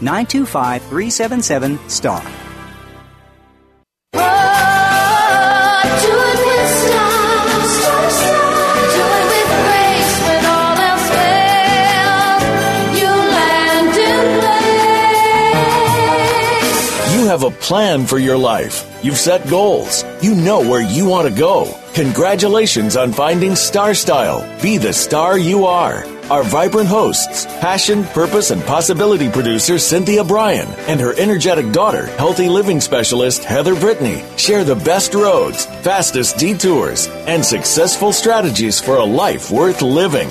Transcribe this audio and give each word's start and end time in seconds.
925 0.00 0.82
377 0.82 1.78
STAR. 1.88 2.43
A 17.44 17.50
plan 17.50 18.06
for 18.06 18.18
your 18.18 18.38
life. 18.38 18.90
You've 19.04 19.18
set 19.18 19.46
goals. 19.50 20.02
You 20.22 20.34
know 20.34 20.60
where 20.60 20.80
you 20.80 21.04
want 21.04 21.28
to 21.28 21.38
go. 21.38 21.78
Congratulations 21.92 22.96
on 22.96 23.12
finding 23.12 23.54
Star 23.54 23.92
Style. 23.92 24.40
Be 24.62 24.78
the 24.78 24.94
star 24.94 25.36
you 25.36 25.66
are. 25.66 26.06
Our 26.30 26.42
vibrant 26.42 26.88
hosts, 26.88 27.44
passion, 27.60 28.04
purpose, 28.04 28.50
and 28.50 28.62
possibility 28.62 29.28
producer 29.28 29.78
Cynthia 29.78 30.24
Brian 30.24 30.68
and 30.88 30.98
her 30.98 31.12
energetic 31.18 31.70
daughter, 31.70 32.06
healthy 32.16 32.48
living 32.48 32.80
specialist 32.80 33.44
Heather 33.44 33.78
Brittany, 33.78 34.24
share 34.38 34.64
the 34.64 34.76
best 34.76 35.12
roads, 35.12 35.66
fastest 35.82 36.38
detours, 36.38 37.08
and 37.26 37.44
successful 37.44 38.10
strategies 38.10 38.80
for 38.80 38.96
a 38.96 39.04
life 39.04 39.50
worth 39.50 39.82
living. 39.82 40.30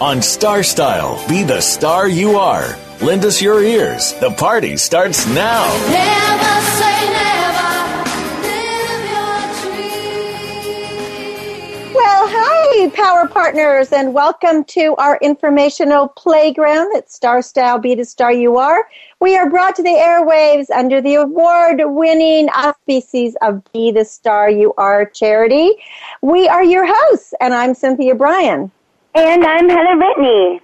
On 0.00 0.22
Star 0.22 0.62
Style, 0.62 1.22
be 1.28 1.42
the 1.42 1.60
star 1.60 2.08
you 2.08 2.38
are. 2.38 2.74
Lend 3.02 3.26
us 3.26 3.42
your 3.42 3.62
ears. 3.62 4.14
The 4.14 4.30
party 4.30 4.78
starts 4.78 5.26
now. 5.26 5.66
Never 5.90 6.62
say 6.78 7.12
never. 7.12 8.02
Live 8.40 9.04
your 9.12 9.42
dream. 11.84 11.92
Well, 11.94 12.26
hi, 12.30 12.88
Power 12.94 13.28
Partners, 13.28 13.92
and 13.92 14.14
welcome 14.14 14.64
to 14.64 14.94
our 14.96 15.18
informational 15.20 16.08
playground 16.08 16.96
at 16.96 17.10
Star 17.10 17.42
Style 17.42 17.78
Be 17.78 17.94
the 17.94 18.06
Star 18.06 18.32
You 18.32 18.56
Are. 18.56 18.88
We 19.20 19.36
are 19.36 19.50
brought 19.50 19.76
to 19.76 19.82
the 19.82 19.90
airwaves 19.90 20.70
under 20.74 21.02
the 21.02 21.16
award 21.16 21.82
winning 21.84 22.48
auspices 22.48 23.36
of 23.42 23.62
Be 23.74 23.92
the 23.92 24.06
Star 24.06 24.48
You 24.48 24.72
Are 24.78 25.04
charity. 25.04 25.72
We 26.22 26.48
are 26.48 26.64
your 26.64 26.86
hosts, 26.86 27.34
and 27.38 27.52
I'm 27.52 27.74
Cynthia 27.74 28.14
Brian. 28.14 28.72
And 29.14 29.44
I'm 29.44 29.68
Heather 29.68 29.96
Brittany. 29.96 30.60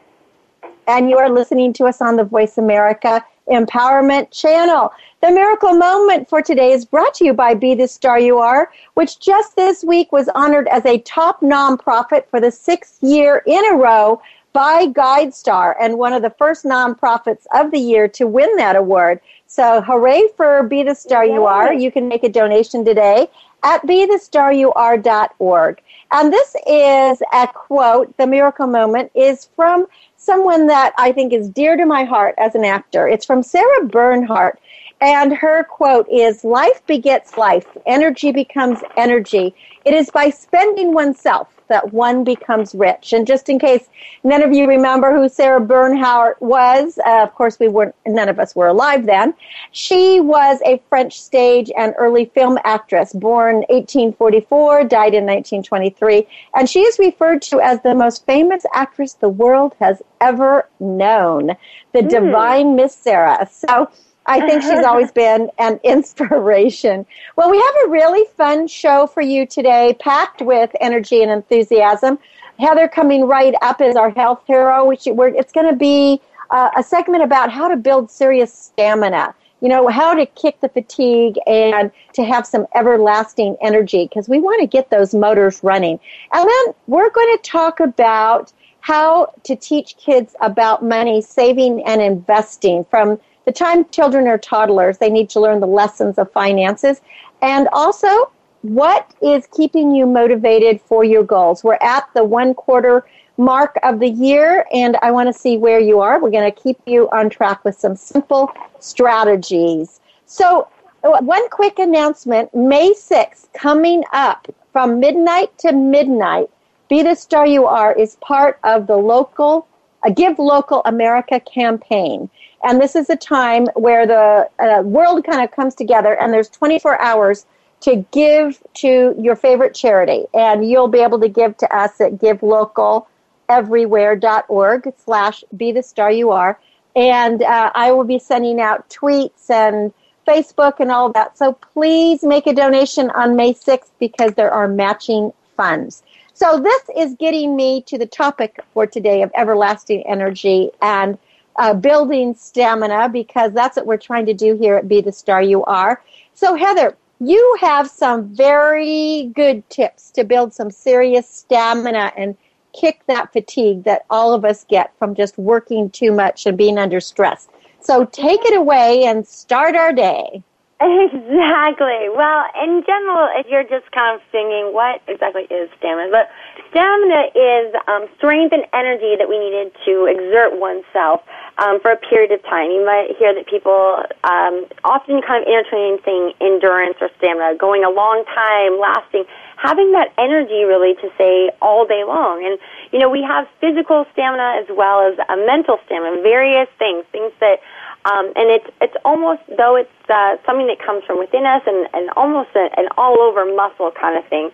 and 0.86 1.10
you 1.10 1.18
are 1.18 1.28
listening 1.28 1.72
to 1.74 1.84
us 1.86 2.00
on 2.00 2.16
the 2.16 2.22
Voice 2.24 2.58
America 2.58 3.24
Empowerment 3.48 4.30
Channel. 4.30 4.92
The 5.20 5.32
miracle 5.32 5.74
moment 5.74 6.28
for 6.28 6.42
today 6.42 6.70
is 6.72 6.84
brought 6.84 7.12
to 7.14 7.24
you 7.24 7.34
by 7.34 7.54
Be 7.54 7.74
the 7.74 7.88
Star 7.88 8.20
You 8.20 8.38
Are, 8.38 8.70
which 8.94 9.18
just 9.18 9.56
this 9.56 9.82
week 9.82 10.12
was 10.12 10.28
honored 10.34 10.68
as 10.68 10.86
a 10.86 10.98
top 11.00 11.40
nonprofit 11.40 12.28
for 12.28 12.40
the 12.40 12.52
sixth 12.52 13.02
year 13.02 13.42
in 13.46 13.64
a 13.72 13.76
row 13.76 14.22
by 14.52 14.86
GuideStar 14.86 15.74
and 15.80 15.98
one 15.98 16.12
of 16.12 16.22
the 16.22 16.30
first 16.30 16.64
nonprofits 16.64 17.46
of 17.52 17.72
the 17.72 17.80
year 17.80 18.06
to 18.08 18.26
win 18.28 18.56
that 18.56 18.76
award. 18.76 19.20
So 19.48 19.82
hooray 19.82 20.28
for 20.36 20.62
Be 20.62 20.84
the 20.84 20.94
Star 20.94 21.26
You 21.26 21.46
Are. 21.46 21.74
You 21.74 21.90
can 21.90 22.08
make 22.08 22.22
a 22.22 22.28
donation 22.28 22.84
today 22.84 23.28
at 23.66 23.84
BeTheStarYouAre.org. 23.84 25.82
And 26.12 26.32
this 26.32 26.54
is 26.68 27.20
a 27.32 27.48
quote, 27.52 28.16
the 28.16 28.26
miracle 28.26 28.68
moment 28.68 29.10
is 29.14 29.48
from 29.56 29.86
someone 30.16 30.68
that 30.68 30.94
I 30.96 31.10
think 31.10 31.32
is 31.32 31.48
dear 31.48 31.76
to 31.76 31.84
my 31.84 32.04
heart 32.04 32.36
as 32.38 32.54
an 32.54 32.64
actor. 32.64 33.08
It's 33.08 33.26
from 33.26 33.42
Sarah 33.42 33.84
Bernhardt. 33.86 34.60
And 35.00 35.32
her 35.32 35.64
quote 35.64 36.06
is 36.08 36.44
Life 36.44 36.86
begets 36.86 37.36
life, 37.36 37.66
energy 37.86 38.30
becomes 38.30 38.78
energy. 38.96 39.52
It 39.86 39.94
is 39.94 40.10
by 40.10 40.30
spending 40.30 40.92
oneself 40.92 41.56
that 41.68 41.92
one 41.92 42.24
becomes 42.24 42.74
rich. 42.74 43.12
And 43.12 43.24
just 43.24 43.48
in 43.48 43.60
case 43.60 43.88
none 44.24 44.42
of 44.42 44.52
you 44.52 44.66
remember 44.66 45.16
who 45.16 45.28
Sarah 45.28 45.60
Bernhardt 45.60 46.42
was, 46.42 46.98
uh, 47.06 47.22
of 47.22 47.32
course 47.36 47.60
we 47.60 47.68
weren't, 47.68 47.94
none 48.04 48.28
of 48.28 48.40
us 48.40 48.56
were 48.56 48.66
alive 48.66 49.06
then. 49.06 49.32
She 49.70 50.18
was 50.18 50.60
a 50.66 50.82
French 50.88 51.20
stage 51.20 51.70
and 51.76 51.94
early 51.98 52.24
film 52.24 52.58
actress, 52.64 53.12
born 53.12 53.58
1844, 53.68 54.84
died 54.84 55.14
in 55.14 55.24
1923, 55.24 56.26
and 56.54 56.68
she 56.68 56.80
is 56.80 56.98
referred 56.98 57.40
to 57.42 57.60
as 57.60 57.80
the 57.82 57.94
most 57.94 58.26
famous 58.26 58.64
actress 58.74 59.12
the 59.12 59.28
world 59.28 59.76
has 59.78 60.02
ever 60.20 60.68
known, 60.80 61.52
the 61.92 62.02
divine 62.02 62.74
Miss 62.74 62.92
Sarah. 62.92 63.48
So 63.48 63.88
I 64.26 64.46
think 64.46 64.62
she's 64.62 64.84
always 64.84 65.12
been 65.24 65.50
an 65.58 65.80
inspiration. 65.84 67.06
Well, 67.36 67.50
we 67.50 67.58
have 67.58 67.74
a 67.86 67.90
really 67.90 68.24
fun 68.36 68.66
show 68.66 69.06
for 69.06 69.20
you 69.20 69.46
today, 69.46 69.96
packed 70.00 70.42
with 70.42 70.70
energy 70.80 71.22
and 71.22 71.30
enthusiasm. 71.30 72.18
Heather 72.58 72.88
coming 72.88 73.26
right 73.26 73.54
up 73.62 73.80
is 73.80 73.96
our 73.96 74.10
health 74.10 74.42
hero, 74.46 74.86
which 74.86 75.06
we're, 75.06 75.28
it's 75.28 75.52
going 75.52 75.68
to 75.68 75.76
be 75.76 76.20
uh, 76.50 76.70
a 76.76 76.82
segment 76.82 77.22
about 77.22 77.50
how 77.50 77.68
to 77.68 77.76
build 77.76 78.10
serious 78.10 78.52
stamina. 78.52 79.34
You 79.60 79.70
know, 79.70 79.88
how 79.88 80.14
to 80.14 80.26
kick 80.26 80.60
the 80.60 80.68
fatigue 80.68 81.38
and 81.46 81.90
to 82.12 82.24
have 82.24 82.46
some 82.46 82.66
everlasting 82.74 83.56
energy 83.62 84.06
because 84.06 84.28
we 84.28 84.38
want 84.38 84.60
to 84.60 84.66
get 84.66 84.90
those 84.90 85.14
motors 85.14 85.60
running. 85.62 85.98
And 86.32 86.48
then 86.48 86.74
we're 86.86 87.10
going 87.10 87.36
to 87.38 87.42
talk 87.42 87.80
about 87.80 88.52
how 88.80 89.32
to 89.44 89.56
teach 89.56 89.96
kids 89.96 90.36
about 90.40 90.84
money, 90.84 91.22
saving, 91.22 91.82
and 91.84 92.02
investing 92.02 92.84
from 92.84 93.18
the 93.46 93.52
time 93.52 93.84
children 93.90 94.26
are 94.26 94.38
toddlers, 94.38 94.98
they 94.98 95.08
need 95.08 95.30
to 95.30 95.40
learn 95.40 95.60
the 95.60 95.66
lessons 95.66 96.18
of 96.18 96.30
finances. 96.32 97.00
And 97.42 97.68
also, 97.72 98.30
what 98.62 99.14
is 99.22 99.46
keeping 99.52 99.94
you 99.94 100.04
motivated 100.04 100.80
for 100.80 101.04
your 101.04 101.22
goals? 101.22 101.62
We're 101.62 101.78
at 101.80 102.08
the 102.14 102.24
one 102.24 102.54
quarter 102.54 103.06
mark 103.36 103.78
of 103.84 104.00
the 104.00 104.08
year, 104.08 104.66
and 104.72 104.96
I 105.00 105.12
want 105.12 105.28
to 105.28 105.32
see 105.32 105.58
where 105.58 105.78
you 105.78 106.00
are. 106.00 106.20
We're 106.20 106.30
going 106.30 106.50
to 106.52 106.60
keep 106.60 106.78
you 106.86 107.08
on 107.10 107.30
track 107.30 107.64
with 107.64 107.78
some 107.78 107.94
simple 107.94 108.52
strategies. 108.80 110.00
So, 110.26 110.66
uh, 111.04 111.20
one 111.20 111.48
quick 111.50 111.78
announcement 111.78 112.52
May 112.52 112.94
6th, 112.94 113.52
coming 113.52 114.02
up 114.12 114.48
from 114.72 114.98
midnight 114.98 115.56
to 115.58 115.72
midnight, 115.72 116.50
Be 116.88 117.04
the 117.04 117.14
Star 117.14 117.46
You 117.46 117.66
Are 117.66 117.92
is 117.92 118.16
part 118.16 118.58
of 118.64 118.88
the 118.88 118.96
local, 118.96 119.68
uh, 120.02 120.10
Give 120.10 120.36
Local 120.40 120.82
America 120.84 121.38
campaign. 121.38 122.28
And 122.66 122.80
this 122.80 122.96
is 122.96 123.08
a 123.08 123.16
time 123.16 123.66
where 123.74 124.08
the 124.08 124.50
uh, 124.58 124.82
world 124.82 125.24
kind 125.24 125.40
of 125.40 125.52
comes 125.52 125.76
together, 125.76 126.20
and 126.20 126.32
there's 126.32 126.48
24 126.48 127.00
hours 127.00 127.46
to 127.82 128.04
give 128.10 128.60
to 128.74 129.14
your 129.16 129.36
favorite 129.36 129.72
charity. 129.72 130.24
And 130.34 130.68
you'll 130.68 130.88
be 130.88 130.98
able 130.98 131.20
to 131.20 131.28
give 131.28 131.56
to 131.58 131.72
us 131.72 132.00
at 132.00 132.14
givelocaleverywhere.org 132.14 134.92
slash 134.96 135.44
be 135.56 135.70
the 135.70 135.84
star 135.84 136.10
you 136.10 136.32
are. 136.32 136.58
And 136.96 137.44
uh, 137.44 137.70
I 137.72 137.92
will 137.92 138.02
be 138.02 138.18
sending 138.18 138.60
out 138.60 138.90
tweets 138.90 139.48
and 139.48 139.92
Facebook 140.26 140.80
and 140.80 140.90
all 140.90 141.12
that. 141.12 141.38
So 141.38 141.52
please 141.52 142.24
make 142.24 142.48
a 142.48 142.52
donation 142.52 143.10
on 143.10 143.36
May 143.36 143.54
6th 143.54 143.92
because 144.00 144.34
there 144.34 144.50
are 144.50 144.66
matching 144.66 145.32
funds. 145.56 146.02
So 146.34 146.58
this 146.58 146.82
is 146.96 147.14
getting 147.14 147.54
me 147.54 147.82
to 147.82 147.96
the 147.96 148.06
topic 148.06 148.58
for 148.74 148.88
today 148.88 149.22
of 149.22 149.30
everlasting 149.36 150.04
energy 150.08 150.72
and 150.82 151.16
uh, 151.58 151.74
building 151.74 152.34
stamina 152.34 153.08
because 153.08 153.52
that's 153.52 153.76
what 153.76 153.86
we're 153.86 153.96
trying 153.96 154.26
to 154.26 154.34
do 154.34 154.56
here 154.56 154.76
at 154.76 154.88
Be 154.88 155.00
the 155.00 155.12
Star 155.12 155.42
You 155.42 155.64
Are. 155.64 156.02
So, 156.34 156.54
Heather, 156.54 156.96
you 157.20 157.56
have 157.60 157.88
some 157.88 158.34
very 158.34 159.30
good 159.34 159.68
tips 159.70 160.10
to 160.12 160.24
build 160.24 160.52
some 160.52 160.70
serious 160.70 161.28
stamina 161.28 162.12
and 162.16 162.36
kick 162.78 163.02
that 163.06 163.32
fatigue 163.32 163.84
that 163.84 164.02
all 164.10 164.34
of 164.34 164.44
us 164.44 164.64
get 164.68 164.92
from 164.98 165.14
just 165.14 165.38
working 165.38 165.88
too 165.90 166.12
much 166.12 166.46
and 166.46 166.58
being 166.58 166.78
under 166.78 167.00
stress. 167.00 167.48
So, 167.80 168.04
take 168.04 168.40
it 168.44 168.56
away 168.56 169.04
and 169.04 169.26
start 169.26 169.76
our 169.76 169.92
day. 169.92 170.42
Exactly. 170.78 172.08
Well, 172.14 172.44
in 172.62 172.82
general, 172.86 173.28
if 173.36 173.46
you're 173.48 173.64
just 173.64 173.90
kind 173.92 174.14
of 174.14 174.20
thinking, 174.30 174.72
what 174.72 175.00
exactly 175.08 175.44
is 175.44 175.70
stamina? 175.78 176.10
But 176.10 176.28
stamina 176.70 177.32
is 177.34 177.74
um, 177.88 178.06
strength 178.16 178.52
and 178.52 178.64
energy 178.72 179.16
that 179.18 179.28
we 179.28 179.38
needed 179.38 179.72
to 179.84 180.06
exert 180.06 180.58
oneself 180.58 181.22
um, 181.58 181.80
for 181.80 181.90
a 181.90 181.96
period 181.96 182.32
of 182.32 182.42
time. 182.44 182.70
You 182.70 182.84
might 182.84 183.16
hear 183.18 183.34
that 183.34 183.46
people 183.46 184.02
um, 184.24 184.66
often 184.84 185.22
kind 185.22 185.42
of 185.42 185.48
intertwine 185.48 185.98
thing 186.02 186.32
endurance 186.40 186.96
or 187.00 187.08
stamina, 187.18 187.56
going 187.56 187.84
a 187.84 187.90
long 187.90 188.24
time, 188.28 188.78
lasting, 188.78 189.24
having 189.56 189.92
that 189.92 190.12
energy 190.18 190.64
really 190.64 190.94
to 191.00 191.08
say 191.16 191.50
all 191.62 191.86
day 191.86 192.04
long. 192.04 192.44
And 192.44 192.58
you 192.92 192.98
know, 192.98 193.08
we 193.08 193.22
have 193.22 193.48
physical 193.60 194.06
stamina 194.12 194.60
as 194.60 194.68
well 194.70 195.00
as 195.00 195.18
a 195.28 195.36
mental 195.46 195.78
stamina, 195.86 196.22
various 196.22 196.68
things, 196.78 197.04
things 197.12 197.32
that 197.40 197.60
um, 198.06 198.30
and 198.38 198.46
it's 198.54 198.70
it's 198.80 198.94
almost 199.04 199.42
though 199.58 199.74
it's 199.74 199.90
uh, 200.08 200.38
something 200.46 200.70
that 200.70 200.78
comes 200.78 201.02
from 201.04 201.18
within 201.18 201.44
us 201.44 201.62
and, 201.66 201.88
and 201.92 202.10
almost 202.14 202.50
a, 202.54 202.70
an 202.78 202.86
all 202.96 203.18
over 203.18 203.42
muscle 203.44 203.90
kind 203.90 204.16
of 204.16 204.24
thing. 204.30 204.50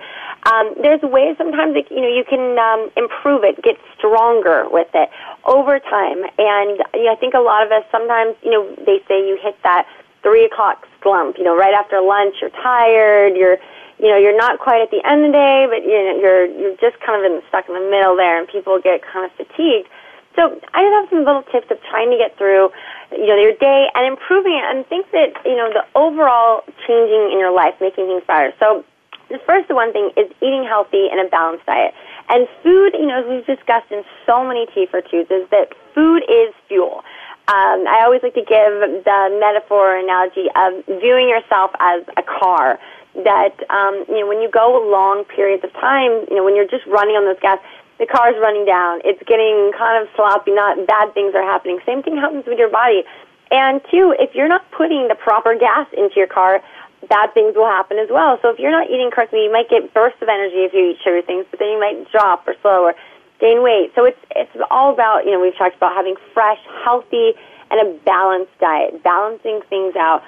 Um, 0.49 0.73
there's 0.81 1.03
ways 1.03 1.37
sometimes 1.37 1.75
that 1.77 1.91
you 1.93 2.01
know 2.01 2.09
you 2.09 2.25
can 2.25 2.57
um, 2.57 2.89
improve 2.97 3.45
it, 3.45 3.61
get 3.63 3.77
stronger 3.99 4.65
with 4.73 4.89
it 4.95 5.11
over 5.45 5.79
time. 5.79 6.25
And 6.41 6.81
you 6.97 7.05
know, 7.05 7.13
I 7.13 7.17
think 7.21 7.35
a 7.35 7.45
lot 7.45 7.61
of 7.61 7.71
us 7.71 7.85
sometimes 7.93 8.37
you 8.41 8.51
know 8.51 8.65
they 8.89 9.05
say 9.05 9.21
you 9.21 9.37
hit 9.37 9.61
that 9.65 9.87
three 10.23 10.47
o'clock 10.47 10.89
slump. 11.03 11.37
You 11.37 11.45
know, 11.45 11.57
right 11.57 11.75
after 11.75 12.01
lunch, 12.01 12.37
you're 12.41 12.57
tired. 12.65 13.37
You're 13.37 13.59
you 14.01 14.09
know 14.09 14.17
you're 14.17 14.37
not 14.37 14.61
quite 14.61 14.81
at 14.81 14.91
the 14.91 15.05
end 15.05 15.27
of 15.27 15.33
the 15.33 15.37
day, 15.37 15.67
but 15.69 15.85
you 15.85 15.93
know 15.93 16.17
you're 16.17 16.47
you're 16.47 16.77
just 16.81 16.97
kind 17.05 17.21
of 17.21 17.29
in 17.29 17.43
stuck 17.53 17.69
in 17.69 17.75
the 17.75 17.85
middle 17.93 18.17
there, 18.17 18.41
and 18.41 18.49
people 18.49 18.81
get 18.81 19.05
kind 19.05 19.29
of 19.29 19.33
fatigued. 19.37 19.93
So 20.35 20.59
I 20.73 20.81
just 20.81 20.95
have 20.97 21.09
some 21.11 21.25
little 21.25 21.45
tips 21.53 21.69
of 21.71 21.79
trying 21.91 22.11
to 22.11 22.17
get 22.17 22.37
through, 22.39 22.71
you 23.13 23.27
know, 23.27 23.37
your 23.37 23.53
day 23.57 23.89
and 23.95 24.07
improving 24.07 24.57
it 24.57 24.65
and 24.65 24.87
think 24.87 25.11
that, 25.13 25.37
you 25.45 25.57
know, 25.57 25.69
the 25.69 25.85
overall 25.95 26.65
changing 26.87 27.33
in 27.33 27.39
your 27.39 27.53
life, 27.53 27.75
making 27.81 28.07
things 28.07 28.23
better. 28.27 28.53
So 28.59 28.85
the 29.29 29.41
first 29.45 29.69
one 29.69 29.93
thing 29.93 30.11
is 30.17 30.31
eating 30.41 30.65
healthy 30.65 31.09
and 31.11 31.21
a 31.21 31.29
balanced 31.29 31.67
diet. 31.67 31.95
And 32.29 32.49
food, 32.63 32.95
you 32.95 33.07
know, 33.07 33.21
as 33.21 33.27
we've 33.29 33.47
discussed 33.47 33.91
in 33.91 34.05
so 34.25 34.45
many 34.45 34.67
Tea 34.75 34.87
for 34.87 35.01
Twos, 35.01 35.27
is 35.29 35.49
that 35.51 35.73
food 35.95 36.23
is 36.29 36.55
fuel. 36.69 37.05
Um, 37.49 37.85
I 37.89 38.03
always 38.05 38.23
like 38.23 38.35
to 38.35 38.47
give 38.47 39.05
the 39.05 39.21
metaphor 39.41 39.93
or 39.93 39.99
analogy 39.99 40.47
of 40.55 41.01
viewing 41.01 41.29
yourself 41.29 41.73
as 41.81 42.05
a 42.17 42.23
car. 42.23 42.79
That 43.13 43.53
um, 43.69 44.07
you 44.09 44.21
know, 44.21 44.27
when 44.27 44.41
you 44.41 44.49
go 44.49 44.81
long 44.89 45.25
periods 45.25 45.63
of 45.65 45.73
time, 45.75 46.25
you 46.31 46.37
know, 46.37 46.45
when 46.45 46.57
you're 46.57 46.69
just 46.69 46.87
running 46.87 47.13
on 47.13 47.27
those 47.29 47.41
gas, 47.43 47.59
the 47.99 48.07
car's 48.07 48.37
running 48.41 48.65
down. 48.65 49.01
It's 49.05 49.23
getting 49.27 49.73
kind 49.77 50.03
of 50.03 50.09
sloppy. 50.17 50.53
Not 50.53 50.87
bad 50.87 51.15
things 51.15 51.35
are 51.35 51.45
happening. 51.45 51.79
Same 51.87 52.03
thing 52.03 52.17
happens 52.17 52.45
with 52.47 52.59
your 52.59 52.71
body. 52.71 53.05
And 53.51 53.81
two, 53.91 54.15
if 54.19 54.35
you're 54.35 54.49
not 54.49 54.69
putting 54.71 55.09
the 55.09 55.15
proper 55.15 55.55
gas 55.55 55.87
into 55.93 56.17
your 56.17 56.27
car, 56.27 56.63
bad 57.09 57.35
things 57.35 57.55
will 57.55 57.69
happen 57.69 57.99
as 57.99 58.09
well. 58.11 58.39
So 58.41 58.49
if 58.49 58.59
you're 58.59 58.71
not 58.71 58.89
eating 58.89 59.11
correctly, 59.11 59.45
you 59.45 59.53
might 59.53 59.69
get 59.69 59.93
bursts 59.93 60.23
of 60.23 60.29
energy 60.29 60.65
if 60.65 60.73
you 60.73 60.91
eat 60.91 60.99
sugary 61.05 61.23
things, 61.23 61.45
but 61.51 61.59
then 61.59 61.69
you 61.69 61.81
might 61.81 62.11
drop 62.11 62.47
or 62.49 62.55
slow 62.63 62.85
or 62.85 62.95
gain 63.41 63.63
weight. 63.63 63.93
So 63.95 64.05
it's 64.05 64.19
it's 64.35 64.51
all 64.71 64.93
about 64.93 65.27
you 65.27 65.33
know 65.33 65.41
we've 65.41 65.57
talked 65.57 65.77
about 65.77 65.95
having 65.95 66.15
fresh, 66.33 66.61
healthy, 66.85 67.35
and 67.71 67.81
a 67.83 67.99
balanced 68.05 68.57
diet. 68.59 69.03
Balancing 69.03 69.61
things 69.69 69.95
out 69.97 70.23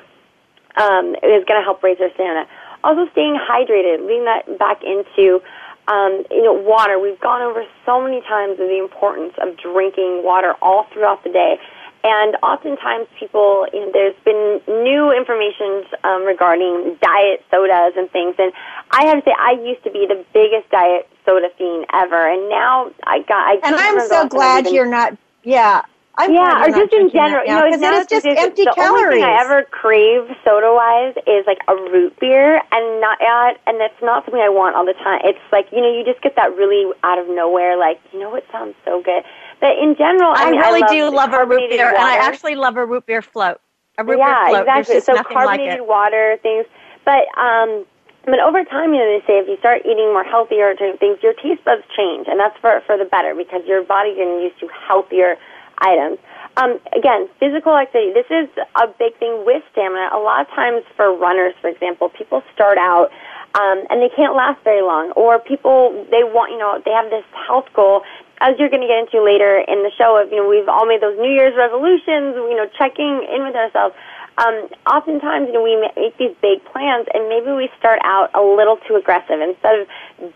um, 0.76 1.14
is 1.22 1.46
going 1.46 1.60
to 1.60 1.64
help 1.64 1.82
raise 1.82 2.00
our 2.00 2.10
stamina. 2.14 2.46
Also, 2.82 3.08
staying 3.12 3.38
hydrated, 3.40 4.04
leading 4.04 4.26
that 4.26 4.58
back 4.58 4.82
into 4.82 5.40
um, 5.88 6.24
you 6.30 6.42
know, 6.42 6.52
water. 6.52 6.98
We've 6.98 7.20
gone 7.20 7.42
over 7.42 7.64
so 7.84 8.02
many 8.02 8.20
times 8.22 8.52
of 8.52 8.68
the 8.68 8.78
importance 8.78 9.34
of 9.40 9.56
drinking 9.56 10.22
water 10.24 10.54
all 10.62 10.86
throughout 10.92 11.24
the 11.24 11.30
day. 11.30 11.56
And 12.04 12.36
oftentimes, 12.42 13.08
people, 13.18 13.66
you 13.72 13.80
know, 13.80 13.90
there's 13.92 14.16
been 14.26 14.60
new 14.68 15.10
information 15.10 15.84
um, 16.04 16.24
regarding 16.24 16.98
diet 17.00 17.42
sodas 17.50 17.94
and 17.96 18.10
things. 18.10 18.34
And 18.38 18.52
I 18.90 19.06
have 19.06 19.24
to 19.24 19.30
say, 19.30 19.34
I 19.38 19.52
used 19.52 19.82
to 19.84 19.90
be 19.90 20.06
the 20.06 20.22
biggest 20.34 20.70
diet 20.70 21.08
soda 21.24 21.48
fiend 21.56 21.86
ever, 21.94 22.28
and 22.28 22.50
now 22.50 22.90
I 23.04 23.20
got. 23.20 23.40
I 23.48 23.54
and 23.64 23.74
I'm 23.74 24.06
so 24.06 24.28
glad 24.28 24.68
you're 24.68 24.84
not. 24.84 25.16
Yeah, 25.44 25.82
I'm 26.16 26.32
yeah, 26.32 26.62
or 26.62 26.70
just 26.70 26.92
in 26.92 27.10
general, 27.10 27.42
you 27.42 27.50
know, 27.50 27.66
because 27.66 27.82
it's 27.82 28.10
just 28.10 28.26
empty 28.26 28.62
the 28.62 28.72
calories. 28.74 29.02
only 29.02 29.18
thing 29.18 29.24
I 29.24 29.40
ever 29.42 29.64
crave 29.64 30.30
soda 30.46 30.70
wise 30.70 31.14
is 31.26 31.42
like 31.44 31.58
a 31.66 31.74
root 31.74 32.14
beer, 32.20 32.62
and 32.70 33.00
not 33.00 33.18
uh, 33.18 33.58
and 33.66 33.80
that's 33.80 33.98
not 34.00 34.24
something 34.24 34.40
I 34.40 34.48
want 34.48 34.76
all 34.76 34.86
the 34.86 34.94
time. 34.94 35.22
It's 35.24 35.42
like 35.50 35.66
you 35.72 35.82
know, 35.82 35.90
you 35.90 36.04
just 36.04 36.22
get 36.22 36.36
that 36.36 36.54
really 36.54 36.86
out 37.02 37.18
of 37.18 37.26
nowhere, 37.26 37.76
like 37.76 37.98
you 38.12 38.20
know, 38.20 38.30
what 38.30 38.46
sounds 38.52 38.76
so 38.84 39.02
good. 39.02 39.24
But 39.58 39.74
in 39.82 39.96
general, 39.98 40.30
I, 40.30 40.46
I 40.46 40.50
mean, 40.52 40.60
really 40.60 40.82
I 40.84 40.88
do 40.88 41.10
love 41.10 41.32
a 41.34 41.44
root 41.44 41.68
beer, 41.68 41.90
water. 41.90 41.98
and 41.98 42.06
I 42.06 42.16
actually 42.16 42.54
love 42.54 42.76
a 42.76 42.86
root 42.86 43.06
beer 43.06 43.22
float. 43.22 43.58
A 43.98 44.04
root 44.04 44.18
yeah, 44.18 44.46
beer 44.46 44.50
float. 44.50 44.62
exactly. 44.62 45.00
So 45.00 45.14
like 45.14 45.26
carbonated 45.26 45.82
it. 45.82 45.86
water 45.86 46.38
things, 46.42 46.66
but 47.04 47.26
um. 47.38 47.86
But 48.26 48.40
over 48.40 48.64
time, 48.64 48.94
you 48.94 49.04
know, 49.04 49.20
they 49.20 49.20
say 49.26 49.36
if 49.36 49.48
you 49.48 49.58
start 49.58 49.84
eating 49.84 50.08
more 50.16 50.24
healthier 50.24 50.72
things, 50.74 51.20
your 51.22 51.34
taste 51.34 51.62
buds 51.62 51.84
change, 51.94 52.24
and 52.26 52.40
that's 52.40 52.56
for 52.56 52.80
for 52.86 52.96
the 52.96 53.04
better 53.04 53.34
because 53.34 53.60
your 53.66 53.84
body's 53.84 54.16
getting 54.16 54.40
used 54.40 54.58
to 54.60 54.68
healthier 54.88 55.36
items. 55.78 56.18
Um, 56.56 56.78
again, 56.96 57.28
physical 57.40 57.76
activity. 57.76 58.12
This 58.12 58.30
is 58.30 58.48
a 58.76 58.86
big 58.86 59.18
thing 59.18 59.44
with 59.44 59.62
stamina. 59.72 60.10
A 60.14 60.18
lot 60.18 60.42
of 60.42 60.48
times 60.54 60.84
for 60.96 61.16
runners, 61.16 61.54
for 61.60 61.68
example, 61.68 62.08
people 62.10 62.42
start 62.54 62.78
out 62.78 63.10
um, 63.54 63.86
and 63.88 64.02
they 64.02 64.10
can't 64.10 64.34
last 64.34 64.62
very 64.64 64.82
long, 64.82 65.12
or 65.12 65.38
people 65.38 65.94
they 66.10 66.26
want, 66.26 66.50
you 66.50 66.58
know, 66.58 66.82
they 66.84 66.90
have 66.90 67.06
this 67.10 67.24
health 67.46 67.70
goal. 67.72 68.02
As 68.42 68.58
you're 68.58 68.68
going 68.68 68.82
to 68.82 68.90
get 68.90 68.98
into 68.98 69.22
later 69.22 69.62
in 69.62 69.86
the 69.86 69.94
show, 69.94 70.18
of 70.18 70.30
you 70.34 70.42
know, 70.42 70.48
we've 70.50 70.68
all 70.68 70.86
made 70.86 71.00
those 71.00 71.14
New 71.16 71.30
Year's 71.30 71.54
resolutions. 71.54 72.34
You 72.34 72.58
know, 72.58 72.66
checking 72.74 73.22
in 73.30 73.46
with 73.46 73.54
ourselves. 73.54 73.94
Um, 74.36 74.66
oftentimes, 74.86 75.46
you 75.46 75.54
know, 75.54 75.62
we 75.62 75.78
make 75.78 76.18
these 76.18 76.34
big 76.42 76.64
plans, 76.66 77.06
and 77.14 77.28
maybe 77.28 77.52
we 77.52 77.70
start 77.78 78.00
out 78.02 78.34
a 78.34 78.42
little 78.42 78.78
too 78.88 78.96
aggressive 78.96 79.38
instead 79.40 79.78
of 79.78 79.86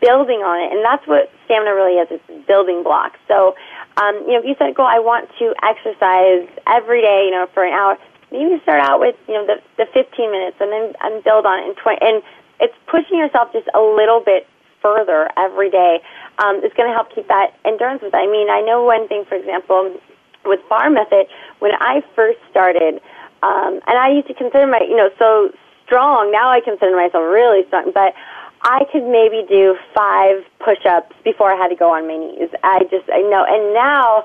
building 0.00 0.46
on 0.46 0.62
it. 0.62 0.70
And 0.70 0.84
that's 0.84 1.04
what 1.06 1.30
stamina 1.46 1.74
really 1.74 1.98
is: 1.98 2.06
it's 2.10 2.46
building 2.46 2.84
blocks. 2.84 3.18
So 3.26 3.56
um, 3.98 4.14
you 4.30 4.38
know, 4.38 4.38
if 4.38 4.46
you 4.46 4.54
set 4.58 4.70
a 4.70 4.72
goal, 4.72 4.86
I 4.86 5.02
want 5.02 5.26
to 5.42 5.50
exercise 5.58 6.46
every 6.70 7.02
day, 7.02 7.26
you 7.26 7.32
know, 7.34 7.50
for 7.52 7.66
an 7.66 7.74
hour, 7.74 7.98
maybe 8.30 8.54
start 8.62 8.78
out 8.78 9.00
with, 9.00 9.16
you 9.26 9.34
know, 9.34 9.44
the, 9.44 9.58
the 9.74 9.90
15 9.90 10.30
minutes 10.30 10.56
and 10.60 10.70
then 10.70 10.94
and 11.02 11.24
build 11.24 11.46
on 11.46 11.58
it 11.58 11.66
in 11.66 11.74
20. 11.74 11.98
And 12.00 12.22
it's 12.60 12.74
pushing 12.86 13.18
yourself 13.18 13.50
just 13.52 13.66
a 13.74 13.82
little 13.82 14.22
bit 14.22 14.46
further 14.80 15.28
every 15.36 15.70
day. 15.70 15.98
Um, 16.38 16.62
it's 16.62 16.74
going 16.78 16.88
to 16.88 16.94
help 16.94 17.10
keep 17.12 17.26
that 17.26 17.58
endurance 17.66 18.02
with. 18.02 18.14
I 18.14 18.30
mean, 18.30 18.48
I 18.48 18.62
know 18.62 18.84
one 18.84 19.08
thing, 19.08 19.24
for 19.26 19.34
example, 19.34 19.98
with 20.44 20.60
Bar 20.68 20.90
Method, 20.90 21.26
when 21.58 21.72
I 21.74 22.02
first 22.14 22.38
started, 22.50 23.02
um, 23.42 23.80
and 23.86 23.98
I 23.98 24.10
used 24.10 24.28
to 24.28 24.34
consider 24.34 24.66
my, 24.66 24.80
you 24.80 24.96
know, 24.96 25.10
so 25.18 25.50
strong. 25.86 26.30
Now 26.32 26.50
I 26.50 26.60
consider 26.60 26.96
myself 26.96 27.22
really 27.22 27.66
strong, 27.68 27.92
but 27.94 28.14
I 28.62 28.84
could 28.90 29.06
maybe 29.06 29.46
do 29.48 29.76
five 29.94 30.42
push-ups 30.58 31.14
before 31.22 31.52
I 31.52 31.56
had 31.56 31.68
to 31.68 31.76
go 31.76 31.94
on 31.94 32.08
my 32.08 32.18
knees. 32.18 32.50
I 32.64 32.82
just, 32.90 33.06
I 33.12 33.22
know, 33.22 33.46
and 33.46 33.72
now, 33.72 34.24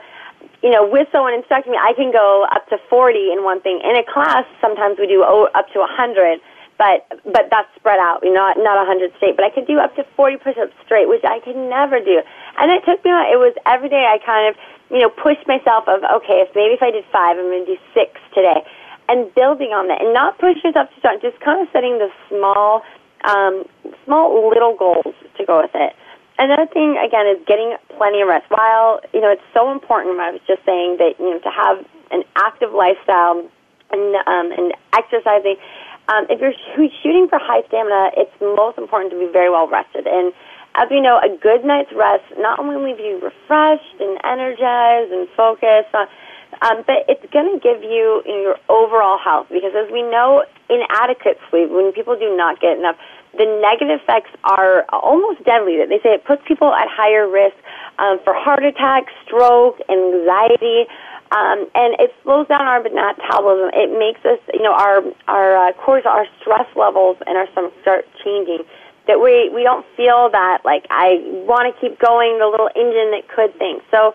you 0.63 0.71
know, 0.71 0.88
with 0.88 1.07
someone 1.11 1.33
instructing 1.33 1.71
me, 1.71 1.79
I 1.79 1.93
can 1.93 2.11
go 2.11 2.47
up 2.51 2.67
to 2.69 2.77
40 2.89 3.31
in 3.31 3.43
one 3.43 3.61
thing. 3.61 3.79
In 3.83 3.95
a 3.95 4.03
class, 4.03 4.45
sometimes 4.59 4.97
we 4.97 5.07
do 5.07 5.21
up 5.23 5.67
to 5.73 5.79
a 5.79 5.88
100, 5.88 6.39
but 6.77 7.05
but 7.29 7.53
that's 7.53 7.69
spread 7.75 7.99
out, 7.99 8.21
you 8.23 8.33
know, 8.33 8.41
not 8.41 8.57
not 8.57 8.77
100 8.81 9.13
straight. 9.17 9.35
But 9.38 9.45
I 9.45 9.51
could 9.51 9.67
do 9.67 9.77
up 9.77 9.95
to 9.95 10.03
40 10.17 10.38
push-ups 10.38 10.73
straight, 10.83 11.07
which 11.07 11.23
I 11.23 11.39
could 11.39 11.55
never 11.55 11.99
do. 11.99 12.21
And 12.57 12.71
it 12.71 12.81
took 12.83 13.03
me, 13.05 13.11
it 13.29 13.38
was 13.38 13.53
every 13.65 13.89
day 13.89 14.09
I 14.09 14.17
kind 14.25 14.49
of, 14.49 14.57
you 14.89 14.99
know, 14.99 15.09
pushed 15.09 15.45
myself 15.47 15.85
of, 15.88 16.01
okay, 16.01 16.41
if 16.41 16.49
maybe 16.55 16.73
if 16.73 16.81
I 16.81 16.89
did 16.89 17.05
five, 17.13 17.38
I'm 17.38 17.45
going 17.45 17.65
to 17.65 17.77
do 17.77 17.79
six 17.93 18.17
today. 18.33 18.65
And 19.10 19.33
building 19.36 19.75
on 19.75 19.88
that, 19.89 20.01
and 20.01 20.13
not 20.13 20.39
pushing 20.39 20.63
yourself 20.63 20.89
too 20.95 21.00
strong, 21.00 21.19
just 21.22 21.39
kind 21.43 21.60
of 21.62 21.67
setting 21.74 22.00
the 22.00 22.07
small 22.29 22.81
um, 23.24 23.65
small 24.05 24.50
little 24.50 24.75
goals 24.75 25.15
to 25.38 25.45
go 25.45 25.62
with 25.62 25.75
it. 25.75 25.93
Another 26.39 26.65
thing, 26.65 26.98
again, 26.98 27.27
is 27.27 27.38
getting 27.45 27.75
plenty 27.98 28.22
of 28.22 28.27
rest. 28.27 28.45
While 28.50 29.00
you 29.13 29.22
know 29.22 29.29
it's 29.29 29.45
so 29.53 29.72
important, 29.72 30.19
I 30.19 30.31
was 30.31 30.41
just 30.48 30.65
saying 30.65 30.98
that 30.98 31.19
you 31.19 31.29
know 31.31 31.39
to 31.39 31.51
have 31.51 31.86
an 32.12 32.24
active 32.36 32.74
lifestyle 32.74 33.43
and 33.91 34.15
um, 34.27 34.51
and 34.51 34.74
exercising. 34.93 35.57
Um, 36.07 36.27
if 36.29 36.41
you're 36.41 36.51
sh- 36.51 36.91
shooting 37.01 37.27
for 37.29 37.39
high 37.39 37.63
stamina, 37.67 38.12
it's 38.17 38.33
most 38.41 38.77
important 38.77 39.13
to 39.13 39.19
be 39.19 39.31
very 39.31 39.50
well 39.50 39.67
rested. 39.69 40.07
And 40.07 40.33
as 40.75 40.89
we 40.89 41.00
know, 41.00 41.22
a 41.22 41.29
good 41.29 41.63
night's 41.63 41.93
rest 41.95 42.25
not 42.38 42.60
only 42.60 42.75
leaves 42.81 43.00
you 43.00 43.22
refreshed 43.22 43.95
and 44.01 44.17
energized 44.25 45.13
and 45.13 45.29
focused, 45.38 45.93
uh, 45.93 46.05
um, 46.62 46.83
but 46.86 47.05
it's 47.07 47.25
going 47.31 47.51
to 47.51 47.60
give 47.60 47.81
you, 47.83 48.22
know, 48.25 48.41
your 48.41 48.57
overall 48.69 49.17
health. 49.17 49.48
Because 49.50 49.74
as 49.75 49.91
we 49.91 50.01
know, 50.01 50.45
inadequate 50.69 51.39
sleep, 51.50 51.69
when 51.69 51.91
people 51.93 52.17
do 52.17 52.36
not 52.36 52.60
get 52.60 52.77
enough, 52.77 52.98
the 53.38 53.45
negative 53.62 54.00
effects 54.01 54.29
are 54.43 54.86
almost 54.93 55.43
deadly. 55.43 55.77
They 55.77 56.00
say 56.03 56.13
it 56.13 56.25
puts 56.25 56.43
people 56.48 56.74
at 56.74 56.88
higher 56.88 57.27
risk 57.27 57.55
um, 57.98 58.19
for 58.24 58.33
heart 58.33 58.63
attack, 58.63 59.05
stroke, 59.25 59.81
anxiety, 59.89 60.86
um, 61.33 61.65
and 61.74 61.98
it 61.98 62.13
slows 62.22 62.48
down 62.48 62.62
our 62.62 62.83
metabolism. 62.83 63.72
It 63.74 63.89
makes 63.98 64.22
us, 64.24 64.38
you 64.53 64.62
know, 64.62 64.74
our 64.74 65.01
our 65.27 65.69
uh, 65.69 65.74
cortisol, 65.74 66.13
our 66.13 66.27
stress 66.39 66.69
levels, 66.75 67.17
and 67.25 67.38
our 67.38 67.50
stomach 67.51 67.74
start 67.81 68.05
changing. 68.24 68.62
That 69.07 69.19
we 69.19 69.50
we 69.50 69.63
don't 69.63 69.86
feel 69.98 70.29
that 70.29 70.62
like 70.63 70.86
I 70.91 71.17
want 71.50 71.74
to 71.74 71.81
keep 71.81 72.00
going, 72.00 72.38
the 72.38 72.45
little 72.45 72.69
engine 72.75 73.12
that 73.17 73.27
could 73.33 73.57
think. 73.57 73.81
So, 73.89 74.13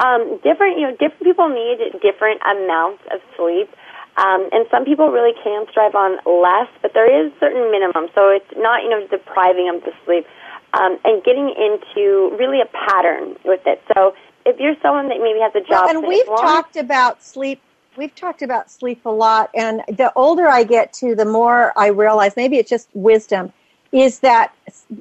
um, 0.00 0.38
different, 0.42 0.78
you 0.78 0.86
know, 0.86 0.92
different 0.92 1.22
people 1.22 1.48
need 1.48 1.78
different 2.00 2.40
amounts 2.42 3.02
of 3.12 3.20
sleep. 3.36 3.70
Um, 4.16 4.48
and 4.50 4.66
some 4.70 4.84
people 4.84 5.10
really 5.10 5.34
can 5.44 5.66
strive 5.70 5.94
on 5.94 6.18
less, 6.26 6.68
but 6.82 6.92
there 6.92 7.06
is 7.06 7.30
certain 7.38 7.70
minimum. 7.70 8.08
So 8.14 8.30
it's 8.30 8.50
not, 8.56 8.82
you 8.82 8.90
know, 8.90 9.06
depriving 9.06 9.66
them 9.66 9.80
to 9.82 9.92
sleep. 10.04 10.26
Um, 10.74 10.98
and 11.02 11.24
getting 11.24 11.48
into 11.48 12.36
really 12.38 12.60
a 12.60 12.66
pattern 12.66 13.36
with 13.44 13.60
it. 13.64 13.82
So 13.94 14.14
if 14.44 14.60
you're 14.60 14.74
someone 14.82 15.08
that 15.08 15.18
maybe 15.18 15.38
has 15.40 15.54
a 15.54 15.60
job, 15.60 15.86
Well, 15.86 15.88
and 15.88 16.06
we've 16.06 16.28
long- 16.28 16.42
talked 16.42 16.76
about 16.76 17.22
sleep. 17.22 17.62
We've 17.96 18.14
talked 18.14 18.42
about 18.42 18.70
sleep 18.70 19.06
a 19.06 19.10
lot, 19.10 19.50
and 19.54 19.82
the 19.88 20.12
older 20.14 20.46
I 20.46 20.64
get 20.64 20.92
to, 20.94 21.14
the 21.14 21.24
more 21.24 21.72
I 21.76 21.86
realize. 21.88 22.36
Maybe 22.36 22.58
it's 22.58 22.68
just 22.68 22.88
wisdom. 22.92 23.52
Is 23.90 24.18
that 24.20 24.54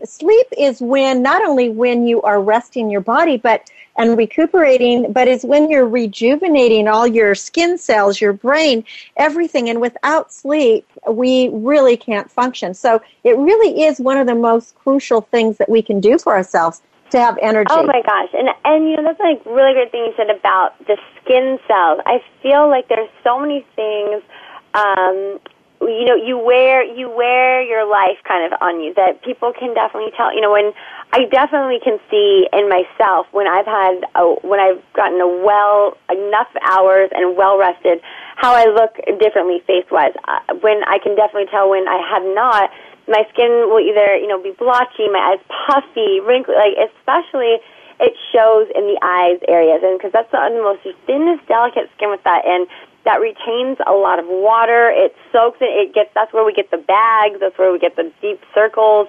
sleep 0.05 0.47
is 0.57 0.81
when 0.81 1.21
not 1.21 1.43
only 1.43 1.69
when 1.69 2.07
you 2.07 2.21
are 2.21 2.41
resting 2.41 2.89
your 2.89 3.01
body, 3.01 3.37
but 3.37 3.69
and 3.97 4.17
recuperating, 4.17 5.11
but 5.11 5.27
it's 5.27 5.43
when 5.43 5.69
you're 5.69 5.87
rejuvenating 5.87 6.87
all 6.87 7.07
your 7.07 7.33
skin 7.35 7.77
cells, 7.77 8.21
your 8.21 8.33
brain, 8.33 8.83
everything. 9.17 9.69
And 9.69 9.81
without 9.81 10.31
sleep, 10.31 10.87
we 11.09 11.49
really 11.51 11.97
can't 11.97 12.29
function. 12.29 12.73
So 12.73 13.01
it 13.23 13.37
really 13.37 13.83
is 13.83 13.99
one 13.99 14.17
of 14.17 14.27
the 14.27 14.35
most 14.35 14.75
crucial 14.75 15.21
things 15.21 15.57
that 15.57 15.67
we 15.67 15.81
can 15.81 15.99
do 15.99 16.17
for 16.19 16.33
ourselves 16.33 16.81
to 17.11 17.19
have 17.19 17.37
energy. 17.41 17.67
Oh 17.71 17.83
my 17.83 18.01
gosh, 18.05 18.29
and 18.33 18.49
and 18.65 18.89
you 18.89 18.97
know 18.97 19.03
that's 19.03 19.19
like 19.19 19.43
really 19.45 19.73
great 19.73 19.91
thing 19.91 20.05
you 20.05 20.13
said 20.17 20.29
about 20.29 20.77
the 20.87 20.97
skin 21.21 21.57
cells. 21.67 22.01
I 22.05 22.21
feel 22.43 22.67
like 22.69 22.87
there's 22.89 23.09
so 23.23 23.39
many 23.39 23.65
things. 23.75 24.21
Um, 24.73 25.39
you 25.81 26.05
know, 26.05 26.15
you 26.15 26.37
wear 26.37 26.83
you 26.83 27.09
wear 27.09 27.61
your 27.61 27.85
life 27.89 28.17
kind 28.27 28.51
of 28.51 28.57
on 28.61 28.81
you 28.81 28.93
that 28.95 29.21
people 29.23 29.53
can 29.53 29.73
definitely 29.73 30.11
tell. 30.17 30.33
You 30.33 30.41
know, 30.41 30.51
when 30.51 30.73
I 31.13 31.25
definitely 31.25 31.79
can 31.83 31.99
see 32.09 32.47
in 32.51 32.69
myself 32.69 33.27
when 33.31 33.47
I've 33.47 33.65
had 33.65 34.01
a, 34.15 34.35
when 34.41 34.59
I've 34.59 34.81
gotten 34.93 35.21
a 35.21 35.27
well 35.27 35.97
enough 36.09 36.49
hours 36.61 37.09
and 37.13 37.37
well 37.37 37.57
rested, 37.57 38.01
how 38.35 38.53
I 38.53 38.65
look 38.65 38.97
differently 39.19 39.61
face 39.67 39.85
wise. 39.91 40.13
Uh, 40.27 40.55
when 40.61 40.81
I 40.87 40.97
can 40.97 41.15
definitely 41.15 41.49
tell 41.51 41.69
when 41.69 41.87
I 41.87 42.01
have 42.09 42.23
not 42.23 42.69
my 43.07 43.23
skin 43.31 43.71
will 43.71 43.79
either 43.79 44.17
you 44.17 44.27
know 44.27 44.41
be 44.41 44.51
blotchy, 44.51 45.07
my 45.07 45.37
eyes 45.37 45.43
puffy, 45.47 46.19
wrinkly, 46.19 46.55
like 46.55 46.75
especially 46.89 47.61
it 47.99 48.13
shows 48.31 48.67
in 48.75 48.85
the 48.85 48.99
eyes 49.01 49.39
areas, 49.47 49.81
and 49.83 49.97
because 49.97 50.11
that's 50.13 50.29
the 50.31 50.37
most 50.61 50.85
thinnest, 51.05 51.47
delicate 51.47 51.89
skin 51.97 52.09
with 52.09 52.23
that, 52.23 52.45
and 52.45 52.67
that 53.05 53.21
retains 53.21 53.77
a 53.87 53.93
lot 53.93 54.19
of 54.19 54.27
water. 54.27 54.91
It 54.91 55.15
soaks 55.31 55.57
it. 55.61 55.71
It 55.71 55.95
gets 55.95 56.11
that's 56.13 56.33
where 56.33 56.43
we 56.43 56.53
get 56.53 56.69
the 56.69 56.77
bags. 56.77 57.39
That's 57.39 57.57
where 57.57 57.71
we 57.71 57.79
get 57.79 57.95
the 57.95 58.11
deep 58.21 58.43
circles. 58.53 59.07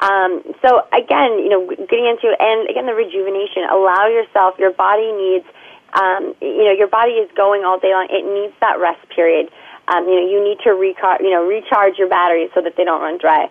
Um, 0.00 0.42
so 0.60 0.84
again, 0.92 1.40
you 1.40 1.48
know, 1.48 1.64
getting 1.64 2.04
into 2.04 2.28
and 2.38 2.68
again 2.68 2.84
the 2.84 2.94
rejuvenation. 2.94 3.64
Allow 3.70 4.08
yourself. 4.08 4.58
Your 4.58 4.72
body 4.72 5.12
needs. 5.12 5.46
Um, 5.94 6.34
you 6.42 6.64
know, 6.66 6.76
your 6.76 6.88
body 6.88 7.12
is 7.12 7.30
going 7.36 7.64
all 7.64 7.78
day 7.78 7.94
long. 7.94 8.08
It 8.10 8.26
needs 8.26 8.52
that 8.60 8.76
rest 8.78 9.00
period. 9.14 9.48
Um, 9.88 10.04
you 10.04 10.20
know, 10.20 10.26
you 10.28 10.42
need 10.42 10.58
to 10.66 10.76
recar- 10.76 11.22
you 11.22 11.30
know, 11.30 11.46
recharge 11.46 11.96
your 11.96 12.08
batteries 12.08 12.50
so 12.52 12.60
that 12.60 12.76
they 12.76 12.84
don't 12.84 13.00
run 13.00 13.16
dry. 13.16 13.48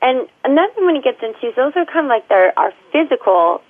And 0.00 0.26
another 0.42 0.72
thing 0.74 0.86
when 0.86 0.96
it 0.96 1.04
gets 1.04 1.22
into, 1.22 1.52
those 1.54 1.72
are 1.76 1.84
kind 1.84 2.06
of 2.06 2.10
like 2.10 2.28
their, 2.28 2.58
our 2.58 2.72
physical 2.90 3.62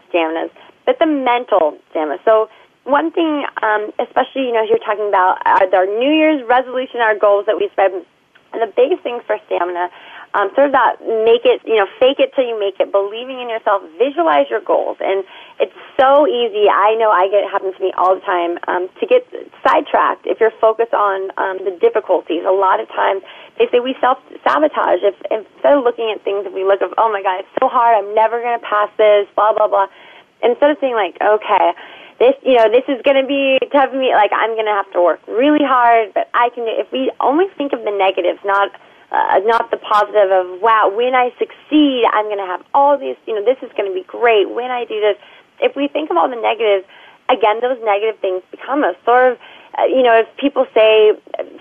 but 0.87 0.99
the 0.99 1.07
mental 1.07 1.79
stamina. 1.91 2.19
So 2.25 2.49
one 2.85 3.11
thing, 3.11 3.45
um, 3.63 3.91
especially, 3.99 4.47
you 4.47 4.53
know, 4.53 4.63
you're 4.63 4.79
talking 4.79 5.09
about 5.09 5.41
our, 5.45 5.65
our 5.75 5.87
New 5.87 6.13
Year's 6.13 6.45
resolution, 6.47 7.01
our 7.01 7.17
goals 7.19 7.47
that 7.47 7.57
we 7.57 7.71
set, 7.75 7.93
and 7.93 8.63
the 8.63 8.73
biggest 8.77 9.03
thing 9.03 9.21
for 9.27 9.37
stamina, 9.47 9.91
um, 10.35 10.51
sort 10.55 10.67
of 10.67 10.73
that 10.75 10.99
make 11.25 11.47
it, 11.47 11.63
you 11.65 11.79
know, 11.79 11.87
fake 11.99 12.19
it 12.19 12.35
till 12.35 12.45
you 12.45 12.59
make 12.59 12.79
it, 12.79 12.91
believing 12.91 13.41
in 13.41 13.49
yourself, 13.49 13.83
visualize 13.99 14.51
your 14.51 14.61
goals. 14.61 14.99
And 15.01 15.25
it's 15.59 15.75
so 15.99 16.27
easy. 16.27 16.67
I 16.69 16.95
know 16.99 17.11
I 17.11 17.31
get, 17.31 17.47
it 17.47 17.51
happens 17.51 17.75
to 17.79 17.83
me 17.83 17.93
all 17.97 18.15
the 18.15 18.21
time, 18.27 18.59
um, 18.67 18.91
to 19.01 19.07
get 19.07 19.23
sidetracked 19.63 20.27
if 20.27 20.39
you're 20.39 20.55
focused 20.61 20.93
on 20.93 21.31
um, 21.39 21.65
the 21.65 21.79
difficulties. 21.81 22.43
A 22.47 22.53
lot 22.53 22.79
of 22.83 22.89
times 22.89 23.23
they 23.59 23.67
say 23.71 23.79
we 23.79 23.95
self 24.03 24.19
sabotage. 24.43 25.07
If 25.07 25.15
instead 25.31 25.79
of 25.79 25.87
looking 25.87 26.11
at 26.11 26.23
things, 26.27 26.47
if 26.47 26.53
we 26.53 26.67
look 26.67 26.83
of, 26.83 26.93
oh 26.99 27.11
my 27.11 27.23
God, 27.23 27.47
it's 27.47 27.55
so 27.63 27.71
hard, 27.71 27.95
I'm 27.95 28.15
never 28.15 28.43
going 28.43 28.59
to 28.59 28.67
pass 28.67 28.91
this, 28.99 29.31
blah, 29.39 29.55
blah, 29.55 29.71
blah. 29.71 29.87
Instead 30.45 30.71
of 30.71 30.77
saying 30.81 30.95
like, 30.95 31.17
okay, 31.21 31.73
this, 32.19 32.35
you 32.45 32.55
know, 32.55 32.69
this 32.71 32.85
is 32.87 33.01
going 33.03 33.19
to 33.19 33.27
be 33.27 33.59
tough 33.73 33.91
for 33.91 33.99
me. 33.99 34.13
Like 34.15 34.31
I'm 34.31 34.55
going 34.55 34.69
to 34.69 34.77
have 34.77 34.91
to 34.93 35.03
work 35.03 35.21
really 35.27 35.65
hard, 35.65 36.15
but 36.15 36.31
I 36.35 36.51
can. 36.55 36.65
If 36.69 36.93
we 36.93 37.11
only 37.19 37.47
think 37.57 37.73
of 37.73 37.83
the 37.83 37.91
negatives, 37.91 38.39
not 38.45 38.71
uh, 39.11 39.41
not 39.43 39.71
the 39.71 39.79
positive 39.79 40.31
of 40.31 40.61
wow, 40.61 40.93
when 40.95 41.15
I 41.15 41.35
succeed, 41.39 42.05
I'm 42.13 42.27
going 42.27 42.39
to 42.39 42.47
have 42.47 42.63
all 42.75 42.99
these. 42.99 43.17
You 43.27 43.35
know, 43.35 43.45
this 43.45 43.59
is 43.63 43.73
going 43.77 43.89
to 43.89 43.95
be 43.95 44.07
great. 44.07 44.51
When 44.51 44.71
I 44.71 44.85
do 44.85 45.01
this, 45.01 45.17
if 45.61 45.75
we 45.75 45.89
think 45.89 46.11
of 46.11 46.17
all 46.17 46.29
the 46.29 46.39
negatives, 46.39 46.87
again, 47.29 47.59
those 47.61 47.79
negative 47.83 48.21
things 48.21 48.43
become 48.51 48.85
a 48.85 48.95
sort 49.05 49.33
of. 49.33 49.39
Uh, 49.77 49.85
you 49.85 50.03
know, 50.03 50.21
if 50.21 50.37
people 50.37 50.67
say, 50.73 51.13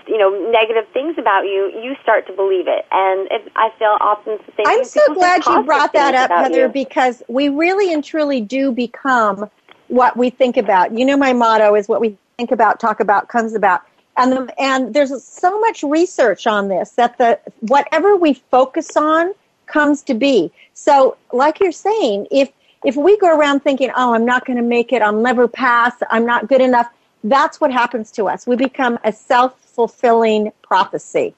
you 0.06 0.18
know, 0.18 0.50
negative 0.50 0.86
things 0.92 1.16
about 1.18 1.42
you, 1.42 1.72
you 1.82 1.96
start 2.02 2.26
to 2.26 2.32
believe 2.32 2.68
it. 2.68 2.86
And 2.92 3.28
if, 3.30 3.42
I 3.56 3.70
feel 3.78 3.96
often 4.00 4.38
the 4.46 4.52
same. 4.56 4.66
I'm 4.66 4.84
so 4.84 5.14
glad 5.14 5.44
you 5.46 5.64
brought 5.64 5.92
that 5.94 6.14
up, 6.14 6.30
Heather, 6.30 6.66
you. 6.66 6.68
because 6.68 7.22
we 7.28 7.48
really 7.48 7.92
and 7.92 8.04
truly 8.04 8.40
do 8.40 8.70
become 8.70 9.50
what 9.88 10.16
we 10.16 10.30
think 10.30 10.56
about. 10.56 10.96
You 10.96 11.04
know, 11.04 11.16
my 11.16 11.32
motto 11.32 11.74
is 11.74 11.88
what 11.88 12.00
we 12.00 12.16
think 12.36 12.52
about, 12.52 12.78
talk 12.78 13.00
about, 13.00 13.28
comes 13.28 13.54
about. 13.54 13.82
And, 14.16 14.32
the, 14.32 14.60
and 14.60 14.94
there's 14.94 15.24
so 15.24 15.58
much 15.60 15.82
research 15.82 16.46
on 16.46 16.68
this 16.68 16.90
that 16.92 17.18
the 17.18 17.40
whatever 17.60 18.16
we 18.16 18.34
focus 18.34 18.96
on 18.96 19.34
comes 19.66 20.02
to 20.02 20.14
be. 20.14 20.52
So, 20.74 21.16
like 21.32 21.58
you're 21.58 21.72
saying, 21.72 22.28
if 22.30 22.50
if 22.84 22.96
we 22.96 23.16
go 23.18 23.36
around 23.36 23.60
thinking, 23.60 23.90
"Oh, 23.96 24.14
I'm 24.14 24.24
not 24.24 24.44
going 24.44 24.58
to 24.58 24.62
make 24.62 24.92
it. 24.92 25.02
I'll 25.02 25.12
never 25.12 25.48
pass. 25.48 25.94
I'm 26.10 26.26
not 26.26 26.48
good 26.48 26.60
enough," 26.60 26.88
that's 27.24 27.60
what 27.60 27.72
happens 27.72 28.12
to 28.12 28.28
us. 28.28 28.46
We 28.46 28.56
become 28.56 28.98
a 29.02 29.12
self 29.12 29.58
fulfilling 29.60 30.52
prophecy. 30.62 31.34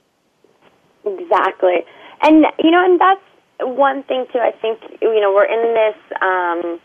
Exactly. 1.04 1.86
And, 2.22 2.44
you 2.62 2.70
know, 2.70 2.84
and 2.84 3.00
that's 3.00 3.22
one 3.60 4.02
thing, 4.02 4.26
too. 4.32 4.40
I 4.40 4.52
think, 4.60 4.80
you 5.00 5.20
know, 5.20 5.32
we're 5.32 5.46
in 5.46 5.74
this, 5.74 5.98
um, 6.20 6.80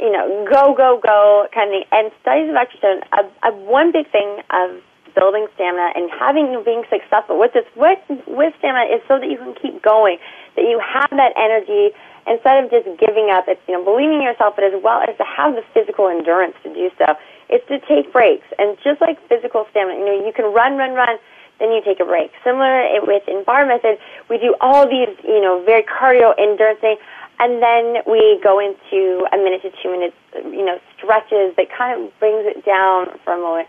you 0.00 0.12
know, 0.12 0.46
go, 0.50 0.74
go, 0.74 1.00
go 1.04 1.46
kind 1.52 1.68
of 1.68 1.82
thing. 1.82 1.84
And 1.92 2.12
studies 2.22 2.46
have 2.48 2.56
actually 2.56 2.80
shown 2.80 3.00
a, 3.12 3.50
a, 3.50 3.54
one 3.66 3.90
big 3.92 4.10
thing 4.10 4.40
of 4.50 4.80
building 5.14 5.48
stamina 5.54 5.92
and 5.96 6.08
having, 6.14 6.62
being 6.64 6.84
successful 6.88 7.38
with 7.38 7.52
this, 7.52 7.66
with, 7.74 7.98
with 8.28 8.54
stamina 8.58 8.94
is 8.94 9.02
so 9.08 9.18
that 9.18 9.28
you 9.28 9.36
can 9.36 9.54
keep 9.60 9.82
going, 9.82 10.18
that 10.54 10.62
you 10.62 10.80
have 10.80 11.10
that 11.10 11.34
energy 11.36 11.90
instead 12.30 12.64
of 12.64 12.70
just 12.70 12.86
giving 13.00 13.28
up. 13.34 13.44
It's, 13.48 13.60
you 13.66 13.74
know, 13.74 13.84
believing 13.84 14.22
in 14.22 14.22
yourself, 14.22 14.54
but 14.54 14.64
as 14.64 14.78
well 14.78 15.02
as 15.02 15.16
to 15.18 15.24
have 15.26 15.58
the 15.58 15.66
physical 15.74 16.06
endurance 16.08 16.54
to 16.62 16.72
do 16.72 16.88
so. 16.96 17.18
It's 17.50 17.66
to 17.66 17.82
take 17.90 18.12
breaks. 18.12 18.46
And 18.58 18.78
just 18.82 19.00
like 19.00 19.18
physical 19.28 19.66
stamina, 19.70 19.98
you 19.98 20.06
know, 20.06 20.26
you 20.26 20.32
can 20.32 20.54
run, 20.54 20.78
run, 20.78 20.94
run, 20.94 21.18
then 21.58 21.70
you 21.72 21.82
take 21.84 22.00
a 22.00 22.06
break. 22.06 22.32
Similar 22.42 22.88
with 23.02 23.26
in 23.28 23.44
bar 23.44 23.66
method, 23.66 23.98
we 24.30 24.38
do 24.38 24.56
all 24.60 24.88
these, 24.88 25.12
you 25.22 25.42
know, 25.42 25.62
very 25.66 25.82
cardio 25.82 26.32
endurance 26.38 26.80
things, 26.80 26.98
and 27.38 27.62
then 27.62 28.02
we 28.06 28.40
go 28.42 28.58
into 28.58 29.26
a 29.32 29.36
minute 29.36 29.62
to 29.62 29.70
two 29.82 29.90
minutes, 29.90 30.16
you 30.34 30.64
know, 30.64 30.78
stretches 30.96 31.54
that 31.56 31.68
kind 31.76 32.00
of 32.00 32.18
brings 32.18 32.46
it 32.46 32.64
down 32.64 33.18
for 33.24 33.34
a 33.34 33.40
moment. 33.40 33.68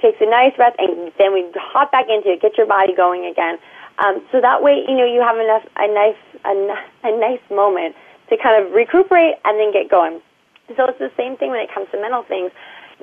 Takes 0.00 0.18
a 0.20 0.26
nice 0.26 0.54
breath, 0.56 0.74
and 0.78 1.12
then 1.18 1.32
we 1.32 1.46
hop 1.54 1.90
back 1.90 2.06
into 2.08 2.32
it, 2.32 2.42
get 2.42 2.58
your 2.58 2.66
body 2.66 2.94
going 2.94 3.26
again. 3.26 3.58
Um, 3.98 4.22
so 4.30 4.40
that 4.40 4.62
way, 4.62 4.84
you 4.86 4.96
know, 4.96 5.04
you 5.06 5.20
have 5.20 5.38
enough 5.38 5.62
a 5.76 5.86
nice 5.86 6.18
a, 6.44 6.54
a 7.06 7.20
nice 7.20 7.42
moment 7.50 7.94
to 8.30 8.36
kind 8.36 8.58
of 8.58 8.72
recuperate 8.72 9.34
and 9.44 9.58
then 9.60 9.72
get 9.72 9.90
going. 9.90 10.20
So 10.76 10.86
it's 10.88 10.98
the 10.98 11.12
same 11.16 11.36
thing 11.36 11.50
when 11.50 11.60
it 11.60 11.70
comes 11.72 11.86
to 11.92 12.00
mental 12.00 12.22
things 12.22 12.50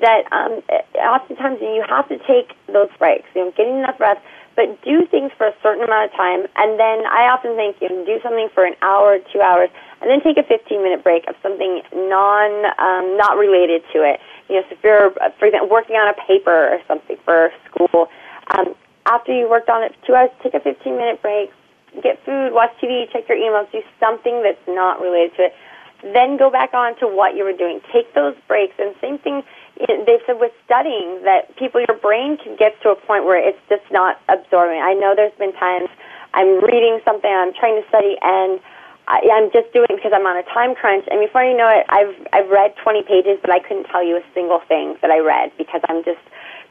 that 0.00 0.30
um, 0.32 0.62
oftentimes 0.98 1.58
you 1.60 1.84
have 1.88 2.08
to 2.08 2.18
take 2.26 2.52
those 2.72 2.88
breaks, 2.98 3.28
you 3.34 3.44
know, 3.44 3.52
getting 3.56 3.78
enough 3.78 3.98
rest, 4.00 4.20
but 4.56 4.80
do 4.82 5.06
things 5.06 5.30
for 5.38 5.46
a 5.46 5.54
certain 5.62 5.84
amount 5.84 6.10
of 6.10 6.16
time. 6.16 6.46
And 6.56 6.78
then 6.78 7.06
I 7.06 7.30
often 7.30 7.56
think, 7.56 7.76
you 7.80 7.88
know, 7.88 8.04
do 8.04 8.18
something 8.22 8.48
for 8.52 8.64
an 8.64 8.74
hour, 8.82 9.18
two 9.32 9.40
hours, 9.40 9.70
and 10.00 10.10
then 10.10 10.20
take 10.20 10.36
a 10.36 10.42
15 10.42 10.82
minute 10.82 11.04
break 11.04 11.26
of 11.28 11.34
something 11.42 11.82
non, 11.94 12.50
um, 12.78 13.16
not 13.16 13.36
related 13.36 13.82
to 13.92 14.02
it. 14.02 14.20
You 14.48 14.56
know, 14.56 14.62
so 14.68 14.74
if 14.74 14.84
you're, 14.84 15.06
uh, 15.22 15.30
for 15.38 15.46
example, 15.46 15.68
working 15.70 15.96
on 15.96 16.08
a 16.08 16.16
paper 16.26 16.74
or 16.74 16.78
something 16.88 17.16
for 17.24 17.50
school, 17.70 18.08
um, 18.56 18.74
after 19.06 19.32
you 19.32 19.48
worked 19.48 19.68
on 19.68 19.82
it 19.82 19.94
two 20.06 20.14
hours, 20.14 20.30
take 20.42 20.54
a 20.54 20.60
15 20.60 20.96
minute 20.96 21.22
break, 21.22 21.50
get 22.02 22.22
food, 22.24 22.52
watch 22.52 22.70
TV, 22.82 23.10
check 23.12 23.28
your 23.28 23.38
emails, 23.38 23.70
do 23.72 23.82
something 23.98 24.42
that's 24.42 24.60
not 24.68 25.00
related 25.00 25.34
to 25.36 25.42
it. 25.46 25.54
Then 26.02 26.36
go 26.36 26.50
back 26.50 26.72
on 26.72 26.96
to 27.00 27.06
what 27.06 27.36
you 27.36 27.44
were 27.44 27.52
doing. 27.52 27.80
Take 27.92 28.14
those 28.14 28.34
breaks. 28.48 28.74
And 28.78 28.94
same 29.00 29.18
thing, 29.18 29.42
they 30.06 30.18
said 30.26 30.36
with 30.38 30.52
studying 30.64 31.22
that 31.24 31.56
people, 31.56 31.80
your 31.80 31.98
brain 31.98 32.36
can 32.36 32.56
get 32.56 32.80
to 32.82 32.90
a 32.90 32.96
point 32.96 33.24
where 33.24 33.40
it's 33.40 33.60
just 33.68 33.84
not 33.90 34.20
absorbing. 34.28 34.80
I 34.80 34.94
know 34.94 35.14
there's 35.16 35.36
been 35.38 35.52
times 35.54 35.88
I'm 36.34 36.62
reading 36.62 37.00
something, 37.04 37.30
I'm 37.30 37.52
trying 37.54 37.80
to 37.82 37.86
study, 37.88 38.16
and 38.22 38.60
I, 39.08 39.26
I'm 39.34 39.50
just 39.50 39.72
doing 39.74 39.90
it 39.90 39.96
because 39.98 40.12
I'm 40.14 40.26
on 40.26 40.38
a 40.38 40.46
time 40.54 40.74
crunch. 40.78 41.04
And 41.10 41.18
before 41.18 41.42
you 41.42 41.56
know 41.56 41.66
it, 41.66 41.86
I've 41.90 42.14
I've 42.32 42.48
read 42.48 42.74
20 42.78 43.02
pages, 43.02 43.38
but 43.42 43.50
I 43.50 43.58
couldn't 43.58 43.90
tell 43.90 44.04
you 44.04 44.16
a 44.16 44.24
single 44.34 44.60
thing 44.68 44.94
that 45.02 45.10
I 45.10 45.18
read 45.18 45.50
because 45.58 45.82
I'm 45.90 46.04
just 46.04 46.22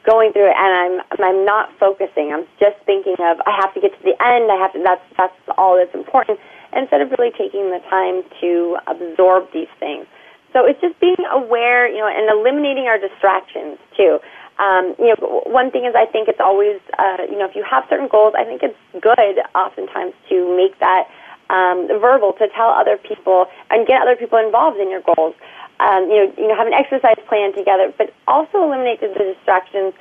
going 0.08 0.32
through 0.32 0.48
it 0.48 0.56
and 0.56 0.72
I'm 0.72 0.94
I'm 1.20 1.44
not 1.44 1.68
focusing. 1.78 2.32
I'm 2.32 2.48
just 2.58 2.80
thinking 2.86 3.20
of 3.20 3.44
I 3.44 3.52
have 3.60 3.74
to 3.74 3.80
get 3.80 3.92
to 3.92 4.02
the 4.02 4.16
end. 4.24 4.48
I 4.48 4.56
have 4.56 4.72
to. 4.72 4.80
That's 4.80 5.04
that's 5.18 5.36
all 5.58 5.76
that's 5.76 5.92
important. 5.94 6.40
Instead 6.72 7.02
of 7.02 7.12
really 7.18 7.32
taking 7.36 7.68
the 7.68 7.82
time 7.90 8.22
to 8.40 8.78
absorb 8.86 9.52
these 9.52 9.70
things. 9.78 10.06
So 10.52 10.66
it's 10.66 10.80
just 10.80 10.98
being 11.00 11.22
aware, 11.30 11.88
you 11.88 11.98
know, 11.98 12.08
and 12.08 12.28
eliminating 12.30 12.86
our 12.86 12.98
distractions 12.98 13.78
too. 13.96 14.18
Um, 14.58 14.94
you 14.98 15.14
know, 15.14 15.42
one 15.46 15.70
thing 15.70 15.86
is 15.86 15.94
I 15.96 16.04
think 16.04 16.28
it's 16.28 16.40
always, 16.40 16.80
uh, 16.98 17.24
you 17.30 17.38
know, 17.38 17.48
if 17.48 17.56
you 17.56 17.64
have 17.64 17.84
certain 17.88 18.08
goals, 18.08 18.34
I 18.36 18.44
think 18.44 18.62
it's 18.62 18.76
good 19.00 19.40
oftentimes 19.54 20.12
to 20.28 20.56
make 20.56 20.78
that 20.80 21.08
um, 21.48 21.88
verbal 21.88 22.32
to 22.34 22.48
tell 22.54 22.68
other 22.68 22.96
people 22.96 23.46
and 23.70 23.86
get 23.86 24.02
other 24.02 24.16
people 24.16 24.38
involved 24.38 24.78
in 24.78 24.90
your 24.90 25.02
goals. 25.16 25.34
Um, 25.80 26.10
you 26.10 26.16
know, 26.16 26.32
you 26.36 26.48
know, 26.48 26.56
have 26.56 26.66
an 26.66 26.74
exercise 26.74 27.16
plan 27.26 27.54
together, 27.54 27.92
but 27.96 28.12
also 28.28 28.62
eliminate 28.62 29.00
the, 29.00 29.08
distractions. 29.08 29.94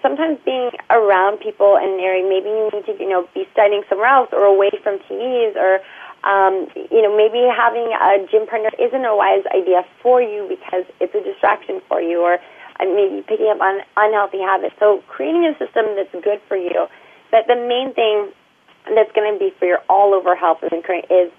Sometimes 0.00 0.38
being 0.44 0.70
around 0.90 1.38
people 1.38 1.76
in 1.76 1.94
an 1.94 2.00
area, 2.00 2.24
maybe 2.26 2.48
you 2.48 2.70
need 2.72 2.86
to, 2.86 2.96
you 2.98 3.08
know, 3.08 3.28
be 3.34 3.46
studying 3.52 3.82
somewhere 3.88 4.08
else 4.08 4.30
or 4.32 4.44
away 4.44 4.70
from 4.82 4.98
TVs 5.06 5.54
or 5.54 5.78
um, 6.26 6.66
you 6.90 7.00
know, 7.02 7.14
maybe 7.16 7.46
having 7.46 7.86
a 7.94 8.26
gym 8.26 8.46
partner 8.46 8.70
isn't 8.82 9.04
a 9.04 9.14
wise 9.14 9.46
idea 9.54 9.86
for 10.02 10.20
you 10.20 10.46
because 10.50 10.84
it's 10.98 11.14
a 11.14 11.22
distraction 11.22 11.80
for 11.86 12.00
you, 12.02 12.20
or 12.20 12.34
uh, 12.34 12.84
maybe 12.84 13.22
picking 13.22 13.46
up 13.46 13.60
on 13.60 13.80
unhealthy 13.96 14.40
habits. 14.40 14.74
So 14.80 15.02
creating 15.06 15.46
a 15.46 15.54
system 15.56 15.94
that's 15.94 16.12
good 16.24 16.42
for 16.48 16.56
you. 16.56 16.90
But 17.30 17.46
the 17.46 17.54
main 17.54 17.94
thing 17.94 18.32
that's 18.94 19.10
going 19.14 19.32
to 19.32 19.38
be 19.38 19.54
for 19.58 19.66
your 19.66 19.82
all-over 19.88 20.34
health 20.34 20.58
is 20.62 21.30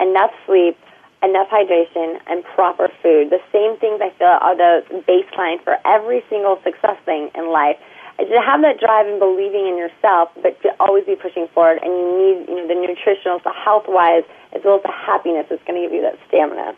enough 0.00 0.30
sleep, 0.46 0.76
enough 1.22 1.48
hydration, 1.48 2.20
and 2.26 2.44
proper 2.44 2.88
food. 3.02 3.30
The 3.30 3.40
same 3.52 3.78
things 3.80 4.00
I 4.04 4.12
feel 4.18 4.28
are 4.28 4.56
the 4.56 4.84
baseline 5.08 5.62
for 5.64 5.76
every 5.86 6.22
single 6.28 6.60
success 6.64 6.96
thing 7.04 7.30
in 7.34 7.50
life 7.50 7.76
to 8.18 8.40
have 8.40 8.62
that 8.62 8.78
drive 8.78 9.06
and 9.06 9.18
believing 9.18 9.66
in 9.66 9.76
yourself, 9.76 10.30
but 10.42 10.60
to 10.62 10.70
always 10.78 11.04
be 11.04 11.16
pushing 11.16 11.48
forward. 11.52 11.78
And 11.82 11.90
you 11.90 12.06
need, 12.14 12.48
you 12.48 12.56
know, 12.62 12.68
the 12.68 12.78
nutritional, 12.78 13.40
the 13.42 13.52
health 13.52 13.84
wise, 13.88 14.22
as 14.54 14.62
well 14.64 14.76
as 14.76 14.82
the 14.82 14.92
happiness 14.94 15.46
that's 15.50 15.62
going 15.66 15.80
to 15.80 15.86
give 15.86 15.92
you 15.92 16.02
that 16.02 16.18
stamina. 16.28 16.74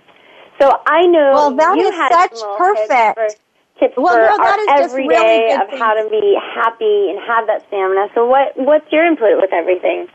So 0.59 0.73
I 0.87 1.05
know 1.07 1.33
well, 1.35 1.55
that 1.55 1.77
you 1.77 1.89
is 1.89 1.95
had 1.95 2.09
such 2.09 2.41
perfect. 2.57 3.19
Tips 3.19 3.35
for, 3.77 3.81
tips 3.81 3.95
well, 3.97 4.15
for 4.15 4.25
no, 4.25 4.37
that 4.39 4.59
is 4.61 4.69
our 4.69 4.79
just 4.79 4.95
every 4.95 5.09
really 5.09 5.53
good 5.53 5.61
of 5.61 5.69
things. 5.69 5.81
how 5.81 5.93
to 5.93 6.09
be 6.09 6.39
happy 6.41 7.11
and 7.13 7.21
have 7.21 7.47
that 7.47 7.67
stamina. 7.69 8.09
So 8.15 8.25
what 8.25 8.57
what's 8.57 8.91
your 8.91 9.05
input 9.05 9.37
with 9.37 9.53
everything? 9.53 10.09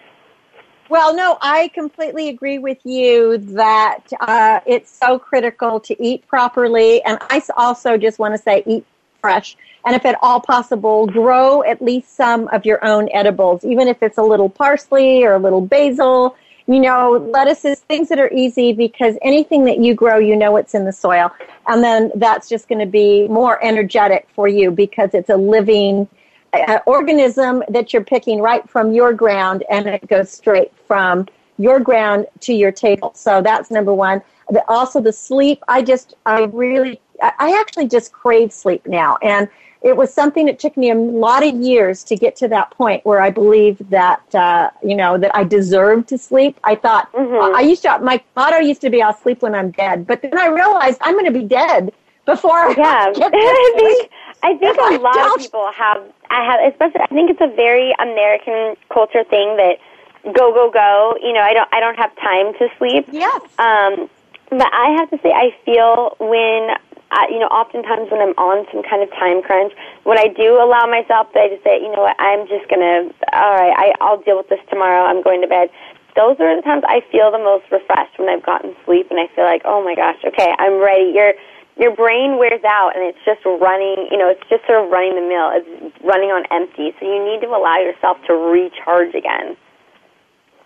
Well, 0.90 1.16
no, 1.16 1.38
I 1.40 1.70
completely 1.70 2.28
agree 2.28 2.58
with 2.58 2.80
you 2.84 3.38
that 3.38 4.04
uh, 4.20 4.60
it's 4.66 4.92
so 4.92 5.18
critical 5.18 5.80
to 5.80 6.04
eat 6.04 6.28
properly. 6.28 7.02
And 7.04 7.18
I 7.22 7.42
also 7.56 7.98
just 7.98 8.20
want 8.20 8.34
to 8.34 8.38
say 8.38 8.62
eat 8.66 8.86
fresh. 9.22 9.56
And 9.86 9.96
if 9.96 10.06
at 10.06 10.18
all 10.22 10.40
possible, 10.40 11.08
grow 11.08 11.64
at 11.64 11.82
least 11.82 12.16
some 12.16 12.48
of 12.50 12.66
your 12.66 12.84
own 12.86 13.10
edibles, 13.14 13.64
even 13.64 13.88
if 13.88 14.04
it's 14.04 14.18
a 14.18 14.24
little 14.24 14.50
parsley 14.50 15.24
or 15.24 15.34
a 15.36 15.40
little 15.40 15.62
basil. 15.62 16.36
You 16.68 16.80
know, 16.80 17.30
lettuces, 17.32 17.80
things 17.80 18.08
that 18.10 18.20
are 18.20 18.32
easy 18.32 18.72
because 18.72 19.16
anything 19.24 19.66
that 19.66 19.80
you 19.80 19.96
grow, 19.96 20.20
you 20.20 20.36
know 20.36 20.56
it's 20.58 20.74
in 20.76 20.86
the 20.86 20.94
soil. 20.94 21.32
And 21.68 21.84
then 21.84 22.12
that's 22.16 22.48
just 22.48 22.70
going 22.70 22.80
to 22.80 22.86
be 22.86 23.28
more 23.28 23.62
energetic 23.64 24.28
for 24.36 24.48
you 24.48 24.72
because 24.72 25.14
it's 25.14 25.30
a 25.30 25.36
living 25.38 26.08
uh, 26.54 26.80
organism 26.86 27.64
that 27.70 27.94
you're 27.94 28.04
picking 28.04 28.42
right 28.42 28.70
from 28.70 28.94
your 28.94 29.12
ground 29.12 29.64
and 29.70 29.88
it 29.88 30.08
goes 30.08 30.30
straight 30.30 30.72
from 30.88 31.28
your 31.58 31.80
ground 31.80 32.28
to 32.42 32.54
your 32.54 32.72
table. 32.72 33.12
So 33.16 33.42
that's 33.42 33.72
number 33.72 33.94
one. 33.94 34.22
The, 34.50 34.64
also 34.70 35.02
the 35.02 35.14
sleep. 35.14 35.64
I 35.68 35.82
just, 35.82 36.16
I 36.26 36.44
really, 36.44 37.00
I 37.22 37.58
actually 37.60 37.88
just 37.88 38.12
crave 38.12 38.52
sleep 38.52 38.86
now. 38.88 39.18
And 39.22 39.48
it 39.82 39.98
was 39.98 40.14
something 40.14 40.46
that 40.46 40.60
took 40.60 40.78
me 40.78 40.92
a 40.92 40.96
lot 40.96 41.44
of 41.44 41.56
years 41.56 42.04
to 42.06 42.16
get 42.16 42.36
to 42.38 42.48
that 42.50 42.70
point 42.72 43.04
where 43.06 43.20
I 43.20 43.32
believed 43.32 43.90
that, 43.90 44.36
uh, 44.36 44.70
you 44.84 44.96
know, 44.96 45.18
that 45.18 45.36
I 45.36 45.44
deserved 45.44 46.08
to 46.10 46.18
sleep. 46.18 46.60
I 46.64 46.76
thought, 46.76 47.10
I 47.16 47.62
used 47.62 47.82
to, 47.84 47.98
my 48.00 48.22
motto 48.36 48.58
used 48.58 48.82
to 48.82 48.90
be, 48.90 49.02
I'll 49.02 49.18
sleep 49.18 49.42
when 49.42 49.56
I'm 49.56 49.72
dead. 49.72 50.06
But 50.06 50.22
then 50.22 50.38
I 50.38 50.48
realized 50.48 51.00
I'm 51.02 51.14
going 51.14 51.26
to 51.26 51.32
be 51.32 51.46
dead 51.46 51.92
before 52.26 52.52
I 52.60 52.76
Yeah, 52.78 53.12
I 53.28 53.74
think 53.76 54.12
I 54.44 54.58
think 54.58 54.78
If 54.80 55.02
lot 55.02 55.14
don't- 55.14 55.38
of 55.40 55.42
people 55.44 55.72
have. 55.72 56.04
I 56.30 56.46
have, 56.46 56.72
especially. 56.72 57.02
I 57.02 57.08
think 57.08 57.30
it's 57.30 57.42
a 57.42 57.54
very 57.56 57.94
American 58.00 58.76
culture 58.92 59.24
thing 59.26 59.58
that 59.58 59.78
go 60.24 60.54
go 60.54 60.72
go. 60.72 61.16
You 61.22 61.34
know, 61.34 61.42
I 61.42 61.54
don't 61.54 61.70
I 61.74 61.80
don't 61.80 61.98
have 61.98 62.16
time 62.16 62.54
to 62.54 62.70
sleep. 62.78 63.08
Yes. 63.12 63.42
Um, 63.60 64.10
but 64.50 64.70
I 64.74 64.96
have 64.98 65.10
to 65.12 65.18
say, 65.24 65.32
I 65.32 65.56
feel 65.66 66.16
when, 66.20 66.76
uh, 67.12 67.28
you 67.28 67.40
know, 67.40 67.52
oftentimes 67.52 68.08
when 68.08 68.24
I'm 68.24 68.36
on 68.40 68.64
some 68.72 68.82
kind 68.88 69.04
of 69.04 69.12
time 69.12 69.44
crunch, 69.44 69.76
when 70.08 70.18
I 70.18 70.32
do 70.32 70.56
allow 70.64 70.88
myself 70.88 71.28
to 71.36 71.40
just 71.52 71.64
say, 71.64 71.84
you 71.84 71.92
know 71.92 72.08
what, 72.08 72.16
I'm 72.20 72.48
just 72.48 72.72
to, 72.72 73.12
all 73.36 73.56
right, 73.60 73.76
I, 73.76 73.92
I'll 74.00 74.24
deal 74.24 74.40
with 74.40 74.48
this 74.48 74.64
tomorrow, 74.72 75.04
I'm 75.04 75.22
going 75.22 75.42
to 75.44 75.48
bed. 75.48 75.70
Those 76.16 76.40
are 76.40 76.56
the 76.56 76.64
times 76.64 76.84
I 76.88 77.04
feel 77.12 77.32
the 77.32 77.40
most 77.40 77.68
refreshed 77.72 78.16
when 78.16 78.32
I've 78.32 78.44
gotten 78.44 78.76
sleep 78.88 79.12
and 79.12 79.20
I 79.20 79.28
feel 79.36 79.44
like, 79.44 79.62
oh 79.64 79.84
my 79.84 79.96
gosh, 79.96 80.20
okay, 80.24 80.56
I'm 80.58 80.80
ready. 80.80 81.12
Your 81.12 81.34
your 81.80 81.96
brain 81.96 82.38
wears 82.38 82.64
out 82.68 82.92
and 82.96 83.04
it's 83.04 83.18
just 83.26 83.44
running, 83.46 84.08
you 84.12 84.18
know, 84.18 84.28
it's 84.28 84.44
just 84.50 84.68
sort 84.68 84.84
of 84.84 84.92
running 84.92 85.16
the 85.16 85.24
mill. 85.24 85.50
It's 85.56 86.04
running 86.04 86.30
on 86.30 86.44
empty. 86.52 86.94
So 87.00 87.08
you 87.08 87.24
need 87.24 87.40
to 87.42 87.48
allow 87.48 87.80
yourself 87.80 88.18
to 88.28 88.34
recharge 88.34 89.16
again. 89.16 89.56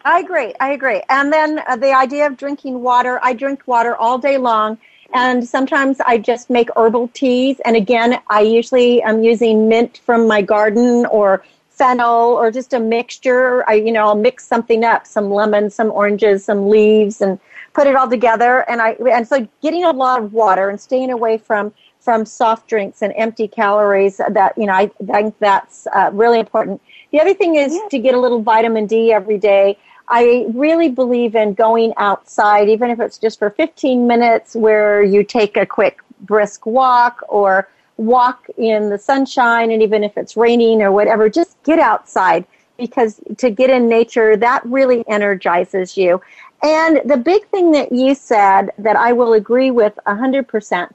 I 0.04 0.20
agree. 0.20 0.54
I 0.60 0.72
agree. 0.72 1.02
And 1.10 1.32
then 1.32 1.62
uh, 1.68 1.78
the 1.78 1.94
idea 1.94 2.28
of 2.28 2.38
drinking 2.38 2.82
water, 2.82 3.20
I 3.22 3.34
drink 3.34 3.64
water 3.68 3.96
all 3.96 4.18
day 4.18 4.38
long. 4.38 4.78
And 5.14 5.48
sometimes 5.48 6.00
I 6.02 6.18
just 6.18 6.50
make 6.50 6.70
herbal 6.76 7.10
teas. 7.10 7.60
And 7.64 7.76
again, 7.76 8.20
I 8.28 8.42
usually 8.42 9.02
am 9.02 9.24
using 9.24 9.70
mint 9.70 10.02
from 10.06 10.28
my 10.28 10.42
garden 10.42 11.06
or 11.06 11.44
fennel 11.70 12.34
or 12.34 12.52
just 12.52 12.74
a 12.74 12.80
mixture. 12.80 13.68
I, 13.70 13.74
you 13.74 13.92
know, 13.92 14.06
I'll 14.06 14.16
mix 14.16 14.46
something 14.48 14.84
up, 14.84 15.06
some 15.06 15.30
lemons, 15.30 15.76
some 15.76 15.92
oranges, 15.92 16.46
some 16.46 16.70
leaves 16.70 17.22
and 17.22 17.40
put 17.74 17.88
it 17.88 17.96
all 17.96 18.10
together. 18.10 18.68
And 18.70 18.82
I, 18.82 18.92
and 19.12 19.28
so 19.28 19.48
getting 19.62 19.84
a 19.84 19.92
lot 19.92 20.24
of 20.24 20.34
water 20.34 20.70
and 20.70 20.80
staying 20.80 21.12
away 21.12 21.38
from, 21.38 21.74
from 22.00 22.26
soft 22.26 22.70
drinks 22.70 23.02
and 23.02 23.14
empty 23.18 23.48
calories 23.48 24.18
that, 24.18 24.58
you 24.58 24.66
know, 24.66 24.74
I 24.74 24.88
think 24.88 25.38
that's 25.40 25.86
uh, 25.88 26.12
really 26.14 26.40
important. 26.40 26.82
The 27.12 27.20
other 27.20 27.34
thing 27.34 27.56
is 27.56 27.78
to 27.90 28.00
get 28.00 28.14
a 28.16 28.20
little 28.20 28.42
vitamin 28.42 28.86
D 28.86 29.12
every 29.12 29.38
day. 29.38 29.78
I 30.08 30.46
really 30.54 30.90
believe 30.90 31.36
in 31.36 31.54
going 31.54 31.94
outside, 31.98 32.70
even 32.70 32.90
if 32.92 33.00
it's 33.00 33.18
just 33.18 33.40
for 33.40 33.50
15 33.50 34.08
minutes, 34.08 34.56
where 34.56 35.04
you 35.04 35.24
take 35.24 35.58
a 35.58 35.66
quick 35.66 36.00
brisk 36.22 36.66
walk 36.66 37.24
or 37.28 37.68
walk 37.98 38.46
in 38.58 38.90
the 38.90 38.98
sunshine, 38.98 39.72
and 39.72 39.82
even 39.82 40.04
if 40.04 40.18
it's 40.18 40.38
raining 40.38 40.82
or 40.82 40.92
whatever, 40.92 41.30
just 41.30 41.62
get 41.64 41.80
outside 41.80 42.46
because 42.78 43.22
to 43.38 43.50
get 43.50 43.70
in 43.70 43.88
nature, 43.88 44.36
that 44.36 44.64
really 44.66 45.08
energizes 45.08 45.96
you. 45.96 46.22
And 46.62 47.02
the 47.06 47.18
big 47.18 47.46
thing 47.48 47.72
that 47.72 47.92
you 47.92 48.16
said 48.16 48.72
that 48.78 48.96
I 48.96 49.14
will 49.14 49.34
agree 49.34 49.72
with 49.72 49.98
100% 50.08 50.92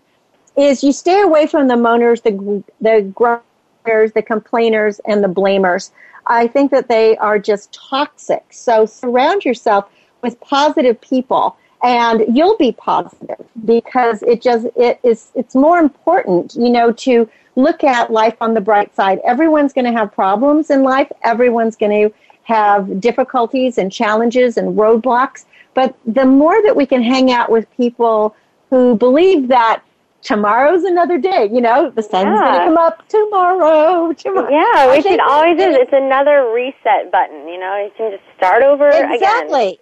is 0.57 0.83
you 0.83 0.93
stay 0.93 1.21
away 1.23 1.47
from 1.47 1.69
the 1.69 1.75
moaners, 1.75 2.23
the, 2.23 2.63
the 2.81 3.11
grunters, 3.15 4.13
the 4.13 4.23
complainers, 4.23 5.01
and 5.07 5.23
the 5.23 5.29
blamers. 5.29 5.91
I 6.31 6.47
think 6.47 6.71
that 6.71 6.89
they 6.89 7.17
are 7.17 7.41
just 7.41 7.73
toxic. 7.73 8.45
So 8.51 8.87
surround 8.87 9.45
yourself 9.45 9.91
with 10.23 10.41
positive 10.41 11.01
people 11.01 11.57
and 11.83 12.25
you'll 12.37 12.57
be 12.57 12.73
positive 12.73 13.45
because 13.65 14.23
it 14.23 14.41
just 14.41 14.67
it 14.77 15.01
is 15.03 15.33
it's 15.35 15.55
more 15.55 15.79
important, 15.79 16.55
you 16.55 16.71
know, 16.71 16.93
to 16.93 17.29
look 17.57 17.83
at 17.83 18.13
life 18.13 18.37
on 18.41 18.55
the 18.55 18.61
bright 18.61 18.95
side. 18.95 19.19
Everyone's 19.25 19.73
going 19.73 19.87
to 19.87 19.93
have 19.93 20.13
problems 20.13 20.71
in 20.71 20.85
life. 20.85 21.11
Everyone's 21.25 21.75
going 21.75 22.09
to 22.09 22.15
have 22.45 23.01
difficulties 23.01 23.79
and 23.79 23.91
challenges 23.91 24.57
and 24.57 24.77
roadblocks, 24.77 25.47
but 25.75 25.97
the 26.07 26.25
more 26.25 26.63
that 26.63 26.77
we 26.77 26.87
can 26.87 27.03
hang 27.03 27.33
out 27.33 27.51
with 27.51 27.67
people 27.77 28.37
who 28.71 28.95
believe 28.95 29.49
that 29.49 29.83
tomorrow's 30.23 30.85
another 30.85 31.19
day, 31.19 31.49
you 31.53 31.61
know, 31.61 31.91
the 31.91 32.03
sun's 32.03 32.41
going 32.41 32.55
to 32.55 32.65
come 32.65 32.79
up 32.79 33.07
tomorrow. 33.09 34.13
tomorrow. 34.13 34.51
Yeah, 34.51 34.73
I 34.77 34.97
which 34.97 35.07
it 35.07 35.21
always 35.21 35.59
is. 35.59 35.77
It's 35.77 35.93
another 35.93 36.53
reset 36.53 37.11
button. 37.11 37.49
You 37.49 37.59
know, 37.59 37.83
you 37.85 37.91
can 37.97 38.11
just 38.11 38.25
start 38.37 38.63
over 38.63 38.89
again. 38.89 39.13
Exactly. 39.13 39.81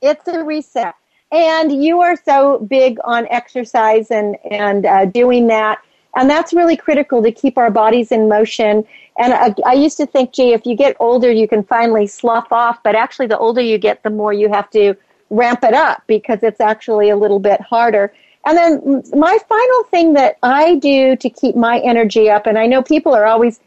It's 0.00 0.26
a 0.28 0.44
reset. 0.44 0.94
And 1.30 1.82
you 1.82 2.00
are 2.00 2.16
so 2.16 2.58
big 2.58 2.98
on 3.04 3.26
exercise 3.28 4.10
and, 4.10 4.36
and 4.50 4.84
uh, 4.84 5.06
doing 5.06 5.46
that. 5.46 5.80
And 6.14 6.28
that's 6.28 6.52
really 6.52 6.76
critical 6.76 7.22
to 7.22 7.32
keep 7.32 7.56
our 7.56 7.70
bodies 7.70 8.12
in 8.12 8.28
motion. 8.28 8.84
And 9.18 9.32
I, 9.32 9.54
I 9.64 9.72
used 9.72 9.96
to 9.96 10.06
think, 10.06 10.34
gee, 10.34 10.52
if 10.52 10.66
you 10.66 10.76
get 10.76 10.94
older, 11.00 11.30
you 11.30 11.48
can 11.48 11.62
finally 11.62 12.06
slough 12.06 12.52
off. 12.52 12.82
But 12.82 12.94
actually, 12.94 13.28
the 13.28 13.38
older 13.38 13.62
you 13.62 13.78
get, 13.78 14.02
the 14.02 14.10
more 14.10 14.34
you 14.34 14.50
have 14.50 14.68
to 14.70 14.94
ramp 15.30 15.64
it 15.64 15.72
up 15.72 16.02
because 16.06 16.42
it's 16.42 16.60
actually 16.60 17.08
a 17.08 17.16
little 17.16 17.38
bit 17.38 17.62
harder. 17.62 18.12
And 18.44 18.56
then 18.56 19.02
my 19.14 19.38
final 19.48 19.84
thing 19.84 20.14
that 20.14 20.36
I 20.42 20.76
do 20.76 21.16
to 21.16 21.30
keep 21.30 21.54
my 21.54 21.78
energy 21.78 22.28
up, 22.28 22.46
and 22.46 22.58
I 22.58 22.66
know 22.66 22.82
people 22.82 23.14
are 23.14 23.26
always 23.26 23.60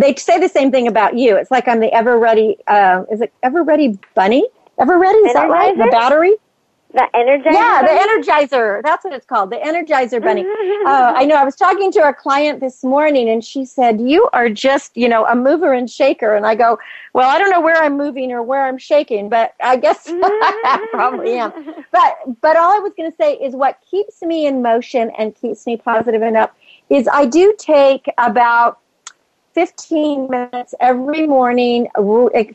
they 0.00 0.14
say 0.16 0.40
the 0.40 0.48
same 0.48 0.70
thing 0.72 0.88
about 0.88 1.16
you. 1.16 1.36
It's 1.36 1.50
like 1.50 1.68
I'm 1.68 1.80
the 1.80 1.92
ever 1.94 2.18
ready. 2.18 2.56
Uh, 2.66 3.04
is 3.10 3.20
it 3.20 3.32
ever 3.42 3.62
ready 3.62 3.98
bunny? 4.14 4.46
Ever 4.78 4.98
ready? 4.98 5.18
Is 5.18 5.34
that 5.34 5.48
right? 5.48 5.76
The 5.76 5.86
battery? 5.86 6.34
The 6.94 7.08
energizer. 7.12 7.52
Yeah, 7.52 7.82
the? 7.82 7.88
Energizer. 7.88 8.80
That's 8.84 9.04
what 9.04 9.12
it's 9.12 9.26
called. 9.26 9.50
The 9.50 9.56
Energizer 9.56 10.22
bunny. 10.22 10.42
uh, 10.86 11.12
I 11.16 11.24
know. 11.24 11.34
I 11.34 11.44
was 11.44 11.56
talking 11.56 11.90
to 11.90 12.08
a 12.08 12.14
client 12.14 12.60
this 12.60 12.84
morning, 12.84 13.30
and 13.30 13.44
she 13.44 13.64
said, 13.64 14.00
"You 14.00 14.28
are 14.32 14.48
just, 14.48 14.96
you 14.96 15.08
know, 15.08 15.26
a 15.26 15.34
mover 15.34 15.72
and 15.72 15.90
shaker." 15.90 16.36
And 16.36 16.46
I 16.46 16.54
go, 16.54 16.78
"Well, 17.12 17.28
I 17.28 17.36
don't 17.38 17.50
know 17.50 17.60
where 17.60 17.82
I'm 17.82 17.96
moving 17.96 18.30
or 18.30 18.44
where 18.44 18.64
I'm 18.64 18.78
shaking, 18.78 19.28
but 19.28 19.54
I 19.60 19.76
guess 19.76 20.04
I 20.08 20.86
probably 20.92 21.36
am." 21.36 21.52
But 21.90 22.40
but 22.40 22.56
all 22.56 22.72
I 22.72 22.78
was 22.78 22.92
going 22.96 23.10
to 23.10 23.16
say 23.16 23.34
is 23.34 23.54
what 23.54 23.78
keeps 23.88 24.22
me 24.22 24.46
in 24.46 24.62
motion 24.62 25.10
and 25.18 25.34
keeps 25.34 25.66
me 25.66 25.76
positive 25.76 26.22
and 26.22 26.36
up 26.36 26.56
is 26.90 27.08
I 27.08 27.26
do 27.26 27.54
take 27.58 28.06
about 28.18 28.78
15 29.54 30.28
minutes 30.28 30.74
every 30.80 31.26
morning. 31.26 31.88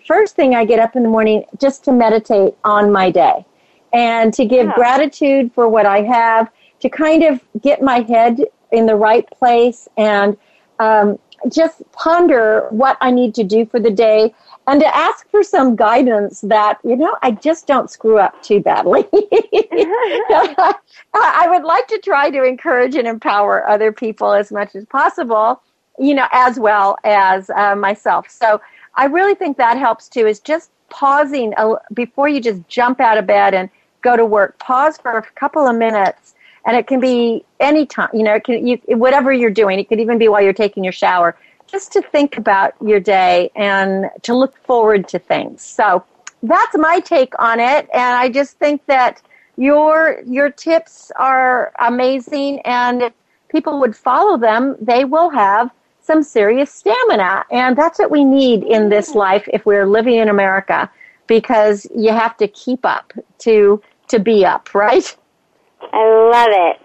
First 0.05 0.35
thing 0.35 0.55
I 0.55 0.65
get 0.65 0.79
up 0.79 0.95
in 0.95 1.03
the 1.03 1.09
morning 1.09 1.45
just 1.59 1.83
to 1.85 1.91
meditate 1.91 2.55
on 2.63 2.91
my 2.91 3.11
day 3.11 3.45
and 3.93 4.33
to 4.33 4.45
give 4.45 4.67
Yeah. 4.67 4.75
gratitude 4.75 5.51
for 5.53 5.67
what 5.67 5.85
I 5.85 6.01
have, 6.01 6.49
to 6.81 6.89
kind 6.89 7.23
of 7.23 7.41
get 7.61 7.81
my 7.81 8.01
head 8.01 8.41
in 8.71 8.85
the 8.85 8.95
right 8.95 9.29
place 9.31 9.87
and 9.97 10.37
um, 10.79 11.19
just 11.51 11.81
ponder 11.91 12.67
what 12.69 12.97
I 13.01 13.11
need 13.11 13.35
to 13.35 13.43
do 13.43 13.65
for 13.65 13.79
the 13.79 13.89
day 13.89 14.33
and 14.67 14.79
to 14.79 14.95
ask 14.95 15.29
for 15.29 15.41
some 15.43 15.75
guidance 15.75 16.41
that, 16.41 16.77
you 16.83 16.95
know, 16.95 17.17
I 17.21 17.31
just 17.31 17.65
don't 17.65 17.89
screw 17.89 18.19
up 18.19 18.41
too 18.41 18.59
badly. 18.59 19.05
I 21.13 21.47
would 21.49 21.63
like 21.63 21.87
to 21.87 21.97
try 21.99 22.29
to 22.29 22.43
encourage 22.43 22.95
and 22.95 23.07
empower 23.07 23.67
other 23.67 23.91
people 23.91 24.31
as 24.33 24.51
much 24.51 24.75
as 24.75 24.85
possible, 24.85 25.61
you 25.97 26.13
know, 26.13 26.27
as 26.31 26.59
well 26.59 26.97
as 27.03 27.49
uh, 27.49 27.75
myself. 27.75 28.29
So 28.29 28.61
I 28.95 29.05
really 29.05 29.35
think 29.35 29.57
that 29.57 29.77
helps 29.77 30.07
too, 30.07 30.27
is 30.27 30.39
just 30.39 30.71
pausing 30.89 31.53
a, 31.57 31.75
before 31.93 32.29
you 32.29 32.39
just 32.41 32.67
jump 32.67 32.99
out 32.99 33.17
of 33.17 33.25
bed 33.25 33.53
and 33.53 33.69
go 34.01 34.15
to 34.15 34.25
work. 34.25 34.57
Pause 34.59 34.97
for 34.97 35.17
a 35.17 35.23
couple 35.35 35.67
of 35.67 35.75
minutes. 35.75 36.35
And 36.65 36.75
it 36.75 36.87
can 36.87 36.99
be 36.99 37.45
any 37.59 37.85
time, 37.85 38.09
you 38.13 38.23
know, 38.23 38.35
it 38.35 38.43
can, 38.43 38.67
you, 38.67 38.79
whatever 38.87 39.31
you're 39.31 39.49
doing. 39.49 39.79
It 39.79 39.87
could 39.87 39.99
even 39.99 40.17
be 40.17 40.27
while 40.27 40.41
you're 40.41 40.53
taking 40.53 40.83
your 40.83 40.93
shower, 40.93 41.37
just 41.67 41.91
to 41.93 42.01
think 42.01 42.37
about 42.37 42.73
your 42.85 42.99
day 42.99 43.49
and 43.55 44.09
to 44.23 44.35
look 44.35 44.57
forward 44.65 45.07
to 45.09 45.19
things. 45.19 45.61
So 45.61 46.03
that's 46.43 46.77
my 46.77 46.99
take 46.99 47.33
on 47.39 47.59
it. 47.59 47.89
And 47.93 48.15
I 48.15 48.29
just 48.29 48.57
think 48.57 48.85
that 48.87 49.21
your 49.59 50.21
your 50.25 50.49
tips 50.49 51.11
are 51.17 51.73
amazing 51.81 52.61
and 52.61 53.01
if 53.01 53.13
people 53.49 53.77
would 53.77 53.93
follow 53.93 54.37
them 54.37 54.77
they 54.79 55.03
will 55.03 55.29
have 55.29 55.69
some 55.99 56.23
serious 56.23 56.71
stamina 56.73 57.43
and 57.51 57.77
that's 57.77 57.99
what 57.99 58.09
we 58.09 58.23
need 58.23 58.63
in 58.63 58.87
this 58.87 59.13
life 59.15 59.45
if 59.51 59.65
we're 59.65 59.85
living 59.85 60.15
in 60.15 60.29
america 60.29 60.89
because 61.29 61.87
you 61.95 62.11
have 62.11 62.35
to 62.35 62.45
keep 62.49 62.85
up 62.85 63.13
to 63.37 63.81
to 64.09 64.19
be 64.19 64.43
up 64.43 64.75
right 64.75 65.15
I 65.93 66.03
love 66.33 66.49
it. 66.49 66.77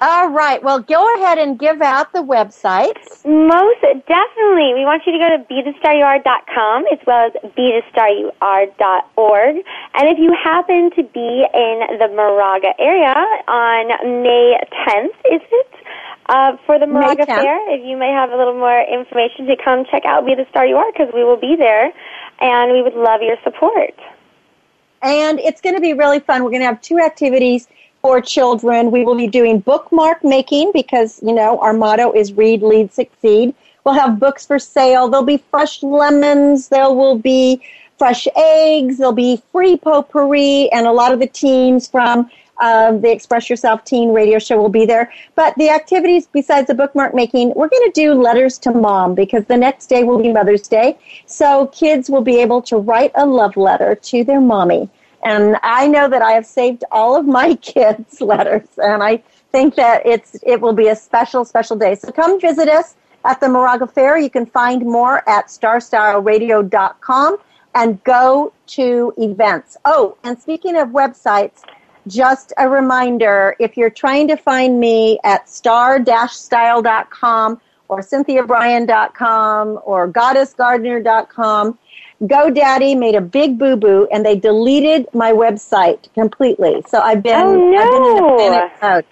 all 0.00 0.30
right 0.30 0.62
well 0.62 0.78
go 0.80 1.04
ahead 1.16 1.36
and 1.36 1.58
give 1.58 1.82
out 1.82 2.10
the 2.14 2.22
websites 2.22 3.22
Most 3.26 3.82
definitely. 4.06 4.72
We 4.72 4.86
want 4.88 5.02
you 5.04 5.12
to 5.12 5.18
go 5.18 5.28
to 5.28 5.44
BeTheStarYouAre.com 5.50 6.84
as 6.92 6.98
well 7.06 7.26
as 7.28 7.32
BeTheStarYouAre.org. 7.52 9.56
And 9.94 10.08
if 10.08 10.18
you 10.18 10.32
happen 10.32 10.90
to 10.96 11.02
be 11.02 11.44
in 11.52 11.98
the 11.98 12.08
Moraga 12.14 12.72
area 12.78 13.12
on 13.48 13.88
May 14.22 14.56
10th, 14.86 15.12
is 15.34 15.42
it? 15.50 15.72
Uh, 16.28 16.56
for 16.66 16.78
the 16.78 16.86
Moraga 16.86 17.24
Fair, 17.26 17.56
if 17.72 17.80
you 17.84 17.96
may 17.96 18.12
have 18.12 18.30
a 18.30 18.36
little 18.36 18.54
more 18.56 18.82
information 18.84 19.46
to 19.46 19.56
come 19.62 19.84
check 19.90 20.04
out 20.04 20.26
Be 20.26 20.34
the 20.34 20.44
Star 20.50 20.66
You 20.66 20.76
Are, 20.76 20.90
because 20.92 21.08
we 21.14 21.24
will 21.24 21.40
be 21.40 21.56
there, 21.56 21.90
and 22.40 22.72
we 22.72 22.82
would 22.82 22.94
love 22.94 23.22
your 23.22 23.36
support. 23.44 23.94
and 25.02 25.38
it's 25.40 25.60
going 25.60 25.74
to 25.74 25.80
be 25.80 25.92
really 25.92 26.18
fun. 26.20 26.42
We're 26.42 26.50
going 26.50 26.62
to 26.62 26.66
have 26.66 26.80
two 26.80 26.98
activities 26.98 27.68
for 28.02 28.20
children. 28.20 28.90
We 28.90 29.04
will 29.04 29.16
be 29.16 29.28
doing 29.28 29.60
bookmark 29.60 30.24
making 30.24 30.72
because, 30.72 31.20
you 31.22 31.32
know, 31.32 31.58
our 31.60 31.72
motto 31.72 32.12
is 32.12 32.32
read, 32.32 32.62
lead, 32.62 32.92
succeed. 32.92 33.54
We'll 33.84 33.94
have 33.94 34.18
books 34.18 34.44
for 34.46 34.58
sale. 34.58 35.08
There'll 35.08 35.24
be 35.24 35.42
fresh 35.50 35.82
lemons. 35.82 36.68
There 36.68 36.90
will 36.92 37.16
be 37.18 37.62
fresh 37.96 38.26
eggs. 38.36 38.98
There'll 38.98 39.12
be 39.12 39.42
free 39.52 39.76
potpourri, 39.76 40.68
and 40.72 40.86
a 40.86 40.92
lot 40.92 41.12
of 41.12 41.20
the 41.20 41.26
teams 41.26 41.88
from 41.88 42.30
uh, 42.60 42.92
the 42.92 43.10
Express 43.10 43.48
Yourself 43.48 43.84
Teen 43.84 44.12
Radio 44.12 44.38
Show 44.38 44.56
will 44.56 44.68
be 44.68 44.86
there. 44.86 45.12
But 45.34 45.54
the 45.56 45.70
activities 45.70 46.26
besides 46.26 46.66
the 46.66 46.74
bookmark 46.74 47.14
making, 47.14 47.54
we're 47.54 47.68
going 47.68 47.90
to 47.90 47.92
do 47.94 48.14
letters 48.14 48.58
to 48.58 48.72
mom 48.72 49.14
because 49.14 49.44
the 49.44 49.56
next 49.56 49.86
day 49.86 50.04
will 50.04 50.20
be 50.22 50.32
Mother's 50.32 50.68
Day. 50.68 50.98
So 51.26 51.68
kids 51.68 52.10
will 52.10 52.22
be 52.22 52.40
able 52.40 52.62
to 52.62 52.76
write 52.76 53.12
a 53.14 53.26
love 53.26 53.56
letter 53.56 53.94
to 53.94 54.24
their 54.24 54.40
mommy. 54.40 54.90
And 55.22 55.56
I 55.62 55.88
know 55.88 56.08
that 56.08 56.22
I 56.22 56.32
have 56.32 56.46
saved 56.46 56.84
all 56.90 57.16
of 57.16 57.26
my 57.26 57.54
kids' 57.62 58.20
letters, 58.20 58.68
and 58.78 59.02
I 59.02 59.22
think 59.50 59.74
that 59.76 60.06
it's 60.06 60.36
it 60.42 60.60
will 60.60 60.72
be 60.72 60.88
a 60.88 60.96
special, 60.96 61.44
special 61.44 61.76
day. 61.76 61.94
So 61.94 62.12
come 62.12 62.40
visit 62.40 62.68
us 62.68 62.94
at 63.24 63.40
the 63.40 63.48
Moraga 63.48 63.86
Fair. 63.86 64.18
You 64.18 64.30
can 64.30 64.46
find 64.46 64.82
more 64.82 65.28
at 65.28 65.46
starstyleradio.com 65.48 67.38
and 67.74 68.02
go 68.04 68.52
to 68.66 69.12
events. 69.18 69.76
Oh, 69.84 70.16
and 70.24 70.38
speaking 70.38 70.76
of 70.76 70.88
websites, 70.88 71.62
just 72.08 72.52
a 72.58 72.68
reminder 72.68 73.54
if 73.58 73.76
you're 73.76 73.90
trying 73.90 74.28
to 74.28 74.36
find 74.36 74.78
me 74.80 75.18
at 75.24 75.48
star-style.com 75.48 77.60
or 77.88 78.00
cynthiabrian.com 78.00 79.80
or 79.84 80.08
goddessgardener.com, 80.08 81.78
GoDaddy 82.22 82.98
made 82.98 83.14
a 83.14 83.20
big 83.20 83.58
boo 83.58 83.76
boo 83.76 84.08
and 84.10 84.26
they 84.26 84.34
deleted 84.36 85.06
my 85.14 85.30
website 85.32 86.12
completely. 86.14 86.82
So 86.88 87.00
I've 87.00 87.22
been, 87.22 87.40
Oh, 87.40 87.76
I've 87.76 87.90
been 87.90 88.02
in 88.02 88.24
a 88.24 88.36
panic 88.38 88.72
mode. 88.82 89.04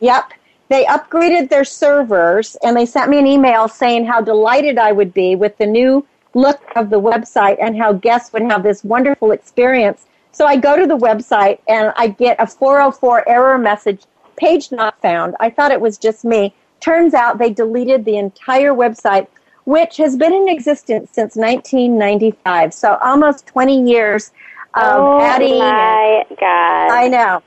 Yep. 0.00 0.32
They 0.68 0.84
upgraded 0.84 1.50
their 1.50 1.64
servers 1.64 2.56
and 2.62 2.76
they 2.76 2.86
sent 2.86 3.10
me 3.10 3.18
an 3.18 3.26
email 3.26 3.66
saying 3.68 4.06
how 4.06 4.20
delighted 4.20 4.78
I 4.78 4.92
would 4.92 5.12
be 5.12 5.34
with 5.36 5.58
the 5.58 5.66
new 5.66 6.06
look 6.34 6.60
of 6.74 6.90
the 6.90 7.00
website 7.00 7.56
and 7.60 7.76
how 7.76 7.92
guests 7.92 8.32
would 8.32 8.42
have 8.42 8.62
this 8.62 8.82
wonderful 8.82 9.32
experience. 9.32 10.06
So 10.34 10.46
I 10.46 10.56
go 10.56 10.76
to 10.76 10.86
the 10.86 10.96
website 10.96 11.60
and 11.68 11.92
I 11.96 12.08
get 12.08 12.36
a 12.40 12.46
404 12.46 13.28
error 13.28 13.56
message, 13.56 14.02
page 14.36 14.72
not 14.72 15.00
found. 15.00 15.36
I 15.38 15.48
thought 15.48 15.70
it 15.70 15.80
was 15.80 15.96
just 15.96 16.24
me. 16.24 16.52
Turns 16.80 17.14
out 17.14 17.38
they 17.38 17.50
deleted 17.50 18.04
the 18.04 18.16
entire 18.16 18.72
website, 18.72 19.28
which 19.64 19.96
has 19.98 20.16
been 20.16 20.32
in 20.32 20.48
existence 20.48 21.10
since 21.12 21.36
1995. 21.36 22.74
So 22.74 22.98
almost 23.00 23.46
20 23.46 23.88
years 23.88 24.32
of 24.74 24.82
oh 24.82 25.20
adding. 25.20 25.52
and- 25.52 25.60
my 25.60 26.26
God. 26.30 26.90
I 26.90 27.08
know. 27.08 27.42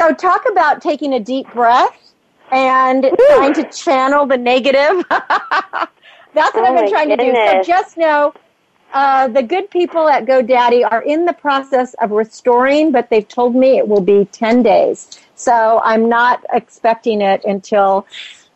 So 0.00 0.12
talk 0.12 0.44
about 0.50 0.82
taking 0.82 1.12
a 1.14 1.20
deep 1.20 1.52
breath 1.54 2.14
and 2.50 3.12
trying 3.28 3.54
to 3.54 3.64
channel 3.70 4.26
the 4.26 4.36
negative. 4.36 5.06
That's 5.08 6.54
what 6.54 6.56
Oh 6.56 6.64
I've 6.64 6.74
been 6.74 6.78
oh 6.78 6.82
my 6.82 6.90
trying 6.90 7.08
to 7.10 7.16
do. 7.16 7.32
So 7.46 7.62
just 7.62 7.96
know 7.96 8.34
uh, 8.92 9.28
the 9.28 9.42
good 9.42 9.70
people 9.70 10.08
at 10.08 10.26
GoDaddy 10.26 10.86
are 10.90 11.02
in 11.02 11.24
the 11.24 11.32
process 11.32 11.94
of 11.94 12.10
restoring, 12.10 12.92
but 12.92 13.08
they've 13.10 13.26
told 13.26 13.54
me 13.54 13.78
it 13.78 13.88
will 13.88 14.02
be 14.02 14.26
10 14.26 14.62
days. 14.62 15.18
So 15.34 15.80
I'm 15.82 16.08
not 16.08 16.44
expecting 16.52 17.22
it 17.22 17.44
until 17.44 18.06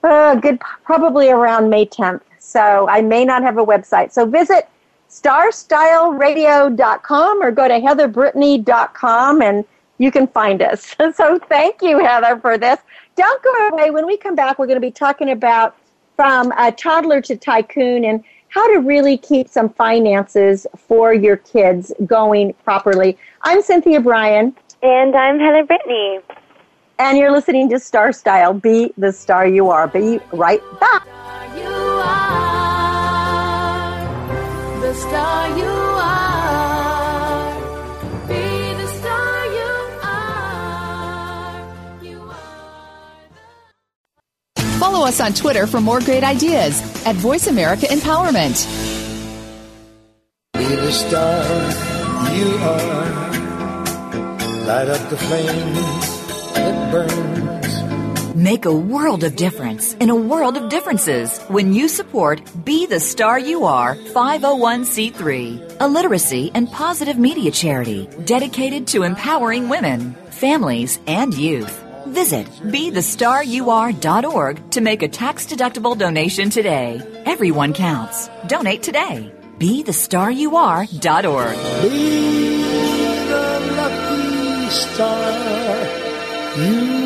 uh, 0.05 0.37
good, 0.37 0.61
probably 0.85 1.31
around 1.31 1.71
May 1.71 1.87
10th. 1.87 2.21
So 2.39 2.87
I 2.89 3.03
may 3.03 3.25
not 3.25 3.43
have 3.43 3.59
a 3.59 3.65
website. 3.65 4.13
So 4.13 4.27
visit 4.27 4.69
starstyleradio.com 5.09 7.43
or 7.43 7.51
go 7.51 7.67
to 7.69 7.81
heatherbrittany.com 7.81 9.43
and 9.43 9.65
you 9.99 10.11
can 10.11 10.27
find 10.27 10.63
us. 10.63 10.95
So 11.15 11.39
thank 11.39 11.81
you, 11.81 11.99
Heather, 11.99 12.39
for 12.41 12.59
this. 12.59 12.79
Don't 13.17 13.43
go 13.43 13.69
away. 13.69 13.91
When 13.91 14.07
we 14.07 14.19
come 14.19 14.35
back, 14.35 14.59
we're 14.59 14.67
going 14.67 14.77
to 14.77 14.87
be 14.87 14.91
talking 14.91 15.31
about 15.31 15.77
from 16.15 16.53
a 16.53 16.71
toddler 16.73 17.23
to 17.23 17.37
tycoon 17.37 18.05
and 18.05 18.23
how 18.57 18.67
to 18.73 18.81
really 18.81 19.19
keep 19.19 19.47
some 19.51 19.69
finances 19.69 20.67
for 20.79 21.13
your 21.13 21.37
kids 21.37 21.93
going 22.07 22.55
properly. 22.65 23.19
I'm 23.43 23.61
Cynthia 23.61 24.01
Brian, 24.01 24.57
and 24.83 25.15
I'm 25.15 25.39
Heather 25.39 25.63
Brittany. 25.63 26.21
and 26.99 27.19
you're 27.19 27.31
listening 27.31 27.69
to 27.69 27.79
Star 27.79 28.15
Style. 28.15 28.55
Be 28.55 28.95
the 28.97 29.13
star 29.13 29.47
you 29.47 29.69
are. 29.69 29.87
Be 29.87 30.21
right 30.33 30.63
back. 30.81 31.07
You 31.55 31.69
are 31.69 32.31
the 34.81 34.95
star 34.95 35.59
you 35.59 35.65
are. 35.67 36.36
Follow 44.87 45.05
us 45.05 45.21
on 45.21 45.35
Twitter 45.35 45.67
for 45.67 45.81
more 45.81 45.99
great 45.99 46.23
ideas 46.23 46.81
at 47.05 47.17
Voice 47.17 47.49
America 47.49 47.87
Empowerment. 47.87 48.55
Be 50.53 50.65
the 50.65 50.93
star 50.93 51.43
you 52.33 52.57
are. 52.59 53.33
Light 54.65 54.89
up 54.89 55.11
the 55.11 55.17
flame 55.17 55.75
that 56.55 56.93
burns. 56.93 58.37
Make 58.37 58.65
a 58.65 58.73
world 58.73 59.25
of 59.25 59.35
difference 59.35 59.95
in 59.95 60.09
a 60.09 60.15
world 60.15 60.57
of 60.57 60.69
differences 60.69 61.41
when 61.49 61.73
you 61.73 61.89
support 61.89 62.41
Be 62.65 62.87
the 62.87 63.01
Star 63.01 63.41
You 63.41 63.65
Are 63.65 63.97
501c3, 63.97 65.79
a 65.81 65.89
literacy 65.89 66.53
and 66.55 66.71
positive 66.71 67.19
media 67.19 67.51
charity 67.51 68.09
dedicated 68.25 68.87
to 68.89 69.03
empowering 69.03 69.69
women, 69.69 70.15
families, 70.31 71.01
and 71.09 71.35
youth. 71.35 71.86
Visit 72.07 72.47
BeTheStarYouAre.org 72.47 74.71
to 74.71 74.81
make 74.81 75.03
a 75.03 75.09
tax 75.09 75.47
deductible 75.47 75.99
donation 75.99 76.51
today. 76.51 77.03
Everyone 77.27 77.73
counts. 77.73 78.29
Donate 78.47 78.83
today. 78.83 79.33
BeTheStarYouAre.org. 79.59 81.57
Be 81.83 83.27
the 83.29 83.73
lucky 83.77 84.71
star 84.71 85.33
you 86.57 87.06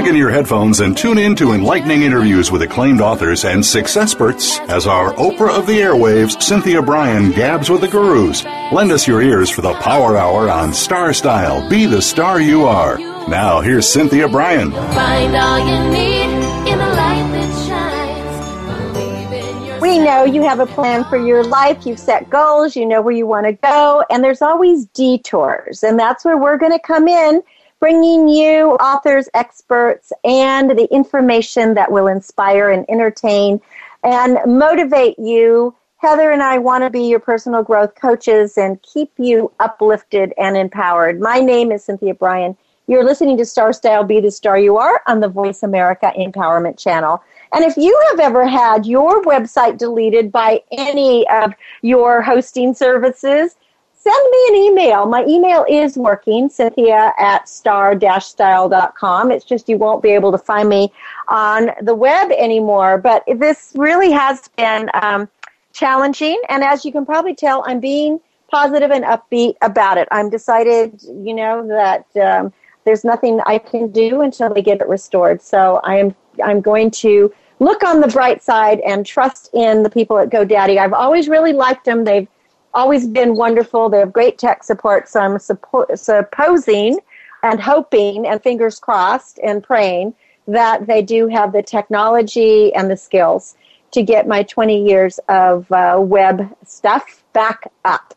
Plug 0.00 0.08
in 0.08 0.16
your 0.16 0.30
headphones 0.30 0.80
and 0.80 0.96
tune 0.96 1.18
in 1.18 1.36
to 1.36 1.52
enlightening 1.52 2.00
interviews 2.00 2.50
with 2.50 2.62
acclaimed 2.62 3.02
authors 3.02 3.44
and 3.44 3.62
six 3.62 3.98
experts 3.98 4.58
as 4.60 4.86
our 4.86 5.12
Oprah 5.12 5.58
of 5.58 5.66
the 5.66 5.78
airwaves, 5.78 6.40
Cynthia 6.40 6.80
Brian, 6.80 7.32
gabs 7.32 7.68
with 7.68 7.82
the 7.82 7.88
gurus. 7.88 8.42
Lend 8.72 8.92
us 8.92 9.06
your 9.06 9.20
ears 9.20 9.50
for 9.50 9.60
the 9.60 9.74
Power 9.74 10.16
Hour 10.16 10.48
on 10.48 10.72
Star 10.72 11.12
Style. 11.12 11.68
Be 11.68 11.84
the 11.84 12.00
star 12.00 12.40
you 12.40 12.64
are. 12.64 12.96
Now, 13.28 13.60
here's 13.60 13.86
Cynthia 13.86 14.26
Brian. 14.26 14.70
Find 14.70 15.36
all 15.36 15.58
you 15.58 15.90
need 15.90 16.30
in 16.70 16.78
the 16.78 16.86
light 16.86 17.28
that 17.32 17.68
shines. 17.68 18.94
Believe 18.94 19.32
in 19.32 19.66
yourself. 19.66 19.82
We 19.82 19.98
know 19.98 20.24
you 20.24 20.40
have 20.44 20.60
a 20.60 20.66
plan 20.66 21.04
for 21.10 21.18
your 21.18 21.44
life. 21.44 21.84
You've 21.84 21.98
set 21.98 22.30
goals. 22.30 22.74
You 22.74 22.86
know 22.86 23.02
where 23.02 23.14
you 23.14 23.26
want 23.26 23.44
to 23.44 23.52
go. 23.52 24.02
And 24.08 24.24
there's 24.24 24.40
always 24.40 24.86
detours. 24.86 25.82
And 25.82 25.98
that's 25.98 26.24
where 26.24 26.38
we're 26.38 26.56
going 26.56 26.72
to 26.72 26.78
come 26.78 27.06
in, 27.06 27.42
bringing 27.80 28.28
you 28.28 28.72
authors, 28.74 29.28
experts, 29.34 30.12
and 30.22 30.70
the 30.70 30.86
information 30.92 31.74
that 31.74 31.90
will 31.90 32.06
inspire 32.06 32.70
and 32.70 32.84
entertain 32.88 33.60
and 34.04 34.38
motivate 34.46 35.18
you. 35.18 35.74
Heather 35.96 36.30
and 36.30 36.42
I 36.42 36.58
want 36.58 36.84
to 36.84 36.90
be 36.90 37.02
your 37.02 37.20
personal 37.20 37.62
growth 37.62 37.94
coaches 37.94 38.56
and 38.56 38.80
keep 38.82 39.12
you 39.18 39.52
uplifted 39.60 40.32
and 40.38 40.56
empowered. 40.56 41.20
My 41.20 41.40
name 41.40 41.72
is 41.72 41.84
Cynthia 41.84 42.14
Brian. 42.14 42.56
You're 42.86 43.04
listening 43.04 43.36
to 43.36 43.44
Star 43.44 43.72
Style 43.72 44.02
Be 44.02 44.20
the 44.20 44.30
Star 44.30 44.58
You 44.58 44.76
Are 44.76 45.02
on 45.06 45.20
the 45.20 45.28
Voice 45.28 45.62
America 45.62 46.12
Empowerment 46.18 46.78
Channel. 46.78 47.22
And 47.52 47.64
if 47.64 47.76
you 47.76 47.96
have 48.10 48.20
ever 48.20 48.46
had 48.46 48.86
your 48.86 49.22
website 49.22 49.78
deleted 49.78 50.32
by 50.32 50.62
any 50.72 51.28
of 51.28 51.52
your 51.82 52.22
hosting 52.22 52.74
services, 52.74 53.56
send 54.02 54.30
me 54.30 54.46
an 54.48 54.54
email. 54.54 55.04
My 55.04 55.24
email 55.26 55.66
is 55.68 55.98
working, 55.98 56.48
cynthia 56.48 57.12
at 57.18 57.46
star-style.com. 57.48 59.30
It's 59.30 59.44
just 59.44 59.68
you 59.68 59.76
won't 59.76 60.02
be 60.02 60.08
able 60.10 60.32
to 60.32 60.38
find 60.38 60.70
me 60.70 60.90
on 61.28 61.70
the 61.82 61.94
web 61.94 62.30
anymore. 62.32 62.96
But 62.96 63.24
this 63.36 63.72
really 63.76 64.10
has 64.10 64.48
been 64.56 64.90
um, 64.94 65.28
challenging. 65.74 66.40
And 66.48 66.64
as 66.64 66.84
you 66.84 66.92
can 66.92 67.04
probably 67.04 67.34
tell, 67.34 67.62
I'm 67.66 67.78
being 67.78 68.20
positive 68.50 68.90
and 68.90 69.04
upbeat 69.04 69.56
about 69.60 69.98
it. 69.98 70.08
I'm 70.10 70.30
decided, 70.30 70.98
you 71.02 71.34
know, 71.34 71.66
that 71.68 72.06
um, 72.16 72.54
there's 72.84 73.04
nothing 73.04 73.40
I 73.44 73.58
can 73.58 73.92
do 73.92 74.22
until 74.22 74.52
they 74.52 74.62
get 74.62 74.80
it 74.80 74.88
restored. 74.88 75.42
So 75.42 75.80
I 75.84 75.96
am 75.96 76.14
I'm 76.42 76.62
going 76.62 76.90
to 76.92 77.32
look 77.58 77.84
on 77.84 78.00
the 78.00 78.08
bright 78.08 78.42
side 78.42 78.80
and 78.80 79.04
trust 79.04 79.50
in 79.52 79.82
the 79.82 79.90
people 79.90 80.18
at 80.18 80.30
GoDaddy. 80.30 80.78
I've 80.78 80.94
always 80.94 81.28
really 81.28 81.52
liked 81.52 81.84
them. 81.84 82.04
They've 82.04 82.26
always 82.74 83.06
been 83.06 83.34
wonderful. 83.34 83.88
They 83.88 83.98
have 83.98 84.12
great 84.12 84.38
tech 84.38 84.62
support. 84.64 85.08
So 85.08 85.20
I'm 85.20 85.36
suppo- 85.36 85.98
supposing 85.98 86.98
and 87.42 87.60
hoping 87.60 88.26
and 88.26 88.42
fingers 88.42 88.78
crossed 88.78 89.38
and 89.42 89.62
praying 89.62 90.14
that 90.46 90.86
they 90.86 91.02
do 91.02 91.28
have 91.28 91.52
the 91.52 91.62
technology 91.62 92.74
and 92.74 92.90
the 92.90 92.96
skills 92.96 93.56
to 93.92 94.02
get 94.02 94.28
my 94.28 94.42
20 94.42 94.86
years 94.86 95.18
of 95.28 95.70
uh, 95.72 95.98
web 96.00 96.54
stuff 96.64 97.24
back 97.32 97.70
up. 97.84 98.14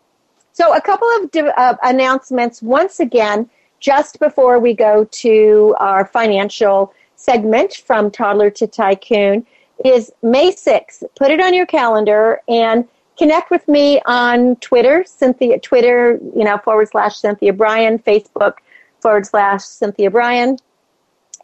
So 0.52 0.76
a 0.76 0.82
couple 0.82 1.08
of 1.18 1.32
di- 1.32 1.42
uh, 1.42 1.76
announcements 1.84 2.62
once 2.62 3.00
again 3.00 3.50
just 3.80 4.20
before 4.20 4.60
we 4.60 4.74
go 4.74 5.04
to 5.06 5.76
our 5.80 6.06
financial 6.06 6.94
segment 7.16 7.74
from 7.74 8.12
toddler 8.12 8.50
to 8.52 8.68
tycoon 8.68 9.46
is 9.84 10.12
May 10.22 10.52
6th. 10.52 11.04
Put 11.16 11.32
it 11.32 11.42
on 11.42 11.54
your 11.54 11.66
calendar 11.66 12.42
and 12.48 12.88
connect 13.18 13.50
with 13.52 13.68
me 13.68 14.02
on 14.06 14.56
Twitter, 14.58 15.04
Cynthia 15.08 15.60
Twitter, 15.60 16.20
you 16.36 16.44
know, 16.44 16.60
forward 16.60 16.90
slash 16.90 17.18
Cynthia 17.18 17.54
Brian, 17.54 17.98
Facebook 18.00 18.58
forward 19.02 19.26
slash 19.26 19.64
Cynthia 19.64 20.10
Brian, 20.10 20.58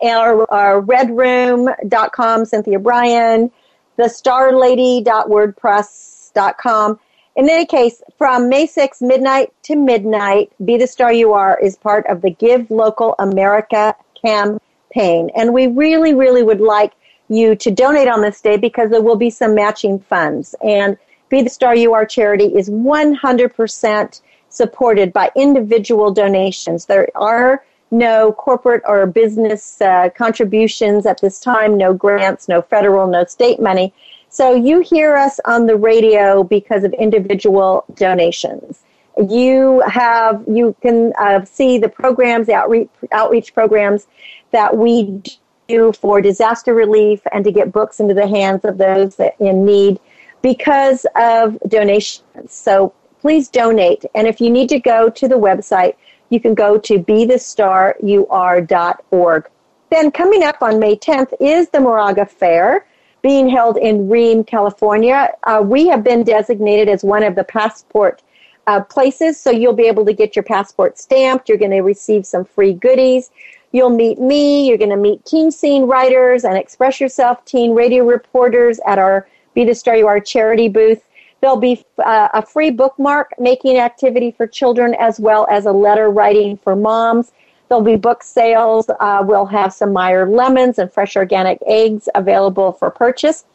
our, 0.02 0.50
our 0.52 0.82
redroom.com, 0.82 2.46
Cynthia 2.46 2.80
Brian, 2.80 3.52
the 3.98 4.06
starlady.wordpress.com. 4.06 7.00
In 7.36 7.50
any 7.50 7.66
case, 7.66 8.02
from 8.18 8.50
May 8.50 8.66
6th, 8.68 9.02
midnight 9.02 9.54
to 9.64 9.76
midnight, 9.76 10.52
Be 10.64 10.78
the 10.78 10.88
Star 10.88 11.12
You 11.14 11.34
Are 11.34 11.60
is 11.60 11.76
part 11.78 12.08
of 12.08 12.22
the 12.22 12.32
Give 12.32 12.72
Local 12.72 13.16
America 13.20 13.94
campaign. 14.22 15.30
And 15.36 15.54
we 15.54 15.68
really, 15.68 16.14
really 16.14 16.44
would 16.44 16.62
like 16.62 16.94
you 17.30 17.56
to 17.56 17.72
donate 17.72 18.08
on 18.08 18.22
this 18.22 18.42
day 18.42 18.58
because 18.58 18.90
there 18.90 19.02
will 19.02 19.16
be 19.16 19.30
some 19.30 19.54
matching 19.54 20.00
funds. 20.00 20.56
And 20.64 20.98
Be 21.30 21.44
the 21.44 21.50
Star 21.50 21.76
You 21.76 21.94
Are 21.94 22.06
charity 22.06 22.46
is 22.46 22.70
100% 22.70 24.22
supported 24.50 25.14
by 25.14 25.32
individual 25.36 26.12
donations. 26.12 26.86
There 26.86 27.08
are 27.16 27.64
no 27.92 28.34
corporate 28.34 28.84
or 28.86 29.06
business 29.06 29.82
uh, 29.82 30.10
contributions 30.16 31.06
at 31.06 31.22
this 31.22 31.40
time, 31.40 31.78
no 31.78 31.94
grants, 31.94 32.48
no 32.48 32.62
federal, 32.62 33.08
no 33.08 33.26
state 33.26 33.60
money. 33.60 33.94
So 34.30 34.54
you 34.54 34.82
hear 34.82 35.16
us 35.16 35.40
on 35.46 35.66
the 35.66 35.76
radio 35.76 36.44
because 36.44 36.84
of 36.84 36.94
individual 36.94 37.86
donations. 37.96 38.82
You 39.18 39.82
have 39.88 40.44
you 40.48 40.76
can 40.82 41.14
uh, 41.20 41.46
see 41.46 41.78
the 41.78 41.90
programs, 41.90 42.48
the 42.48 42.54
outreach 42.54 42.90
outreach 43.12 43.54
programs 43.54 44.08
that 44.52 44.78
we 44.78 45.22
do 45.68 45.92
for 45.94 46.22
disaster 46.22 46.74
relief 46.74 47.22
and 47.32 47.44
to 47.44 47.52
get 47.52 47.72
books 47.72 48.00
into 48.00 48.14
the 48.14 48.28
hands 48.28 48.64
of 48.66 48.78
those 48.78 49.20
in 49.40 49.66
need 49.66 50.00
because 50.42 51.06
of 51.16 51.58
donations. 51.68 52.54
So 52.54 52.94
please 53.22 53.50
donate. 53.50 54.06
And 54.16 54.28
if 54.28 54.42
you 54.42 54.50
need 54.50 54.70
to 54.70 54.80
go 54.80 55.10
to 55.10 55.28
the 55.28 55.36
website, 55.36 55.96
you 56.30 56.40
can 56.40 56.54
go 56.54 56.78
to 56.78 57.00
bethestaryouare.org. 57.00 59.50
Then 59.90 60.12
coming 60.12 60.44
up 60.44 60.62
on 60.62 60.80
May 60.80 60.96
10th 60.96 61.34
is 61.40 61.70
the 61.70 61.80
Moraga 61.80 62.26
Fair 62.26 62.86
being 63.22 63.50
held 63.50 63.78
in 63.78 64.08
Rheem, 64.08 64.46
California. 64.46 65.30
Uh, 65.44 65.62
we 65.66 65.88
have 65.88 66.04
been 66.04 66.24
designated 66.24 66.88
as 66.88 67.04
one 67.04 67.24
of 67.24 67.36
the 67.36 67.44
passport 67.44 68.22
uh, 68.68 68.82
places, 68.82 69.40
so 69.40 69.50
you'll 69.50 69.74
be 69.74 69.88
able 69.88 70.06
to 70.06 70.14
get 70.14 70.36
your 70.36 70.44
passport 70.44 70.98
stamped. 70.98 71.50
You're 71.50 71.58
going 71.58 71.72
to 71.72 71.82
receive 71.82 72.26
some 72.26 72.46
free 72.46 72.74
goodies. 72.74 73.32
You'll 73.72 73.90
meet 73.90 74.20
me. 74.20 74.68
You're 74.68 74.78
going 74.78 74.92
to 74.92 74.98
meet 74.98 75.26
teen 75.26 75.52
scene 75.52 75.84
writers 75.84 76.44
and 76.44 76.58
express 76.58 77.02
yourself 77.02 77.44
teen 77.46 77.74
radio 77.74 78.06
reporters 78.06 78.80
at 78.86 79.00
our 79.00 79.28
Be 79.54 79.66
the 79.66 79.76
Star 79.76 79.96
You 79.96 80.08
Are 80.08 80.20
charity 80.20 80.70
booth. 80.70 81.04
There'll 81.42 81.58
be 81.58 81.86
uh, 82.04 82.30
a 82.34 82.46
free 82.46 82.70
bookmark 82.70 83.34
making 83.40 83.78
activity 83.78 84.32
for 84.32 84.46
children 84.46 84.96
as 85.00 85.20
well 85.20 85.48
as 85.50 85.66
a 85.66 85.72
letter 85.72 86.10
writing 86.10 86.58
for 86.58 86.76
moms. 86.76 87.32
There'll 87.70 87.84
be 87.84 87.96
book 87.96 88.24
sales. 88.24 88.90
Uh, 89.00 89.24
we'll 89.26 89.46
have 89.46 89.72
some 89.72 89.94
Meyer 89.94 90.28
lemons 90.28 90.80
and 90.80 90.92
fresh 90.92 91.16
organic 91.16 91.60
eggs 91.66 92.10
available 92.16 92.74
for 92.74 92.90
purchase. 92.90 93.46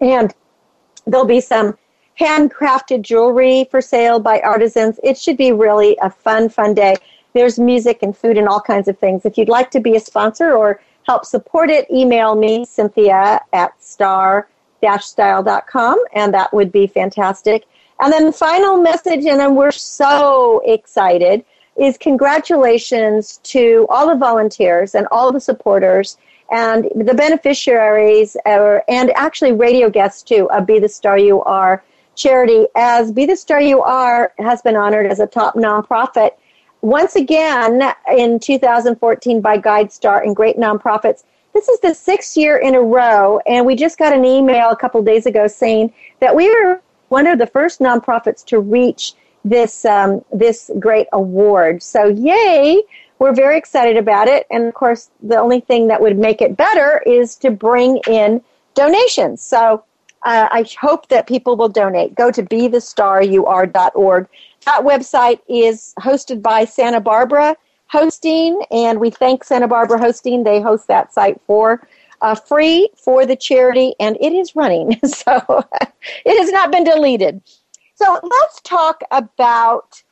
And 0.00 0.32
there'll 1.06 1.26
be 1.26 1.40
some 1.40 1.76
handcrafted 2.18 3.02
jewelry 3.02 3.66
for 3.70 3.80
sale 3.80 4.20
by 4.20 4.40
artisans. 4.40 4.98
It 5.02 5.18
should 5.18 5.36
be 5.36 5.52
really 5.52 5.96
a 6.00 6.10
fun, 6.10 6.48
fun 6.48 6.74
day. 6.74 6.96
There's 7.34 7.58
music 7.58 8.02
and 8.02 8.16
food 8.16 8.38
and 8.38 8.48
all 8.48 8.60
kinds 8.60 8.88
of 8.88 8.98
things. 8.98 9.24
If 9.24 9.36
you'd 9.36 9.48
like 9.48 9.70
to 9.72 9.80
be 9.80 9.96
a 9.96 10.00
sponsor 10.00 10.56
or 10.56 10.80
help 11.06 11.24
support 11.24 11.68
it, 11.70 11.90
email 11.90 12.34
me, 12.34 12.64
Cynthia 12.64 13.40
at 13.52 13.82
star 13.82 14.48
style.com, 15.00 16.02
and 16.12 16.32
that 16.34 16.52
would 16.52 16.72
be 16.72 16.86
fantastic. 16.86 17.64
And 18.00 18.12
then 18.12 18.26
the 18.26 18.32
final 18.32 18.80
message, 18.80 19.24
and 19.26 19.40
then 19.40 19.54
we're 19.54 19.70
so 19.70 20.60
excited, 20.64 21.44
is 21.76 21.96
congratulations 21.96 23.38
to 23.44 23.86
all 23.88 24.08
the 24.08 24.16
volunteers 24.16 24.94
and 24.94 25.06
all 25.10 25.32
the 25.32 25.40
supporters 25.40 26.16
and 26.50 26.88
the 26.94 27.14
beneficiaries 27.14 28.36
and 28.46 29.12
actually 29.14 29.52
radio 29.52 29.90
guests 29.90 30.22
too 30.22 30.50
of 30.50 30.66
Be 30.66 30.78
the 30.78 30.88
Star 30.88 31.18
You 31.18 31.42
Are 31.42 31.84
charity 32.14 32.66
as 32.74 33.12
Be 33.12 33.26
the 33.26 33.36
Star 33.36 33.60
You 33.60 33.82
Are 33.82 34.32
has 34.38 34.62
been 34.62 34.76
honored 34.76 35.06
as 35.06 35.20
a 35.20 35.26
top 35.26 35.54
nonprofit 35.54 36.32
once 36.80 37.16
again 37.16 37.82
in 38.16 38.38
2014 38.38 39.40
by 39.40 39.58
GuideStar 39.58 40.24
and 40.24 40.34
Great 40.34 40.56
Nonprofits. 40.56 41.24
This 41.58 41.68
is 41.70 41.80
the 41.80 41.92
sixth 41.92 42.36
year 42.36 42.56
in 42.56 42.76
a 42.76 42.80
row, 42.80 43.40
and 43.44 43.66
we 43.66 43.74
just 43.74 43.98
got 43.98 44.12
an 44.12 44.24
email 44.24 44.70
a 44.70 44.76
couple 44.76 45.02
days 45.02 45.26
ago 45.26 45.48
saying 45.48 45.92
that 46.20 46.36
we 46.36 46.48
are 46.48 46.80
one 47.08 47.26
of 47.26 47.40
the 47.40 47.48
first 47.48 47.80
nonprofits 47.80 48.44
to 48.44 48.60
reach 48.60 49.14
this 49.44 49.84
um, 49.84 50.24
this 50.32 50.70
great 50.78 51.08
award. 51.12 51.82
So, 51.82 52.04
yay! 52.04 52.80
We're 53.18 53.34
very 53.34 53.58
excited 53.58 53.96
about 53.96 54.28
it, 54.28 54.46
and 54.52 54.68
of 54.68 54.74
course, 54.74 55.10
the 55.20 55.36
only 55.36 55.58
thing 55.58 55.88
that 55.88 56.00
would 56.00 56.16
make 56.16 56.40
it 56.40 56.56
better 56.56 57.02
is 57.04 57.34
to 57.38 57.50
bring 57.50 58.00
in 58.06 58.40
donations. 58.74 59.42
So, 59.42 59.82
uh, 60.22 60.46
I 60.52 60.64
hope 60.80 61.08
that 61.08 61.26
people 61.26 61.56
will 61.56 61.68
donate. 61.68 62.14
Go 62.14 62.30
to 62.30 62.44
bethestaryouare.org. 62.44 64.28
That 64.64 64.82
website 64.84 65.40
is 65.48 65.92
hosted 65.98 66.40
by 66.40 66.66
Santa 66.66 67.00
Barbara 67.00 67.56
Hosting, 67.90 68.62
and 68.70 69.00
we 69.00 69.10
thank 69.10 69.44
Santa 69.44 69.68
Barbara 69.68 69.98
Hosting. 69.98 70.44
They 70.44 70.60
host 70.60 70.88
that 70.88 71.12
site 71.12 71.40
for 71.46 71.86
uh, 72.20 72.34
free 72.34 72.90
for 72.96 73.24
the 73.24 73.36
charity, 73.36 73.94
and 74.00 74.16
it 74.20 74.32
is 74.32 74.54
running. 74.54 75.00
So 75.06 75.64
it 76.24 76.38
has 76.38 76.50
not 76.50 76.70
been 76.70 76.84
deleted. 76.84 77.40
So 77.94 78.20
let's 78.22 78.60
talk 78.62 79.02
about 79.10 80.02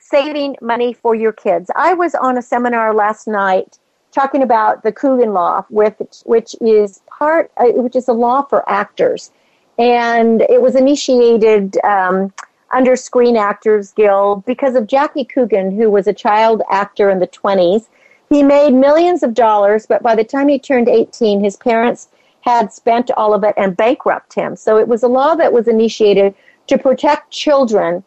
saving 0.00 0.56
money 0.60 0.92
for 0.92 1.14
your 1.14 1.32
kids. 1.32 1.70
I 1.76 1.94
was 1.94 2.14
on 2.14 2.38
a 2.38 2.42
seminar 2.42 2.94
last 2.94 3.28
night 3.28 3.78
talking 4.10 4.42
about 4.42 4.82
the 4.82 4.92
Coogan 4.92 5.32
Law, 5.32 5.64
with, 5.70 6.00
which 6.24 6.54
is 6.60 7.02
part, 7.06 7.50
uh, 7.56 7.66
which 7.74 7.96
is 7.96 8.08
a 8.08 8.12
law 8.12 8.42
for 8.42 8.68
actors, 8.68 9.30
and 9.78 10.42
it 10.42 10.60
was 10.60 10.74
initiated 10.74 11.78
um, 11.84 12.32
under 12.72 12.96
Screen 12.96 13.36
Actors 13.36 13.92
Guild 13.92 14.44
because 14.44 14.74
of 14.74 14.86
Jackie 14.86 15.24
Coogan, 15.24 15.76
who 15.76 15.90
was 15.90 16.06
a 16.06 16.12
child 16.12 16.62
actor 16.70 17.10
in 17.10 17.18
the 17.18 17.26
20s. 17.26 17.88
He 18.28 18.42
made 18.42 18.72
millions 18.72 19.22
of 19.22 19.34
dollars, 19.34 19.86
but 19.86 20.02
by 20.02 20.14
the 20.14 20.24
time 20.24 20.48
he 20.48 20.58
turned 20.58 20.88
18, 20.88 21.44
his 21.44 21.56
parents 21.56 22.08
had 22.40 22.72
spent 22.72 23.10
all 23.12 23.34
of 23.34 23.44
it 23.44 23.54
and 23.56 23.76
bankrupt 23.76 24.34
him. 24.34 24.56
So 24.56 24.78
it 24.78 24.88
was 24.88 25.02
a 25.02 25.08
law 25.08 25.34
that 25.34 25.52
was 25.52 25.68
initiated 25.68 26.34
to 26.66 26.78
protect 26.78 27.30
children 27.30 28.02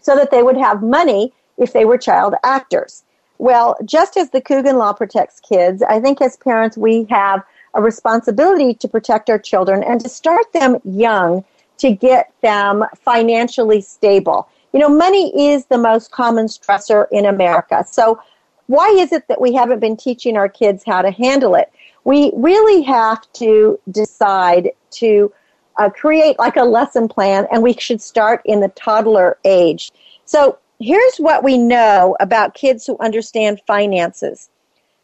so 0.00 0.14
that 0.16 0.30
they 0.30 0.42
would 0.42 0.56
have 0.56 0.82
money 0.82 1.32
if 1.58 1.72
they 1.72 1.84
were 1.84 1.98
child 1.98 2.34
actors. 2.42 3.04
Well, 3.38 3.76
just 3.84 4.16
as 4.16 4.30
the 4.30 4.40
Coogan 4.40 4.76
Law 4.76 4.92
protects 4.92 5.40
kids, 5.40 5.82
I 5.82 6.00
think 6.00 6.20
as 6.20 6.36
parents 6.36 6.76
we 6.76 7.04
have 7.10 7.42
a 7.74 7.82
responsibility 7.82 8.74
to 8.74 8.88
protect 8.88 9.30
our 9.30 9.38
children 9.38 9.82
and 9.82 10.00
to 10.00 10.08
start 10.08 10.52
them 10.52 10.78
young 10.84 11.44
to 11.80 11.92
get 11.92 12.32
them 12.42 12.84
financially 12.94 13.80
stable. 13.80 14.48
You 14.72 14.80
know, 14.80 14.88
money 14.88 15.50
is 15.50 15.66
the 15.66 15.78
most 15.78 16.12
common 16.12 16.46
stressor 16.46 17.06
in 17.10 17.26
America. 17.26 17.84
So, 17.88 18.20
why 18.66 18.88
is 18.90 19.10
it 19.10 19.26
that 19.26 19.40
we 19.40 19.52
haven't 19.52 19.80
been 19.80 19.96
teaching 19.96 20.36
our 20.36 20.48
kids 20.48 20.84
how 20.86 21.02
to 21.02 21.10
handle 21.10 21.56
it? 21.56 21.72
We 22.04 22.30
really 22.36 22.82
have 22.82 23.20
to 23.34 23.80
decide 23.90 24.70
to 24.92 25.32
uh, 25.76 25.90
create 25.90 26.38
like 26.38 26.56
a 26.56 26.62
lesson 26.62 27.08
plan, 27.08 27.46
and 27.50 27.62
we 27.62 27.74
should 27.74 28.00
start 28.00 28.42
in 28.44 28.60
the 28.60 28.68
toddler 28.68 29.38
age. 29.44 29.90
So, 30.24 30.58
here's 30.78 31.16
what 31.16 31.42
we 31.42 31.58
know 31.58 32.16
about 32.20 32.54
kids 32.54 32.86
who 32.86 32.96
understand 33.00 33.60
finances. 33.66 34.50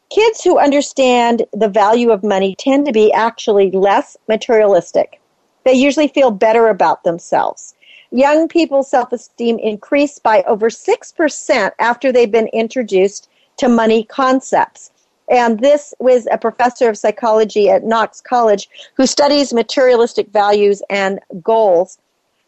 Kids 0.09 0.41
who 0.41 0.57
understand 0.57 1.45
the 1.51 1.67
value 1.67 2.11
of 2.11 2.23
money 2.23 2.55
tend 2.57 2.85
to 2.85 2.93
be 2.93 3.11
actually 3.11 3.71
less 3.71 4.15
materialistic. 4.29 5.19
They 5.67 5.73
usually 5.73 6.07
feel 6.07 6.31
better 6.31 6.69
about 6.69 7.03
themselves. 7.03 7.75
Young 8.11 8.47
people's 8.47 8.89
self 8.89 9.11
esteem 9.11 9.59
increased 9.59 10.23
by 10.23 10.41
over 10.43 10.69
6% 10.69 11.71
after 11.77 12.09
they've 12.09 12.31
been 12.31 12.47
introduced 12.53 13.27
to 13.57 13.67
money 13.67 14.05
concepts. 14.05 14.91
And 15.29 15.59
this 15.59 15.93
was 15.99 16.25
a 16.31 16.37
professor 16.37 16.87
of 16.87 16.97
psychology 16.97 17.69
at 17.69 17.83
Knox 17.83 18.21
College 18.21 18.69
who 18.95 19.05
studies 19.05 19.51
materialistic 19.51 20.29
values 20.29 20.81
and 20.89 21.19
goals. 21.43 21.97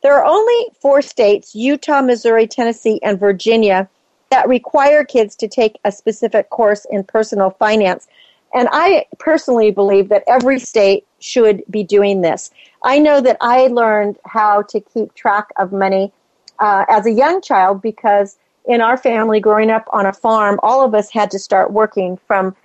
There 0.01 0.17
are 0.17 0.23
only 0.23 0.67
four 0.79 1.01
states 1.01 1.53
Utah, 1.53 2.01
Missouri, 2.01 2.47
Tennessee, 2.47 3.01
and 3.03 3.19
Virginia 3.19 3.89
that 4.29 4.47
require 4.47 5.03
kids 5.03 5.35
to 5.35 5.49
take 5.49 5.77
a 5.83 5.91
specific 5.91 6.51
course 6.51 6.85
in 6.89 7.03
personal 7.03 7.49
finance. 7.49 8.07
And 8.53 8.69
I 8.71 9.07
personally 9.19 9.71
believe 9.71 10.07
that 10.07 10.23
every 10.25 10.59
state 10.59 11.05
should 11.19 11.63
be 11.69 11.83
doing 11.83 12.21
this. 12.21 12.51
I 12.83 12.99
know 12.99 13.21
that 13.21 13.37
I 13.41 13.67
learned 13.67 14.17
how 14.25 14.63
to 14.63 14.79
keep 14.79 15.13
track 15.13 15.47
of 15.57 15.71
money 15.71 16.11
uh, 16.59 16.85
as 16.89 17.05
a 17.05 17.11
young 17.11 17.41
child 17.41 17.81
because 17.81 18.37
in 18.65 18.81
our 18.81 18.97
family, 18.97 19.39
growing 19.39 19.69
up 19.69 19.87
on 19.91 20.05
a 20.05 20.13
farm, 20.13 20.59
all 20.63 20.85
of 20.85 20.93
us 20.93 21.09
had 21.09 21.31
to 21.31 21.39
start 21.39 21.71
working 21.71 22.17
from 22.27 22.55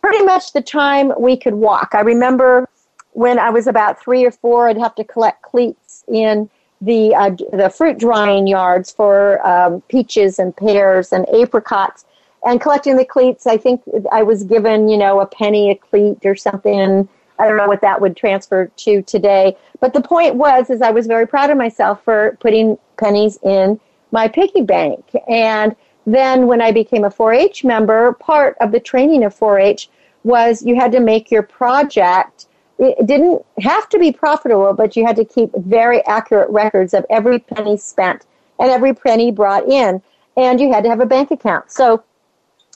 pretty 0.00 0.24
much 0.24 0.52
the 0.52 0.60
time 0.60 1.12
we 1.18 1.36
could 1.36 1.54
walk. 1.54 1.90
I 1.92 2.00
remember 2.00 2.68
when 3.12 3.38
I 3.38 3.50
was 3.50 3.66
about 3.66 4.00
three 4.00 4.24
or 4.24 4.30
four, 4.30 4.68
I'd 4.68 4.78
have 4.78 4.94
to 4.96 5.04
collect 5.04 5.42
cleats 5.42 6.04
in 6.06 6.48
the 6.80 7.14
uh, 7.14 7.30
the 7.52 7.68
fruit 7.70 7.98
drying 7.98 8.46
yards 8.46 8.92
for 8.92 9.44
um, 9.46 9.80
peaches 9.88 10.38
and 10.38 10.56
pears 10.56 11.12
and 11.12 11.28
apricots. 11.30 12.04
And 12.44 12.60
collecting 12.60 12.96
the 12.96 13.04
cleats, 13.04 13.46
I 13.48 13.56
think 13.56 13.82
I 14.12 14.22
was 14.22 14.44
given, 14.44 14.88
you 14.88 14.96
know, 14.96 15.18
a 15.20 15.26
penny 15.26 15.70
a 15.70 15.74
cleat 15.74 16.18
or 16.24 16.36
something. 16.36 16.78
And 16.78 17.08
I 17.38 17.46
don't 17.46 17.56
know 17.56 17.66
what 17.66 17.80
that 17.82 18.00
would 18.00 18.16
transfer 18.16 18.66
to 18.66 19.02
today. 19.02 19.56
But 19.80 19.92
the 19.92 20.00
point 20.00 20.34
was, 20.34 20.70
is 20.70 20.82
I 20.82 20.90
was 20.90 21.06
very 21.06 21.26
proud 21.26 21.50
of 21.50 21.56
myself 21.56 22.02
for 22.04 22.36
putting 22.40 22.78
pennies 22.98 23.38
in 23.42 23.80
my 24.10 24.28
piggy 24.28 24.62
bank. 24.62 25.04
And 25.28 25.76
then 26.06 26.46
when 26.46 26.60
I 26.60 26.72
became 26.72 27.04
a 27.04 27.10
4-H 27.10 27.64
member, 27.64 28.14
part 28.14 28.56
of 28.60 28.72
the 28.72 28.80
training 28.80 29.24
of 29.24 29.38
4-H 29.38 29.90
was 30.24 30.64
you 30.64 30.74
had 30.74 30.92
to 30.92 31.00
make 31.00 31.30
your 31.30 31.42
project. 31.42 32.46
It 32.78 33.06
didn't 33.06 33.44
have 33.60 33.88
to 33.90 33.98
be 33.98 34.12
profitable, 34.12 34.72
but 34.72 34.96
you 34.96 35.06
had 35.06 35.16
to 35.16 35.24
keep 35.24 35.50
very 35.56 36.04
accurate 36.06 36.50
records 36.50 36.94
of 36.94 37.04
every 37.10 37.38
penny 37.38 37.76
spent 37.76 38.26
and 38.58 38.70
every 38.70 38.94
penny 38.94 39.30
brought 39.30 39.68
in. 39.68 40.02
And 40.36 40.60
you 40.60 40.72
had 40.72 40.84
to 40.84 40.90
have 40.90 41.00
a 41.00 41.06
bank 41.06 41.30
account. 41.30 41.70
So 41.70 42.02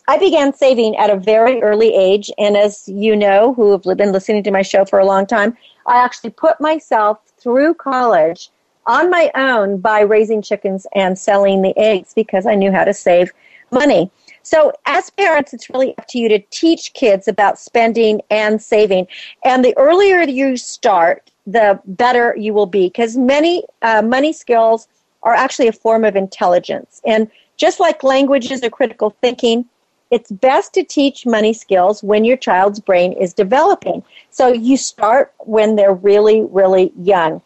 I 0.09 0.19
began 0.19 0.53
saving 0.53 0.97
at 0.97 1.11
a 1.11 1.17
very 1.17 1.63
early 1.63 1.95
age, 1.95 2.31
and 2.39 2.57
as 2.57 2.89
you 2.89 3.15
know, 3.15 3.55
who 3.55 3.71
have 3.73 3.97
been 3.97 4.13
listening 4.13 4.43
to 4.43 4.51
my 4.51 4.63
show 4.63 4.85
for 4.85 4.99
a 4.99 5.07
long 5.07 5.27
time, 5.27 5.57
I 5.87 6.03
actually 6.03 6.31
put 6.31 6.61
myself 6.61 7.19
through 7.39 7.75
college 7.75 8.51
on 8.87 9.11
my 9.11 9.31
own 9.37 9.79
by 9.79 10.01
raising 10.01 10.43
chickens 10.43 10.87
and 10.95 11.17
selling 11.17 11.63
the 11.63 11.77
eggs 11.79 12.15
because 12.15 12.47
I 12.47 12.57
knew 12.57 12.73
how 12.73 12.85
to 12.85 12.93
save 12.93 13.33
money. 13.71 14.11
So, 14.43 14.73
as 14.87 15.11
parents, 15.11 15.55
it's 15.55 15.71
really 15.71 15.97
up 15.99 16.09
to 16.09 16.19
you 16.19 16.29
to 16.31 16.41
teach 16.51 16.95
kids 16.95 17.29
about 17.29 17.59
spending 17.59 18.21
and 18.29 18.61
saving. 18.61 19.07
And 19.45 19.65
the 19.65 19.77
earlier 19.77 20.23
you 20.23 20.57
start, 20.57 21.31
the 21.47 21.81
better 21.87 22.35
you 22.37 22.55
will 22.55 22.67
be 22.67 22.89
because 22.89 23.17
many 23.17 23.65
uh, 23.83 24.03
money 24.03 24.33
skills 24.33 24.89
are 25.23 25.35
actually 25.35 25.69
a 25.69 25.73
form 25.73 26.05
of 26.05 26.17
intelligence. 26.17 27.01
And 27.07 27.31
just 27.57 27.79
like 27.79 28.03
languages 28.03 28.65
or 28.65 28.71
critical 28.71 29.11
thinking, 29.21 29.65
it's 30.13 30.31
best 30.31 30.75
to 30.75 30.85
teach 30.85 31.25
money 31.25 31.55
skills 31.55 32.03
when 32.03 32.23
your 32.23 32.37
child's 32.37 32.79
brain 32.79 33.13
is 33.15 33.33
developing. 33.33 34.05
So 34.31 34.49
you 34.49 34.77
start 34.77 35.33
when 35.39 35.75
they're 35.75 35.95
really, 35.95 36.43
really 36.43 36.93
young. 37.01 37.41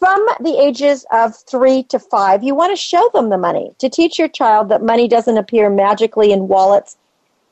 From 0.00 0.26
the 0.40 0.60
ages 0.60 1.06
of 1.12 1.36
three 1.36 1.84
to 1.84 2.00
five, 2.00 2.42
you 2.42 2.56
want 2.56 2.72
to 2.72 2.76
show 2.76 3.08
them 3.14 3.28
the 3.28 3.38
money. 3.38 3.70
To 3.78 3.88
teach 3.88 4.18
your 4.18 4.26
child 4.26 4.68
that 4.70 4.82
money 4.82 5.06
doesn't 5.06 5.38
appear 5.38 5.70
magically 5.70 6.32
in 6.32 6.48
wallets, 6.48 6.96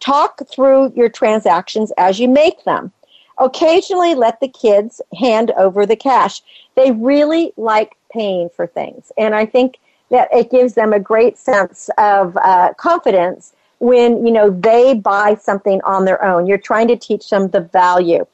talk 0.01 0.41
through 0.51 0.93
your 0.97 1.09
transactions 1.09 1.93
as 1.97 2.19
you 2.19 2.27
make 2.27 2.65
them. 2.65 2.91
Occasionally, 3.39 4.17
let 4.17 4.41
the 4.41 4.49
kids 4.49 5.01
hand 5.17 5.53
over 5.57 5.87
the 5.87 5.95
cash. 5.95 6.43
They 6.75 6.91
really 6.91 7.53
like 7.57 7.97
paying 8.11 8.49
for 8.49 8.67
things. 8.67 9.13
And 9.17 9.33
I 9.37 9.47
think 9.47 9.79
that 10.11 10.29
it 10.33 10.51
gives 10.51 10.75
them 10.75 10.93
a 10.93 10.99
great 10.99 11.39
sense 11.39 11.89
of 11.99 12.37
uh, 12.39 12.73
confidence 12.79 13.53
when 13.81 14.27
you 14.27 14.33
know 14.33 14.51
they 14.51 14.95
buy 14.95 15.35
something 15.35 15.81
on 15.85 16.05
their 16.05 16.23
own. 16.25 16.47
You're 16.47 16.59
trying 16.59 16.89
to 16.89 16.97
teach 16.97 17.31
them 17.31 17.49
the 17.49 17.61
value. 17.61 18.27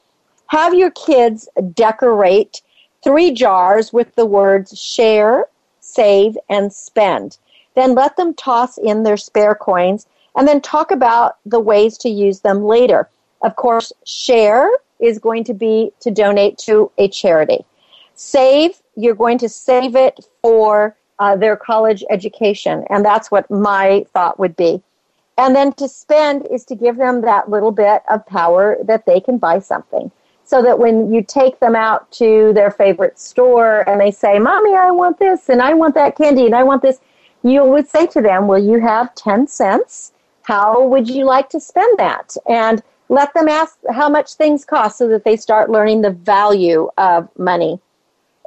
Have 0.47 0.73
your 0.73 0.91
kids 0.91 1.47
decorate 1.73 2.61
three 3.03 3.31
jars 3.31 3.93
with 3.93 4.13
the 4.15 4.25
words 4.25 4.79
share 4.79 5.45
save 5.79 6.37
and 6.49 6.73
spend. 6.73 7.37
Then 7.75 7.93
let 7.93 8.17
them 8.17 8.33
toss 8.33 8.77
in 8.77 9.03
their 9.03 9.17
spare 9.17 9.55
coins 9.55 10.07
and 10.35 10.47
then 10.47 10.61
talk 10.61 10.91
about 10.91 11.37
the 11.45 11.59
ways 11.59 11.97
to 11.99 12.09
use 12.09 12.39
them 12.39 12.63
later. 12.63 13.09
Of 13.43 13.55
course 13.55 13.93
share 14.05 14.69
is 14.99 15.19
going 15.19 15.43
to 15.45 15.53
be 15.53 15.91
to 15.99 16.11
donate 16.11 16.57
to 16.59 16.91
a 16.97 17.07
charity. 17.07 17.63
Save 18.15 18.81
you're 18.95 19.15
going 19.15 19.37
to 19.39 19.49
save 19.49 19.95
it 19.95 20.25
for 20.41 20.95
uh, 21.19 21.35
their 21.35 21.55
college 21.55 22.03
education. 22.09 22.85
And 22.89 23.05
that's 23.05 23.29
what 23.29 23.49
my 23.51 24.05
thought 24.13 24.39
would 24.39 24.55
be. 24.55 24.81
And 25.37 25.55
then 25.55 25.73
to 25.73 25.87
spend 25.87 26.47
is 26.49 26.63
to 26.65 26.75
give 26.75 26.97
them 26.97 27.21
that 27.21 27.49
little 27.49 27.71
bit 27.71 28.03
of 28.09 28.25
power 28.25 28.77
that 28.83 29.05
they 29.05 29.19
can 29.19 29.37
buy 29.37 29.59
something. 29.59 30.11
So 30.45 30.61
that 30.61 30.77
when 30.77 31.11
you 31.11 31.23
take 31.23 31.59
them 31.59 31.75
out 31.75 32.11
to 32.13 32.53
their 32.53 32.69
favorite 32.69 33.19
store 33.19 33.87
and 33.89 33.99
they 33.99 34.11
say, 34.11 34.37
Mommy, 34.37 34.75
I 34.75 34.91
want 34.91 35.17
this 35.17 35.49
and 35.49 35.61
I 35.61 35.73
want 35.73 35.95
that 35.95 36.15
candy 36.15 36.45
and 36.45 36.55
I 36.55 36.63
want 36.63 36.83
this, 36.83 36.99
you 37.43 37.63
would 37.63 37.87
say 37.87 38.05
to 38.07 38.21
them, 38.21 38.47
Will 38.47 38.63
you 38.63 38.79
have 38.79 39.13
10 39.15 39.47
cents? 39.47 40.13
How 40.43 40.85
would 40.85 41.09
you 41.09 41.25
like 41.25 41.49
to 41.49 41.59
spend 41.59 41.97
that? 41.97 42.37
And 42.47 42.83
let 43.09 43.33
them 43.33 43.47
ask 43.47 43.77
how 43.91 44.09
much 44.09 44.35
things 44.35 44.65
cost 44.65 44.97
so 44.97 45.07
that 45.09 45.23
they 45.23 45.35
start 45.35 45.69
learning 45.69 46.01
the 46.01 46.11
value 46.11 46.89
of 46.97 47.27
money. 47.37 47.79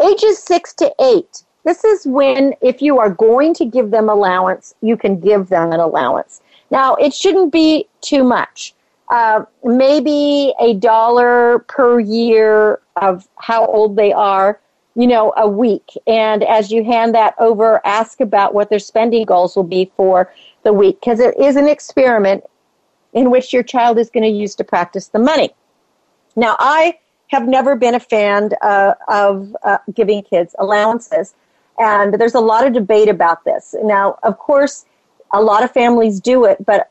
Ages 0.05 0.39
six 0.39 0.73
to 0.75 0.93
eight. 1.01 1.43
This 1.65 1.85
is 1.85 2.07
when, 2.07 2.55
if 2.61 2.81
you 2.81 2.99
are 2.99 3.11
going 3.11 3.55
to 3.55 3.65
give 3.65 3.91
them 3.91 4.09
allowance, 4.09 4.75
you 4.81 4.97
can 4.97 5.21
give 5.21 5.49
them 5.49 5.73
an 5.73 5.81
allowance. 5.81 6.41
Now, 6.71 6.95
it 6.97 7.15
shouldn't 7.15 7.53
be 7.53 7.89
too 8.01 8.25
much. 8.25 8.75
Uh, 9.11 9.45
maybe 9.65 10.53
a 10.61 10.75
dollar 10.75 11.61
per 11.61 11.99
year 11.99 12.81
of 12.97 13.27
how 13.37 13.65
old 13.67 13.97
they 13.97 14.13
are, 14.13 14.61
you 14.95 15.07
know, 15.07 15.33
a 15.37 15.49
week. 15.49 15.93
And 16.07 16.45
as 16.45 16.71
you 16.71 16.85
hand 16.85 17.15
that 17.15 17.35
over, 17.39 17.81
ask 17.87 18.21
about 18.21 18.53
what 18.53 18.69
their 18.69 18.79
spending 18.79 19.25
goals 19.25 19.57
will 19.57 19.63
be 19.63 19.91
for 19.97 20.31
the 20.63 20.73
week 20.73 21.01
because 21.01 21.21
it 21.21 21.39
is 21.39 21.57
an 21.57 21.69
experiment 21.69 22.45
in 23.15 23.31
which 23.31 23.53
your 23.53 23.63
child 23.63 23.99
is 23.99 24.11
going 24.11 24.25
to 24.25 24.31
use 24.31 24.55
to 24.57 24.65
practice 24.65 25.09
the 25.09 25.19
money. 25.19 25.51
Now, 26.37 26.57
I 26.59 26.99
have 27.29 27.49
never 27.49 27.77
been 27.77 27.95
a 27.95 28.01
fan 28.01 28.51
uh, 28.61 28.95
of 29.09 29.57
uh, 29.63 29.79
giving 29.95 30.23
kids 30.23 30.55
allowances, 30.59 31.35
and 31.79 32.15
there's 32.15 32.35
a 32.35 32.41
lot 32.41 32.67
of 32.67 32.73
debate 32.75 33.09
about 33.09 33.45
this. 33.45 33.75
Now, 33.83 34.19
of 34.23 34.39
course, 34.39 34.85
a 35.33 35.43
lot 35.43 35.63
of 35.63 35.71
families 35.71 36.21
do 36.21 36.45
it, 36.45 36.65
but 36.65 36.89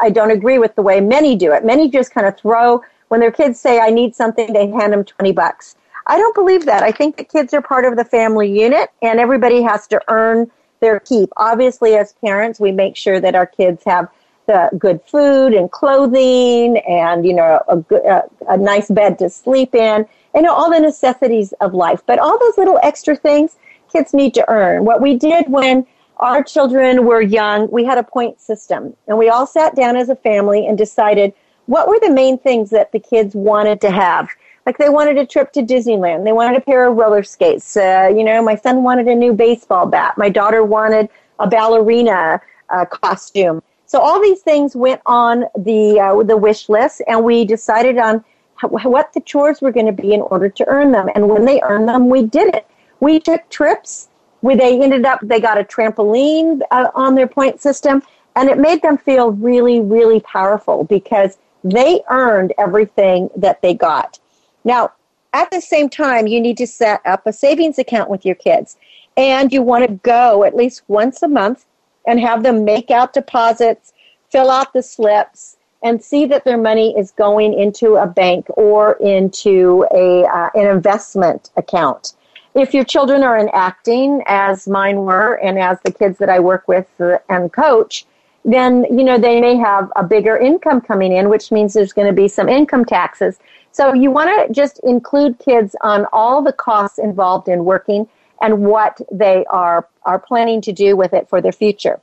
I 0.00 0.10
don't 0.10 0.30
agree 0.30 0.58
with 0.58 0.74
the 0.74 0.82
way 0.82 1.00
many 1.00 1.36
do 1.36 1.52
it. 1.52 1.64
Many 1.64 1.90
just 1.90 2.12
kind 2.12 2.26
of 2.26 2.36
throw, 2.36 2.82
when 3.08 3.20
their 3.20 3.30
kids 3.30 3.60
say, 3.60 3.80
I 3.80 3.90
need 3.90 4.14
something, 4.14 4.52
they 4.52 4.68
hand 4.68 4.92
them 4.92 5.04
20 5.04 5.32
bucks. 5.32 5.76
I 6.06 6.18
don't 6.18 6.34
believe 6.34 6.66
that. 6.66 6.82
I 6.82 6.92
think 6.92 7.16
the 7.16 7.24
kids 7.24 7.54
are 7.54 7.62
part 7.62 7.84
of 7.84 7.96
the 7.96 8.04
family 8.04 8.50
unit, 8.50 8.90
and 9.02 9.18
everybody 9.18 9.62
has 9.62 9.86
to 9.88 10.00
earn 10.08 10.50
their 10.80 11.00
keep. 11.00 11.30
Obviously, 11.36 11.94
as 11.96 12.12
parents, 12.14 12.60
we 12.60 12.72
make 12.72 12.96
sure 12.96 13.20
that 13.20 13.34
our 13.34 13.46
kids 13.46 13.82
have 13.86 14.08
the 14.46 14.68
good 14.78 15.00
food 15.06 15.54
and 15.54 15.70
clothing 15.70 16.76
and 16.86 17.24
you 17.24 17.32
know 17.32 17.62
a, 17.68 17.78
a, 17.94 18.22
a 18.50 18.56
nice 18.58 18.90
bed 18.90 19.18
to 19.18 19.30
sleep 19.30 19.74
in 19.74 20.06
and 20.34 20.46
all 20.46 20.70
the 20.70 20.78
necessities 20.78 21.54
of 21.62 21.72
life 21.72 22.02
but 22.04 22.18
all 22.18 22.38
those 22.38 22.58
little 22.58 22.78
extra 22.82 23.16
things 23.16 23.56
kids 23.90 24.12
need 24.12 24.34
to 24.34 24.44
earn 24.50 24.84
what 24.84 25.00
we 25.00 25.16
did 25.16 25.48
when 25.48 25.86
our 26.18 26.42
children 26.42 27.04
were 27.04 27.20
young 27.20 27.68
we 27.70 27.84
had 27.84 27.98
a 27.98 28.02
point 28.02 28.40
system 28.40 28.94
and 29.08 29.18
we 29.18 29.28
all 29.28 29.46
sat 29.46 29.74
down 29.74 29.96
as 29.96 30.08
a 30.08 30.16
family 30.16 30.66
and 30.66 30.78
decided 30.78 31.32
what 31.66 31.88
were 31.88 31.98
the 32.00 32.10
main 32.10 32.38
things 32.38 32.70
that 32.70 32.92
the 32.92 32.98
kids 32.98 33.34
wanted 33.34 33.80
to 33.80 33.90
have 33.90 34.28
like 34.66 34.78
they 34.78 34.88
wanted 34.88 35.18
a 35.18 35.26
trip 35.26 35.52
to 35.52 35.62
disneyland 35.62 36.24
they 36.24 36.32
wanted 36.32 36.56
a 36.56 36.60
pair 36.60 36.86
of 36.86 36.96
roller 36.96 37.22
skates 37.22 37.76
uh, 37.76 38.12
you 38.14 38.24
know 38.24 38.42
my 38.42 38.54
son 38.54 38.82
wanted 38.82 39.06
a 39.08 39.14
new 39.14 39.32
baseball 39.32 39.86
bat 39.86 40.16
my 40.16 40.28
daughter 40.28 40.62
wanted 40.62 41.08
a 41.40 41.46
ballerina 41.46 42.40
uh, 42.70 42.84
costume 42.84 43.62
so 43.86 44.00
all 44.00 44.20
these 44.20 44.40
things 44.40 44.74
went 44.74 45.00
on 45.06 45.44
the 45.56 46.00
uh, 46.00 46.22
the 46.24 46.36
wish 46.36 46.68
list, 46.68 47.02
and 47.06 47.22
we 47.22 47.44
decided 47.44 47.98
on 47.98 48.24
what 48.72 49.12
the 49.12 49.20
chores 49.20 49.60
were 49.60 49.70
going 49.70 49.86
to 49.86 49.92
be 49.92 50.12
in 50.12 50.20
order 50.22 50.48
to 50.48 50.68
earn 50.68 50.90
them. 50.90 51.08
And 51.14 51.28
when 51.28 51.44
they 51.44 51.60
earned 51.62 51.88
them, 51.88 52.08
we 52.08 52.22
did 52.24 52.54
it. 52.54 52.66
We 53.00 53.20
took 53.20 53.48
trips. 53.50 54.08
Where 54.44 54.58
they 54.58 54.78
ended 54.78 55.06
up, 55.06 55.20
they 55.22 55.40
got 55.40 55.56
a 55.56 55.64
trampoline 55.64 56.60
uh, 56.70 56.90
on 56.94 57.14
their 57.14 57.26
point 57.26 57.62
system, 57.62 58.02
and 58.36 58.50
it 58.50 58.58
made 58.58 58.82
them 58.82 58.98
feel 58.98 59.32
really, 59.32 59.80
really 59.80 60.20
powerful 60.20 60.84
because 60.84 61.38
they 61.64 62.02
earned 62.10 62.52
everything 62.58 63.30
that 63.36 63.62
they 63.62 63.72
got. 63.72 64.18
Now, 64.62 64.92
at 65.32 65.50
the 65.50 65.62
same 65.62 65.88
time, 65.88 66.26
you 66.26 66.42
need 66.42 66.58
to 66.58 66.66
set 66.66 67.00
up 67.06 67.26
a 67.26 67.32
savings 67.32 67.78
account 67.78 68.10
with 68.10 68.26
your 68.26 68.34
kids, 68.34 68.76
and 69.16 69.50
you 69.50 69.62
want 69.62 69.88
to 69.88 69.94
go 70.02 70.44
at 70.44 70.54
least 70.54 70.82
once 70.88 71.22
a 71.22 71.28
month 71.28 71.64
and 72.06 72.20
have 72.20 72.42
them 72.42 72.66
make 72.66 72.90
out 72.90 73.14
deposits, 73.14 73.94
fill 74.28 74.50
out 74.50 74.74
the 74.74 74.82
slips, 74.82 75.56
and 75.82 76.04
see 76.04 76.26
that 76.26 76.44
their 76.44 76.58
money 76.58 76.94
is 76.98 77.12
going 77.12 77.58
into 77.58 77.94
a 77.94 78.06
bank 78.06 78.44
or 78.58 78.98
into 79.00 79.86
a 79.90 80.26
uh, 80.26 80.50
an 80.54 80.66
investment 80.66 81.48
account. 81.56 82.12
If 82.54 82.72
your 82.72 82.84
children 82.84 83.22
are 83.22 83.36
in 83.36 83.48
acting, 83.52 84.22
as 84.26 84.68
mine 84.68 84.98
were, 84.98 85.34
and 85.42 85.58
as 85.58 85.78
the 85.84 85.92
kids 85.92 86.18
that 86.18 86.28
I 86.28 86.38
work 86.38 86.68
with 86.68 86.88
uh, 87.00 87.18
and 87.28 87.52
coach, 87.52 88.06
then 88.44 88.84
you 88.90 89.02
know 89.04 89.18
they 89.18 89.40
may 89.40 89.56
have 89.56 89.90
a 89.96 90.04
bigger 90.04 90.36
income 90.36 90.80
coming 90.80 91.12
in, 91.12 91.28
which 91.28 91.50
means 91.50 91.72
there's 91.72 91.92
going 91.92 92.06
to 92.06 92.12
be 92.12 92.28
some 92.28 92.48
income 92.48 92.84
taxes. 92.84 93.38
So 93.72 93.92
you 93.92 94.10
want 94.12 94.46
to 94.46 94.52
just 94.52 94.78
include 94.84 95.38
kids 95.40 95.74
on 95.80 96.06
all 96.12 96.42
the 96.42 96.52
costs 96.52 96.98
involved 96.98 97.48
in 97.48 97.64
working 97.64 98.06
and 98.40 98.60
what 98.60 99.00
they 99.10 99.44
are, 99.46 99.88
are 100.04 100.18
planning 100.18 100.60
to 100.60 100.72
do 100.72 100.96
with 100.96 101.12
it 101.12 101.28
for 101.28 101.40
their 101.40 101.52
future. 101.52 101.98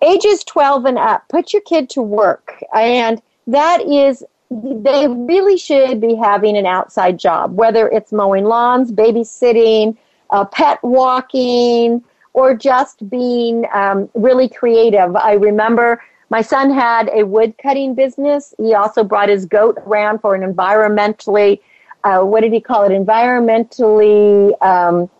Ages 0.00 0.44
12 0.44 0.84
and 0.86 0.98
up, 0.98 1.28
put 1.28 1.52
your 1.52 1.62
kid 1.62 1.90
to 1.90 2.02
work. 2.02 2.62
And 2.74 3.20
that 3.46 3.82
is, 3.82 4.24
they 4.62 5.08
really 5.08 5.56
should 5.56 6.00
be 6.00 6.14
having 6.14 6.56
an 6.56 6.66
outside 6.66 7.18
job, 7.18 7.56
whether 7.56 7.88
it's 7.88 8.12
mowing 8.12 8.44
lawns, 8.44 8.92
babysitting, 8.92 9.96
uh, 10.30 10.44
pet 10.44 10.78
walking, 10.82 12.04
or 12.34 12.54
just 12.54 13.08
being 13.10 13.66
um, 13.72 14.08
really 14.14 14.48
creative. 14.48 15.16
I 15.16 15.32
remember 15.32 16.02
my 16.30 16.40
son 16.40 16.72
had 16.72 17.10
a 17.12 17.24
wood 17.24 17.54
cutting 17.58 17.94
business. 17.94 18.54
He 18.58 18.74
also 18.74 19.02
brought 19.02 19.28
his 19.28 19.44
goat 19.44 19.78
around 19.86 20.20
for 20.20 20.34
an 20.34 20.42
environmentally, 20.42 21.60
uh, 22.04 22.20
what 22.20 22.42
did 22.42 22.52
he 22.52 22.60
call 22.60 22.84
it? 22.84 22.90
Environmentally 22.90 24.60
um, 24.62 25.10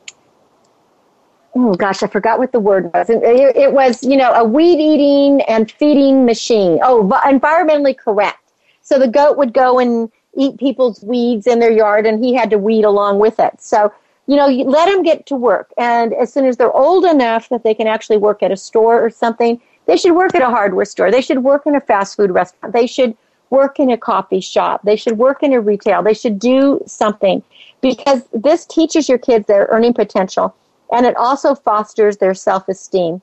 oh 1.56 1.74
gosh, 1.74 2.02
I 2.02 2.06
forgot 2.06 2.38
what 2.38 2.52
the 2.52 2.60
word 2.60 2.92
was. 2.92 3.10
It, 3.10 3.22
it 3.22 3.72
was, 3.72 4.02
you 4.02 4.16
know, 4.16 4.32
a 4.32 4.44
weed 4.44 4.80
eating 4.80 5.40
and 5.42 5.70
feeding 5.70 6.24
machine. 6.24 6.78
Oh, 6.82 7.02
environmentally 7.24 7.96
correct. 7.96 8.43
So 8.84 8.98
the 8.98 9.08
goat 9.08 9.36
would 9.36 9.52
go 9.52 9.78
and 9.80 10.12
eat 10.36 10.58
people's 10.58 11.02
weeds 11.02 11.46
in 11.46 11.58
their 11.58 11.72
yard 11.72 12.06
and 12.06 12.24
he 12.24 12.34
had 12.34 12.50
to 12.50 12.58
weed 12.58 12.84
along 12.84 13.18
with 13.18 13.40
it. 13.40 13.60
So, 13.60 13.92
you 14.26 14.36
know, 14.36 14.46
you 14.46 14.64
let 14.64 14.86
them 14.86 15.02
get 15.02 15.26
to 15.26 15.36
work. 15.36 15.72
And 15.76 16.12
as 16.14 16.32
soon 16.32 16.46
as 16.46 16.56
they're 16.56 16.72
old 16.72 17.04
enough 17.04 17.48
that 17.48 17.64
they 17.64 17.74
can 17.74 17.86
actually 17.86 18.18
work 18.18 18.42
at 18.42 18.52
a 18.52 18.56
store 18.56 19.04
or 19.04 19.10
something, 19.10 19.60
they 19.86 19.96
should 19.96 20.14
work 20.14 20.34
at 20.34 20.42
a 20.42 20.46
hardware 20.46 20.84
store. 20.84 21.10
They 21.10 21.20
should 21.20 21.42
work 21.42 21.66
in 21.66 21.74
a 21.74 21.80
fast 21.80 22.16
food 22.16 22.30
restaurant. 22.30 22.72
They 22.72 22.86
should 22.86 23.16
work 23.50 23.80
in 23.80 23.90
a 23.90 23.98
coffee 23.98 24.40
shop. 24.40 24.82
They 24.84 24.96
should 24.96 25.18
work 25.18 25.42
in 25.42 25.52
a 25.52 25.60
retail. 25.60 26.02
They 26.02 26.14
should 26.14 26.38
do 26.38 26.80
something 26.86 27.42
because 27.80 28.22
this 28.32 28.64
teaches 28.66 29.08
your 29.08 29.18
kids 29.18 29.46
their 29.46 29.66
earning 29.70 29.94
potential 29.94 30.54
and 30.92 31.06
it 31.06 31.16
also 31.16 31.54
fosters 31.54 32.18
their 32.18 32.34
self 32.34 32.68
esteem. 32.68 33.20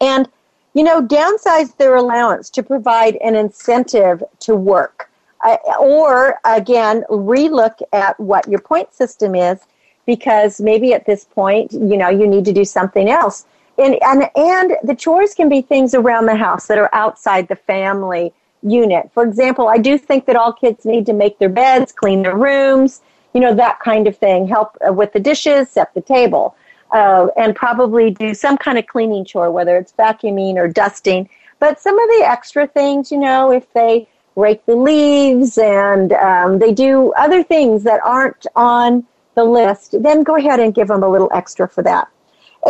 And, 0.00 0.28
you 0.74 0.82
know, 0.82 1.02
downsize 1.02 1.76
their 1.76 1.96
allowance 1.96 2.48
to 2.50 2.62
provide 2.62 3.16
an 3.16 3.34
incentive 3.34 4.22
to 4.40 4.54
work. 4.54 5.10
Uh, 5.44 5.56
or, 5.80 6.38
again, 6.44 7.04
relook 7.10 7.82
at 7.92 8.18
what 8.20 8.46
your 8.48 8.60
point 8.60 8.94
system 8.94 9.34
is 9.34 9.58
because 10.06 10.60
maybe 10.60 10.94
at 10.94 11.04
this 11.04 11.24
point, 11.24 11.72
you 11.72 11.96
know, 11.96 12.08
you 12.08 12.26
need 12.26 12.44
to 12.44 12.52
do 12.52 12.64
something 12.64 13.10
else. 13.10 13.46
And, 13.78 13.98
and, 14.02 14.30
and 14.36 14.76
the 14.84 14.94
chores 14.94 15.34
can 15.34 15.48
be 15.48 15.62
things 15.62 15.94
around 15.94 16.26
the 16.26 16.36
house 16.36 16.66
that 16.66 16.78
are 16.78 16.90
outside 16.92 17.48
the 17.48 17.56
family 17.56 18.32
unit. 18.62 19.10
For 19.12 19.24
example, 19.24 19.68
I 19.68 19.78
do 19.78 19.98
think 19.98 20.26
that 20.26 20.36
all 20.36 20.52
kids 20.52 20.84
need 20.84 21.06
to 21.06 21.12
make 21.12 21.38
their 21.38 21.48
beds, 21.48 21.92
clean 21.92 22.22
their 22.22 22.36
rooms, 22.36 23.00
you 23.34 23.40
know, 23.40 23.54
that 23.54 23.80
kind 23.80 24.06
of 24.06 24.16
thing, 24.16 24.46
help 24.46 24.76
uh, 24.86 24.92
with 24.92 25.12
the 25.12 25.20
dishes, 25.20 25.70
set 25.70 25.92
the 25.94 26.02
table 26.02 26.54
uh, 26.92 27.28
and 27.36 27.56
probably 27.56 28.10
do 28.10 28.34
some 28.34 28.56
kind 28.56 28.78
of 28.78 28.86
cleaning 28.86 29.24
chore, 29.24 29.50
whether 29.50 29.76
it's 29.76 29.92
vacuuming 29.92 30.56
or 30.56 30.68
dusting. 30.68 31.28
But 31.58 31.80
some 31.80 31.98
of 31.98 32.08
the 32.10 32.24
extra 32.26 32.66
things, 32.66 33.10
you 33.10 33.18
know, 33.18 33.50
if 33.50 33.72
they 33.72 34.08
rake 34.36 34.64
the 34.66 34.76
leaves 34.76 35.58
and 35.58 36.12
um, 36.12 36.58
they 36.58 36.72
do 36.72 37.12
other 37.12 37.42
things 37.42 37.82
that 37.84 38.00
aren't 38.04 38.46
on 38.56 39.06
the 39.34 39.44
list, 39.44 39.94
then 40.02 40.22
go 40.22 40.36
ahead 40.36 40.60
and 40.60 40.74
give 40.74 40.88
them 40.88 41.02
a 41.02 41.08
little 41.08 41.30
extra 41.32 41.68
for 41.68 41.82
that. 41.82 42.08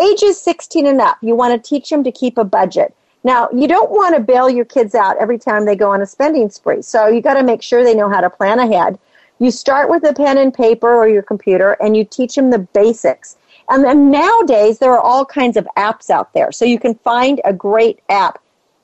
Ages 0.01 0.41
16 0.41 0.87
and 0.87 1.01
up, 1.01 1.19
you 1.21 1.35
want 1.35 1.53
to 1.53 1.69
teach 1.69 1.91
them 1.91 2.05
to 2.05 2.13
keep 2.13 2.39
a 2.39 2.45
budget. 2.45 2.95
Now, 3.25 3.49
you 3.53 3.69
don't 3.69 3.91
want 3.91 4.17
to 4.17 4.21
bail 4.21 4.51
your 4.51 4.65
kids 4.65 4.95
out 4.95 5.17
every 5.19 5.39
time 5.39 5.65
they 5.65 5.77
go 5.77 5.91
on 5.91 6.03
a 6.03 6.07
spending 6.07 6.51
spree, 6.51 6.83
so 6.83 7.07
you 7.07 7.21
got 7.21 7.35
to 7.35 7.45
make 7.45 7.63
sure 7.63 7.85
they 7.85 7.95
know 7.95 8.09
how 8.09 8.21
to 8.21 8.31
plan 8.31 8.59
ahead. 8.59 8.99
You 9.39 9.51
start 9.51 9.89
with 9.89 10.05
a 10.05 10.13
pen 10.13 10.39
and 10.39 10.53
paper 10.53 10.93
or 10.93 11.09
your 11.09 11.23
computer 11.23 11.73
and 11.81 11.97
you 11.97 12.05
teach 12.05 12.35
them 12.35 12.51
the 12.51 12.61
basics. 12.61 13.37
And 13.73 14.11
nowadays, 14.11 14.79
there 14.81 14.93
are 14.93 15.01
all 15.01 15.25
kinds 15.25 15.57
of 15.57 15.67
apps 15.79 16.11
out 16.11 16.35
there. 16.35 16.53
So 16.53 16.67
you 16.67 16.79
can 16.79 16.95
find 16.97 17.41
a 17.45 17.55
great 17.55 18.01
app. 18.11 18.39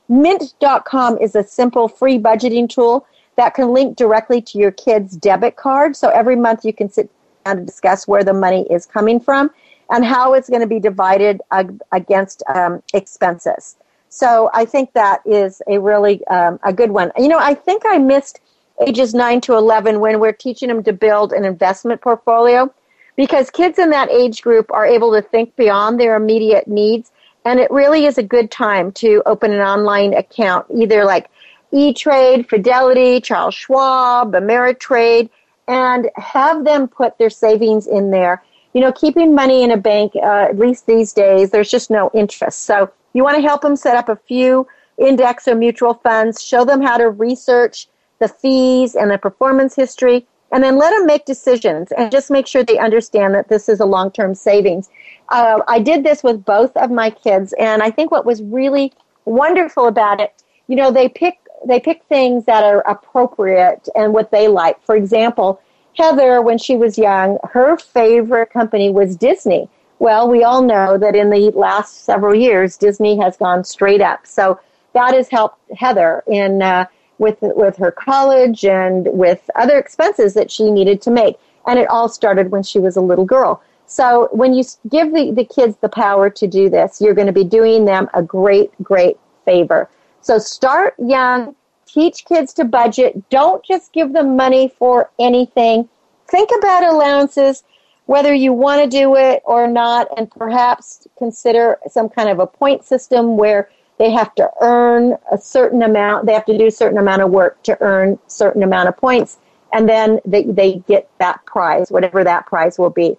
Mint.com 0.09 1.19
is 1.19 1.35
a 1.35 1.43
simple 1.43 1.89
free 1.89 2.19
budgeting 2.19 2.71
tool 2.71 3.07
that 3.37 3.53
can 3.53 3.75
link 3.75 3.97
directly 3.99 4.41
to 4.41 4.59
your 4.59 4.71
kid's 4.71 5.15
debit 5.15 5.57
card. 5.57 5.95
So 5.95 6.09
every 6.09 6.37
month 6.37 6.65
you 6.65 6.73
can 6.73 6.91
sit 6.91 7.11
down 7.45 7.59
to 7.59 7.65
discuss 7.65 8.09
where 8.09 8.25
the 8.25 8.33
money 8.33 8.67
is 8.71 8.87
coming 8.87 9.21
from. 9.21 9.51
and 9.91 10.05
how 10.05 10.35
it's 10.35 10.49
going 10.49 10.61
to 10.61 10.67
be 10.67 10.79
divided 10.81 11.41
ag- 11.51 11.81
against 11.93 12.43
um, 12.55 12.83
expenses. 12.93 13.77
So 14.11 14.51
I 14.55 14.65
think 14.65 14.93
that 14.93 15.21
is 15.25 15.63
a 15.67 15.79
really 15.79 16.27
um, 16.29 16.59
a 16.63 16.73
good 16.73 16.91
one. 16.91 17.13
You 17.17 17.29
know, 17.29 17.39
I 17.39 17.55
think 17.55 17.83
I 17.87 17.99
missed 17.99 18.41
ages 18.87 19.15
9 19.15 19.41
to 19.43 19.55
11 19.55 20.01
when 20.01 20.21
we're 20.21 20.33
teaching 20.33 20.69
them 20.69 20.83
to 20.85 20.93
build 20.93 21.33
an 21.33 21.45
investment 21.45 22.01
portfolio 22.01 22.73
because 23.19 23.51
kids 23.51 23.81
in 23.81 23.91
that 23.91 24.09
age 24.11 24.41
group 24.43 24.71
are 24.71 24.87
able 24.87 25.13
to 25.13 25.21
think 25.21 25.55
beyond 25.57 25.99
their 25.99 26.15
immediate 26.15 26.69
needs 26.69 27.11
and 27.45 27.59
it 27.59 27.71
really 27.71 28.07
is 28.07 28.17
a 28.17 28.23
good 28.23 28.51
time 28.51 28.93
to 28.93 29.23
open 29.27 29.53
an 29.53 29.61
online 29.61 30.15
account 30.15 30.65
either 30.75 31.05
like 31.05 31.29
E-Trade, 31.73 32.49
Fidelity, 32.49 33.21
Charles 33.21 33.55
Schwab, 33.55 34.33
Ameritrade 34.33 35.29
and 35.67 36.09
have 36.17 36.65
them 36.65 36.89
put 36.89 37.19
their 37.19 37.29
savings 37.29 37.87
in 37.87 38.11
there. 38.11 38.43
You 38.73 38.81
know, 38.81 38.93
keeping 38.93 39.35
money 39.35 39.65
in 39.65 39.73
a 39.73 39.77
bank, 39.77 40.13
uh, 40.15 40.47
at 40.49 40.59
least 40.59 40.87
these 40.87 41.13
days, 41.13 41.51
there's 41.51 41.71
just 41.71 41.91
no 41.91 42.11
interest. 42.15 42.63
So 42.63 42.91
you 43.13 43.25
want 43.25 43.37
to 43.37 43.43
help 43.43 43.63
them 43.63 43.77
set 43.77 43.97
up 43.97 44.09
a 44.09 44.17
few 44.17 44.67
index 44.97 45.49
or 45.49 45.57
mutual 45.57 45.95
funds, 45.95 46.43
show 46.43 46.65
them 46.65 46.81
how 46.81 46.97
to 46.97 47.11
research 47.11 47.89
the 48.21 48.29
fees 48.29 48.95
and 48.95 49.11
the 49.11 49.19
performance 49.19 49.75
history, 49.75 50.27
and 50.53 50.65
then 50.65 50.77
let 50.77 50.91
them 50.91 51.07
make 51.07 51.25
decisions 51.25 51.93
and 51.93 52.11
just 52.11 52.31
make 52.31 52.47
sure 52.47 52.65
they 52.65 52.79
understand 52.79 53.35
that 53.35 53.49
this 53.49 53.69
is 53.69 53.81
a 53.81 53.85
long 53.85 54.11
term 54.11 54.35
savings. 54.35 54.89
Uh, 55.29 55.61
I 55.69 55.79
did 55.79 56.05
this 56.05 56.23
with 56.23 56.45
both 56.45 56.77
of 56.77 56.91
my 56.91 57.11
kids, 57.11 57.53
and 57.59 57.83
I 57.83 57.91
think 57.91 58.11
what 58.11 58.25
was 58.25 58.43
really 58.43 58.93
wonderful 59.25 59.87
about 59.87 60.21
it, 60.21 60.43
you 60.67 60.77
know, 60.77 60.91
they 60.91 61.09
pick 61.09 61.39
they 61.67 61.81
pick 61.81 62.05
things 62.05 62.45
that 62.45 62.63
are 62.63 62.81
appropriate 62.89 63.89
and 63.97 64.13
what 64.13 64.31
they 64.31 64.47
like. 64.47 64.83
For 64.85 64.95
example, 64.95 65.61
Heather, 65.97 66.41
when 66.41 66.57
she 66.57 66.77
was 66.77 66.97
young, 66.97 67.39
her 67.43 67.77
favorite 67.77 68.53
company 68.53 68.91
was 68.91 69.17
Disney. 69.17 69.69
Well, 69.99 70.31
we 70.31 70.45
all 70.45 70.63
know 70.63 70.97
that 70.99 71.17
in 71.17 71.31
the 71.31 71.51
last 71.51 72.05
several 72.05 72.35
years, 72.35 72.77
Disney 72.77 73.19
has 73.19 73.37
gone 73.37 73.65
straight 73.65 74.01
up. 74.01 74.25
So 74.25 74.61
that 74.93 75.15
has 75.15 75.29
helped 75.29 75.59
Heather 75.77 76.23
in 76.29 76.63
uh, 76.63 76.87
with 77.19 77.39
with 77.41 77.77
her 77.77 77.91
college 77.91 78.65
and 78.65 79.09
with 79.13 79.49
other 79.55 79.79
expenses 79.79 80.35
that 80.35 80.51
she 80.51 80.71
needed 80.71 81.03
to 81.03 81.11
make. 81.11 81.37
And 81.67 81.79
it 81.79 81.89
all 81.89 82.09
started 82.09 82.51
when 82.51 82.63
she 82.63 82.79
was 82.79 82.97
a 82.97 83.01
little 83.01 83.25
girl. 83.25 83.63
So 83.87 84.29
when 84.33 84.53
you 84.53 84.65
give 84.91 85.13
the, 85.15 85.33
the 85.33 85.45
kids 85.45 85.77
the 85.81 85.89
power 85.89 86.29
to 86.29 86.47
do 86.47 86.69
this, 86.69 87.01
you're 87.01 87.15
going 87.15 87.27
to 87.27 87.33
be 87.33 87.45
doing 87.45 87.87
them 87.87 88.09
a 88.13 88.23
great, 88.23 88.71
great 88.83 89.19
favor. 89.45 89.89
So 90.21 90.39
start 90.39 90.95
young, 90.99 91.57
teach 91.87 92.27
kids 92.27 92.53
to 92.55 92.65
budget. 92.65 93.29
Don't 93.31 93.65
just 93.65 93.93
give 93.95 94.13
them 94.13 94.37
money 94.37 94.73
for 94.79 95.11
anything. 95.19 95.89
Think 96.31 96.51
about 96.59 96.85
allowances, 96.85 97.65
whether 98.05 98.35
you 98.35 98.53
want 98.53 98.83
to 98.83 98.89
do 98.89 99.17
it 99.17 99.43
or 99.47 99.67
not, 99.67 100.09
and 100.19 100.31
perhaps 100.31 101.07
consider 101.17 101.79
some 101.91 102.11
kind 102.11 102.29
of 102.29 102.41
a 102.41 102.47
point 102.47 102.85
system 102.85 103.39
where 103.39 103.71
they 103.99 104.11
have 104.11 104.35
to 104.37 104.51
earn 104.61 105.17
a 105.31 105.39
certain 105.39 105.83
amount, 105.83 106.27
they 106.27 106.33
have 106.33 106.47
to 106.47 106.57
do 106.57 106.67
a 106.67 106.71
certain 106.71 106.99
amount 106.99 107.23
of 107.23 107.31
work 107.31 107.63
to 107.65 107.77
earn 107.81 108.19
certain 108.27 108.63
amount 108.63 108.89
of 108.89 108.97
points, 108.97 109.39
and 109.73 109.89
then 109.89 110.21
they, 110.25 110.45
they 110.45 110.77
get 110.89 111.11
that 111.19 111.45
prize, 111.45 111.91
whatever 111.91 112.25
that 112.25 112.47
prize 112.47 112.79
will 112.79 112.91
be. 112.91 113.17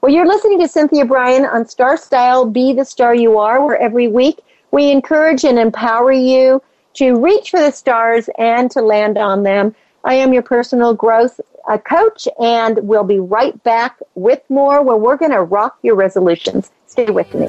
Well, 0.00 0.12
you're 0.12 0.28
listening 0.28 0.60
to 0.60 0.68
Cynthia 0.68 1.04
Brian 1.04 1.44
on 1.44 1.66
Star 1.66 1.96
Style, 1.96 2.44
Be 2.44 2.72
the 2.72 2.84
Star 2.84 3.14
You 3.14 3.38
Are, 3.38 3.64
where 3.64 3.78
every 3.78 4.06
week 4.06 4.40
we 4.70 4.90
encourage 4.90 5.44
and 5.44 5.58
empower 5.58 6.12
you 6.12 6.62
to 6.94 7.16
reach 7.20 7.50
for 7.50 7.60
the 7.60 7.72
stars 7.72 8.28
and 8.38 8.70
to 8.70 8.82
land 8.82 9.18
on 9.18 9.42
them. 9.42 9.74
I 10.04 10.14
am 10.14 10.32
your 10.32 10.42
personal 10.42 10.94
growth 10.94 11.40
uh, 11.68 11.78
coach, 11.78 12.28
and 12.40 12.78
we'll 12.82 13.04
be 13.04 13.18
right 13.18 13.60
back 13.64 13.98
with 14.14 14.40
more 14.48 14.82
where 14.82 14.96
we're 14.96 15.16
going 15.16 15.32
to 15.32 15.42
rock 15.42 15.78
your 15.82 15.96
resolutions. 15.96 16.70
Stay 16.86 17.06
with 17.06 17.34
me. 17.34 17.48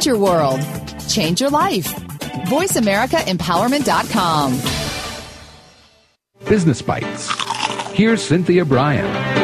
Change 0.00 0.06
your 0.06 0.18
world. 0.18 0.60
Change 1.08 1.40
your 1.40 1.50
life. 1.50 1.94
VoiceAmericaEmpowerment.com. 2.48 4.52
Business 6.48 6.82
Bites. 6.82 7.30
Here's 7.92 8.22
Cynthia 8.22 8.64
Brian. 8.64 9.39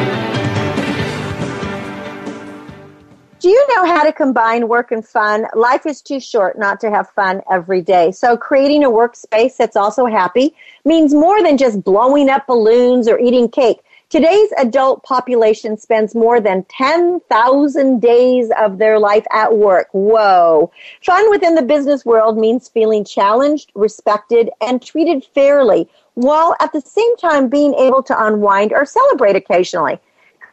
Do 3.46 3.52
you 3.52 3.76
know 3.76 3.86
how 3.86 4.02
to 4.02 4.12
combine 4.12 4.66
work 4.66 4.90
and 4.90 5.06
fun? 5.06 5.46
Life 5.54 5.86
is 5.86 6.02
too 6.02 6.18
short 6.18 6.58
not 6.58 6.80
to 6.80 6.90
have 6.90 7.10
fun 7.10 7.42
every 7.48 7.80
day. 7.80 8.10
So 8.10 8.36
creating 8.36 8.82
a 8.82 8.90
workspace 8.90 9.56
that's 9.56 9.76
also 9.76 10.06
happy 10.06 10.52
means 10.84 11.14
more 11.14 11.40
than 11.40 11.56
just 11.56 11.84
blowing 11.84 12.28
up 12.28 12.48
balloons 12.48 13.06
or 13.06 13.20
eating 13.20 13.48
cake. 13.48 13.82
Today's 14.08 14.48
adult 14.58 15.04
population 15.04 15.78
spends 15.78 16.12
more 16.12 16.40
than 16.40 16.64
10,000 16.64 18.02
days 18.02 18.50
of 18.58 18.78
their 18.78 18.98
life 18.98 19.26
at 19.32 19.56
work. 19.56 19.90
Whoa. 19.92 20.72
Fun 21.02 21.30
within 21.30 21.54
the 21.54 21.62
business 21.62 22.04
world 22.04 22.36
means 22.36 22.68
feeling 22.68 23.04
challenged, 23.04 23.70
respected, 23.76 24.50
and 24.60 24.82
treated 24.82 25.24
fairly, 25.24 25.88
while 26.14 26.56
at 26.58 26.72
the 26.72 26.80
same 26.80 27.16
time 27.16 27.48
being 27.48 27.74
able 27.74 28.02
to 28.02 28.24
unwind 28.26 28.72
or 28.72 28.84
celebrate 28.84 29.36
occasionally. 29.36 30.00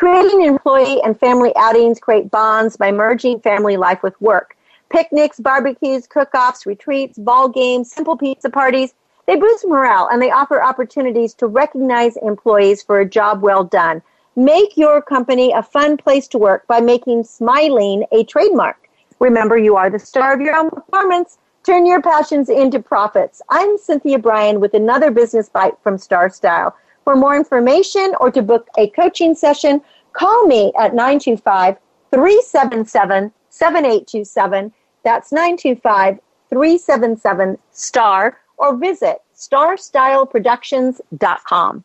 Creating 0.03 0.41
employee 0.41 1.01
and 1.03 1.17
family 1.17 1.53
outings 1.55 1.97
create 1.97 2.29
bonds 2.29 2.75
by 2.75 2.91
merging 2.91 3.39
family 3.39 3.77
life 3.77 4.03
with 4.03 4.19
work. 4.19 4.57
Picnics, 4.89 5.39
barbecues, 5.39 6.07
cook-offs, 6.07 6.65
retreats, 6.65 7.17
ball 7.17 7.47
games, 7.47 7.89
simple 7.89 8.17
pizza 8.17 8.49
parties, 8.49 8.95
they 9.27 9.37
boost 9.37 9.65
morale 9.65 10.09
and 10.11 10.21
they 10.21 10.29
offer 10.29 10.61
opportunities 10.61 11.33
to 11.35 11.47
recognize 11.47 12.17
employees 12.17 12.83
for 12.83 12.99
a 12.99 13.09
job 13.09 13.41
well 13.41 13.63
done. 13.63 14.01
Make 14.35 14.75
your 14.75 15.01
company 15.01 15.53
a 15.53 15.63
fun 15.63 15.95
place 15.95 16.27
to 16.27 16.37
work 16.37 16.67
by 16.67 16.81
making 16.81 17.23
smiling 17.23 18.03
a 18.11 18.25
trademark. 18.25 18.89
Remember, 19.21 19.57
you 19.57 19.77
are 19.77 19.89
the 19.89 19.99
star 19.99 20.33
of 20.33 20.41
your 20.41 20.57
own 20.57 20.69
performance. 20.69 21.37
Turn 21.65 21.85
your 21.85 22.01
passions 22.01 22.49
into 22.49 22.81
profits. 22.81 23.41
I'm 23.49 23.77
Cynthia 23.77 24.19
Brian 24.19 24.59
with 24.59 24.73
another 24.73 25.11
business 25.11 25.47
bite 25.47 25.77
from 25.81 25.97
Star 25.97 26.29
Style. 26.29 26.75
For 27.03 27.15
more 27.15 27.35
information 27.35 28.13
or 28.19 28.31
to 28.31 28.41
book 28.41 28.67
a 28.77 28.89
coaching 28.89 29.35
session, 29.35 29.81
call 30.13 30.47
me 30.47 30.71
at 30.79 30.93
925 30.93 31.77
377 32.11 33.31
7827. 33.49 34.71
That's 35.03 35.31
925 35.31 36.19
377 36.49 37.57
STAR 37.71 38.37
or 38.57 38.75
visit 38.77 39.17
starstyleproductions.com. 39.35 41.83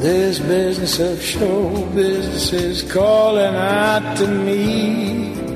This 0.00 0.38
business 0.38 1.00
of 1.00 1.20
show 1.22 1.86
business 1.94 2.52
is 2.52 2.82
calling 2.92 3.54
out 3.54 4.16
to 4.18 4.28
me. 4.28 5.33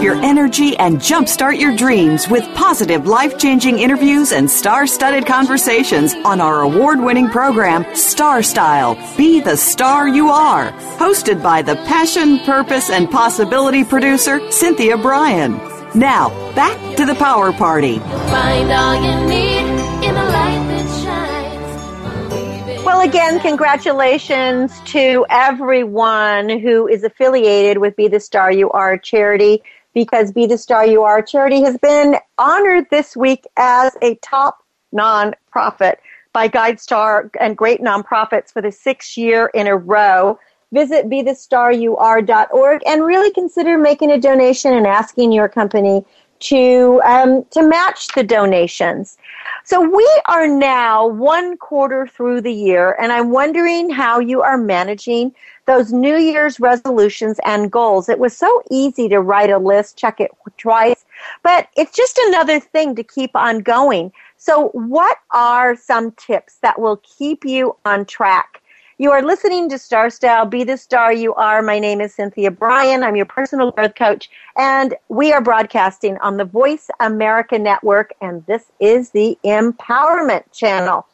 Up 0.00 0.04
your 0.04 0.24
energy 0.24 0.74
and 0.78 0.96
jumpstart 0.96 1.60
your 1.60 1.76
dreams 1.76 2.26
with 2.26 2.42
positive, 2.54 3.06
life 3.06 3.36
changing 3.36 3.78
interviews 3.78 4.32
and 4.32 4.50
star 4.50 4.86
studded 4.86 5.26
conversations 5.26 6.14
on 6.24 6.40
our 6.40 6.62
award 6.62 7.00
winning 7.00 7.28
program, 7.28 7.84
Star 7.94 8.42
Style 8.42 8.96
Be 9.18 9.40
the 9.40 9.58
Star 9.58 10.08
You 10.08 10.30
Are. 10.30 10.72
Hosted 10.96 11.42
by 11.42 11.60
the 11.60 11.76
passion, 11.84 12.38
purpose, 12.46 12.88
and 12.88 13.10
possibility 13.10 13.84
producer, 13.84 14.40
Cynthia 14.50 14.96
Brian. 14.96 15.58
Now, 15.94 16.30
back 16.54 16.96
to 16.96 17.04
the 17.04 17.14
power 17.16 17.52
party. 17.52 17.98
Find 17.98 18.72
all 18.72 18.94
you 18.94 19.28
need 19.28 19.66
in 20.02 20.14
the 20.14 20.24
light 20.24 20.64
that 20.70 20.88
shines. 21.04 22.86
Well, 22.86 23.02
again, 23.02 23.38
congratulations 23.40 24.80
to 24.86 25.26
everyone 25.28 26.48
who 26.48 26.88
is 26.88 27.04
affiliated 27.04 27.76
with 27.76 27.96
Be 27.96 28.08
the 28.08 28.18
Star 28.18 28.50
You 28.50 28.70
Are 28.70 28.96
charity 28.96 29.62
because 29.94 30.32
Be 30.32 30.46
the 30.46 30.58
Star 30.58 30.86
You 30.86 31.02
Are 31.02 31.22
charity 31.22 31.62
has 31.62 31.76
been 31.78 32.16
honored 32.38 32.86
this 32.90 33.16
week 33.16 33.46
as 33.56 33.96
a 34.02 34.14
top 34.16 34.62
nonprofit 34.94 35.96
by 36.32 36.48
GuideStar 36.48 37.30
and 37.40 37.56
great 37.56 37.80
nonprofits 37.80 38.52
for 38.52 38.62
the 38.62 38.72
sixth 38.72 39.16
year 39.16 39.50
in 39.54 39.66
a 39.66 39.76
row. 39.76 40.38
visit 40.72 41.10
bethestaryouare.org 41.10 42.82
and 42.86 43.04
really 43.04 43.32
consider 43.32 43.76
making 43.76 44.12
a 44.12 44.20
donation 44.20 44.72
and 44.72 44.86
asking 44.86 45.32
your 45.32 45.48
company 45.48 46.04
to 46.40 47.00
um, 47.04 47.44
to 47.50 47.62
match 47.62 48.08
the 48.08 48.22
donations. 48.22 49.16
So 49.64 49.80
we 49.80 50.08
are 50.26 50.48
now 50.48 51.06
one 51.06 51.56
quarter 51.56 52.06
through 52.06 52.40
the 52.40 52.52
year, 52.52 52.96
and 53.00 53.12
I'm 53.12 53.30
wondering 53.30 53.90
how 53.90 54.18
you 54.18 54.42
are 54.42 54.58
managing 54.58 55.34
those 55.66 55.92
New 55.92 56.16
Year's 56.16 56.58
resolutions 56.58 57.38
and 57.44 57.70
goals. 57.70 58.08
It 58.08 58.18
was 58.18 58.36
so 58.36 58.62
easy 58.70 59.08
to 59.08 59.20
write 59.20 59.50
a 59.50 59.58
list, 59.58 59.96
check 59.96 60.20
it 60.20 60.30
twice, 60.58 61.04
but 61.42 61.68
it's 61.76 61.96
just 61.96 62.18
another 62.26 62.58
thing 62.58 62.96
to 62.96 63.04
keep 63.04 63.36
on 63.36 63.60
going. 63.60 64.12
So, 64.36 64.68
what 64.68 65.18
are 65.32 65.76
some 65.76 66.12
tips 66.12 66.56
that 66.62 66.80
will 66.80 66.96
keep 67.04 67.44
you 67.44 67.76
on 67.84 68.06
track? 68.06 68.59
You 69.00 69.12
are 69.12 69.22
listening 69.22 69.70
to 69.70 69.78
Star 69.78 70.10
Style, 70.10 70.44
Be 70.44 70.62
the 70.62 70.76
Star 70.76 71.10
You 71.10 71.32
Are. 71.36 71.62
My 71.62 71.78
name 71.78 72.02
is 72.02 72.14
Cynthia 72.14 72.50
Brian. 72.50 73.02
I'm 73.02 73.16
your 73.16 73.24
personal 73.24 73.70
growth 73.70 73.94
coach, 73.94 74.28
and 74.58 74.94
we 75.08 75.32
are 75.32 75.40
broadcasting 75.40 76.18
on 76.18 76.36
the 76.36 76.44
Voice 76.44 76.90
America 77.00 77.58
Network, 77.58 78.12
and 78.20 78.44
this 78.44 78.70
is 78.78 79.08
the 79.08 79.38
Empowerment 79.42 80.42
Channel. 80.52 81.06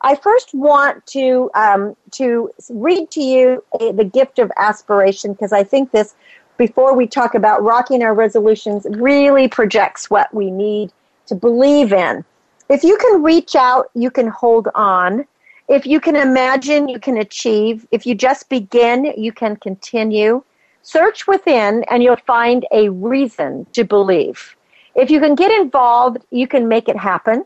I 0.00 0.16
first 0.16 0.52
want 0.54 1.06
to 1.06 1.52
um, 1.54 1.94
to 2.10 2.50
read 2.68 3.12
to 3.12 3.22
you 3.22 3.62
the 3.78 4.10
gift 4.12 4.40
of 4.40 4.50
aspiration 4.56 5.32
because 5.32 5.52
I 5.52 5.62
think 5.62 5.92
this, 5.92 6.16
before 6.58 6.96
we 6.96 7.06
talk 7.06 7.36
about 7.36 7.62
rocking 7.62 8.02
our 8.02 8.12
resolutions, 8.12 8.88
really 8.90 9.46
projects 9.46 10.10
what 10.10 10.34
we 10.34 10.50
need 10.50 10.90
to 11.26 11.36
believe 11.36 11.92
in. 11.92 12.24
If 12.68 12.82
you 12.82 12.96
can 12.96 13.22
reach 13.22 13.54
out, 13.54 13.88
you 13.94 14.10
can 14.10 14.26
hold 14.26 14.66
on. 14.74 15.26
If 15.70 15.86
you 15.86 16.00
can 16.00 16.16
imagine, 16.16 16.88
you 16.88 16.98
can 16.98 17.16
achieve. 17.16 17.86
If 17.92 18.04
you 18.04 18.16
just 18.16 18.48
begin, 18.48 19.14
you 19.16 19.30
can 19.30 19.54
continue. 19.54 20.42
Search 20.82 21.28
within 21.28 21.84
and 21.84 22.02
you'll 22.02 22.16
find 22.26 22.66
a 22.72 22.88
reason 22.88 23.66
to 23.74 23.84
believe. 23.84 24.56
If 24.96 25.12
you 25.12 25.20
can 25.20 25.36
get 25.36 25.52
involved, 25.52 26.18
you 26.32 26.48
can 26.48 26.66
make 26.66 26.88
it 26.88 26.96
happen. 26.96 27.44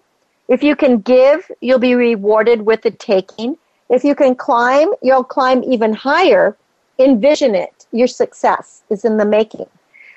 If 0.49 0.63
you 0.63 0.75
can 0.75 1.01
give, 1.01 1.51
you'll 1.61 1.79
be 1.79 1.95
rewarded 1.95 2.63
with 2.63 2.81
the 2.81 2.93
taking. 2.93 3.59
If 3.91 4.05
you 4.05 4.15
can 4.15 4.35
climb, 4.35 4.89
you'll 5.03 5.23
climb 5.23 5.63
even 5.63 5.93
higher. 5.93 6.57
Envision 6.99 7.55
it. 7.55 7.87
Your 7.93 8.07
success 8.07 8.85
is 8.89 9.05
in 9.05 9.19
the 9.19 9.27
making. 9.27 9.67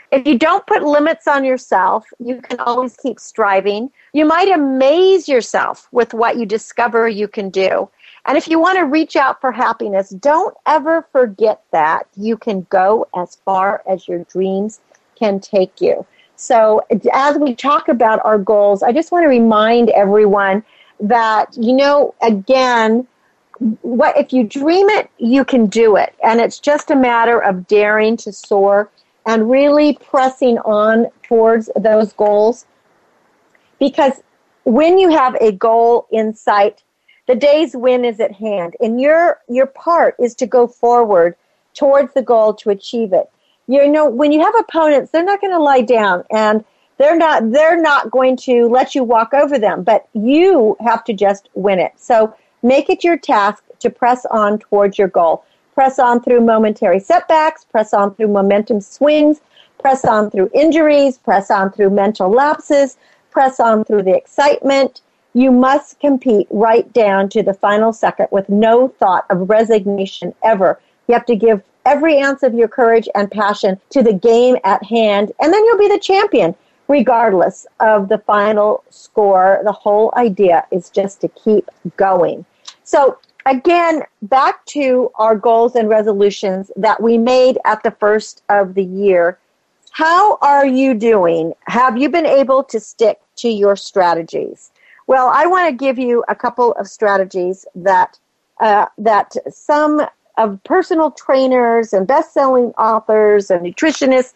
If 0.09 0.25
you 0.25 0.37
don't 0.37 0.65
put 0.65 0.83
limits 0.83 1.27
on 1.27 1.43
yourself, 1.43 2.05
you 2.19 2.39
can 2.39 2.61
always 2.61 2.95
keep 2.95 3.19
striving. 3.19 3.91
You 4.13 4.25
might 4.25 4.47
amaze 4.47 5.27
yourself 5.27 5.89
with 5.91 6.13
what 6.13 6.37
you 6.37 6.45
discover 6.45 7.09
you 7.09 7.27
can 7.27 7.49
do. 7.49 7.89
And 8.27 8.37
if 8.37 8.49
you 8.49 8.59
want 8.59 8.77
to 8.77 8.83
reach 8.83 9.15
out 9.15 9.39
for 9.39 9.53
happiness, 9.53 10.09
don't 10.09 10.55
ever 10.65 11.07
forget 11.13 11.63
that 11.71 12.07
you 12.17 12.37
can 12.37 12.67
go 12.69 13.07
as 13.15 13.37
far 13.45 13.81
as 13.89 14.07
your 14.07 14.25
dreams 14.25 14.81
can 15.17 15.39
take 15.39 15.79
you. 15.79 16.05
So, 16.35 16.85
as 17.13 17.37
we 17.37 17.55
talk 17.55 17.87
about 17.87 18.23
our 18.23 18.37
goals, 18.37 18.83
I 18.83 18.91
just 18.91 19.11
want 19.11 19.23
to 19.23 19.27
remind 19.27 19.89
everyone 19.91 20.63
that, 20.99 21.55
you 21.57 21.73
know, 21.73 22.13
again, 22.21 23.07
what 23.81 24.15
if 24.17 24.31
you 24.31 24.43
dream 24.43 24.87
it, 24.89 25.09
you 25.17 25.43
can 25.43 25.65
do 25.65 25.95
it. 25.95 26.13
And 26.23 26.39
it's 26.39 26.59
just 26.59 26.91
a 26.91 26.95
matter 26.95 27.39
of 27.39 27.65
daring 27.65 28.17
to 28.17 28.31
soar 28.31 28.91
and 29.25 29.49
really 29.49 29.97
pressing 30.09 30.59
on 30.59 31.07
towards 31.23 31.69
those 31.75 32.13
goals. 32.13 32.65
Because 33.79 34.21
when 34.63 34.99
you 34.99 35.09
have 35.09 35.35
a 35.35 35.51
goal 35.53 36.07
in 36.11 36.35
sight, 36.35 36.83
the 37.27 37.35
day's 37.35 37.75
win 37.75 38.05
is 38.05 38.19
at 38.19 38.31
hand, 38.31 38.75
and 38.79 38.99
your 38.99 39.39
your 39.47 39.67
part 39.67 40.15
is 40.19 40.33
to 40.35 40.47
go 40.47 40.67
forward 40.67 41.35
towards 41.73 42.13
the 42.13 42.21
goal 42.21 42.53
to 42.55 42.69
achieve 42.69 43.13
it. 43.13 43.29
You 43.67 43.87
know, 43.87 44.09
when 44.09 44.31
you 44.31 44.41
have 44.41 44.55
opponents, 44.57 45.11
they're 45.11 45.23
not 45.23 45.41
going 45.41 45.53
to 45.53 45.59
lie 45.59 45.81
down, 45.81 46.23
and 46.31 46.63
they're 46.97 47.17
not 47.17 47.51
they're 47.51 47.81
not 47.81 48.11
going 48.11 48.37
to 48.37 48.67
let 48.67 48.95
you 48.95 49.03
walk 49.03 49.33
over 49.33 49.59
them, 49.59 49.83
but 49.83 50.07
you 50.13 50.77
have 50.79 51.03
to 51.03 51.13
just 51.13 51.49
win 51.53 51.79
it. 51.79 51.93
So 51.97 52.33
make 52.63 52.89
it 52.89 53.03
your 53.03 53.17
task 53.17 53.63
to 53.79 53.89
press 53.89 54.25
on 54.31 54.59
towards 54.59 54.97
your 54.97 55.09
goal. 55.09 55.43
Press 55.75 55.99
on 55.99 56.23
through 56.23 56.41
momentary 56.41 56.99
setbacks, 56.99 57.63
press 57.65 57.93
on 57.93 58.15
through 58.15 58.29
momentum 58.29 58.81
swings, 58.81 59.41
press 59.79 60.05
on 60.05 60.31
through 60.31 60.49
injuries, 60.53 61.17
press 61.19 61.51
on 61.51 61.71
through 61.71 61.91
mental 61.91 62.31
lapses, 62.31 62.97
press 63.29 63.59
on 63.59 63.83
through 63.83 64.01
the 64.01 64.15
excitement, 64.15 65.01
you 65.37 65.51
must 65.51 65.99
compete 65.99 66.47
right 66.49 66.91
down 66.93 67.29
to 67.29 67.43
the 67.43 67.53
final 67.53 67.93
second 67.93 68.27
with 68.31 68.49
no 68.49 68.87
thought 68.87 69.23
of 69.29 69.47
resignation 69.47 70.33
ever. 70.43 70.79
You 71.07 71.13
have 71.13 71.27
to 71.27 71.35
give 71.35 71.61
every 71.85 72.19
ounce 72.19 72.41
of 72.41 72.55
your 72.55 72.67
courage 72.67 73.07
and 73.13 73.29
passion 73.29 73.79
to 73.91 74.01
the 74.01 74.13
game 74.13 74.57
at 74.63 74.83
hand, 74.83 75.31
and 75.39 75.53
then 75.53 75.63
you'll 75.63 75.77
be 75.77 75.89
the 75.89 75.99
champion, 75.99 76.55
regardless 76.87 77.67
of 77.79 78.09
the 78.09 78.17
final 78.17 78.83
score. 78.89 79.61
The 79.63 79.71
whole 79.71 80.11
idea 80.17 80.65
is 80.71 80.89
just 80.89 81.21
to 81.21 81.27
keep 81.27 81.69
going. 81.97 82.43
So, 82.83 83.19
again, 83.45 84.01
back 84.23 84.65
to 84.77 85.11
our 85.15 85.35
goals 85.35 85.75
and 85.75 85.87
resolutions 85.87 86.71
that 86.77 86.99
we 86.99 87.15
made 87.15 87.59
at 87.63 87.83
the 87.83 87.91
first 87.91 88.41
of 88.49 88.73
the 88.73 88.83
year. 88.83 89.37
How 89.91 90.39
are 90.41 90.65
you 90.65 90.95
doing? 90.95 91.53
Have 91.67 91.95
you 91.95 92.09
been 92.09 92.25
able 92.25 92.63
to 92.63 92.79
stick 92.79 93.19
to 93.35 93.49
your 93.49 93.75
strategies? 93.75 94.71
Well, 95.07 95.29
I 95.33 95.45
want 95.47 95.69
to 95.69 95.75
give 95.75 95.97
you 95.97 96.23
a 96.27 96.35
couple 96.35 96.73
of 96.73 96.87
strategies 96.87 97.65
that 97.75 98.19
uh, 98.59 98.87
that 98.97 99.33
some 99.49 100.05
of 100.37 100.61
personal 100.63 101.11
trainers 101.11 101.93
and 101.93 102.05
best-selling 102.05 102.71
authors 102.77 103.49
and 103.49 103.65
nutritionists 103.65 104.33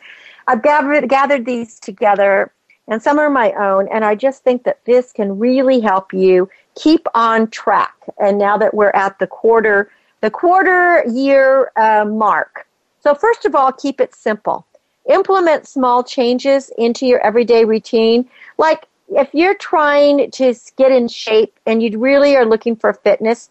I've 0.47 0.63
gathered 0.63 1.07
gathered 1.09 1.45
these 1.45 1.79
together, 1.79 2.51
and 2.87 3.01
some 3.01 3.19
are 3.19 3.29
my 3.29 3.51
own. 3.53 3.87
And 3.91 4.03
I 4.03 4.15
just 4.15 4.43
think 4.43 4.63
that 4.63 4.83
this 4.85 5.11
can 5.11 5.37
really 5.37 5.79
help 5.79 6.13
you 6.13 6.49
keep 6.75 7.05
on 7.13 7.49
track. 7.49 7.93
And 8.19 8.37
now 8.37 8.57
that 8.57 8.73
we're 8.73 8.91
at 8.91 9.19
the 9.19 9.27
quarter 9.27 9.91
the 10.21 10.31
quarter 10.31 11.03
year 11.07 11.71
uh, 11.75 12.05
mark, 12.05 12.67
so 13.01 13.13
first 13.13 13.45
of 13.45 13.55
all, 13.55 13.71
keep 13.71 13.99
it 13.99 14.15
simple. 14.15 14.65
Implement 15.09 15.67
small 15.67 16.03
changes 16.03 16.71
into 16.77 17.07
your 17.07 17.19
everyday 17.25 17.65
routine, 17.65 18.29
like 18.57 18.85
if 19.11 19.29
you're 19.33 19.55
trying 19.55 20.31
to 20.31 20.53
get 20.77 20.91
in 20.91 21.07
shape 21.07 21.59
and 21.65 21.83
you 21.83 21.99
really 21.99 22.35
are 22.35 22.45
looking 22.45 22.75
for 22.75 22.93
fitness, 22.93 23.49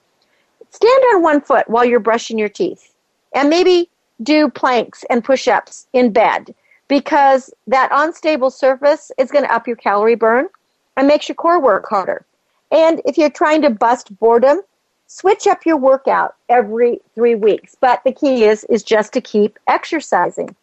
stand 0.71 1.05
on 1.15 1.23
one 1.23 1.41
foot 1.41 1.69
while 1.69 1.85
you're 1.85 2.01
brushing 2.01 2.39
your 2.39 2.49
teeth 2.49 2.95
and 3.35 3.51
maybe 3.51 3.89
do 4.23 4.49
planks 4.49 5.05
and 5.11 5.25
push 5.25 5.49
ups 5.49 5.87
in 5.93 6.13
bed 6.13 6.55
because 6.89 7.53
that 7.67 7.91
unstable 7.93 8.51
surface 8.51 9.13
is 9.19 9.31
going 9.31 9.45
to 9.45 9.55
up 9.55 9.67
your 9.67 9.77
calorie 9.77 10.15
burn 10.15 10.49
and 10.97 11.07
makes 11.07 11.29
your 11.29 11.37
core 11.37 11.61
work 11.61 11.87
harder. 11.89 12.25
And 12.73 13.01
if 13.05 13.19
you're 13.19 13.31
trying 13.31 13.63
to 13.63 13.71
bust 13.71 14.17
boredom, 14.19 14.63
switch 15.07 15.47
up 15.47 15.67
your 15.67 15.77
workout 15.77 16.37
every 16.49 17.01
three 17.15 17.35
weeks. 17.35 17.77
But 17.81 18.03
the 18.05 18.13
key 18.13 18.45
is, 18.45 18.65
is 18.65 18.83
just 18.83 19.13
to 19.13 19.21
keep 19.21 19.59
exercising. 19.69 20.55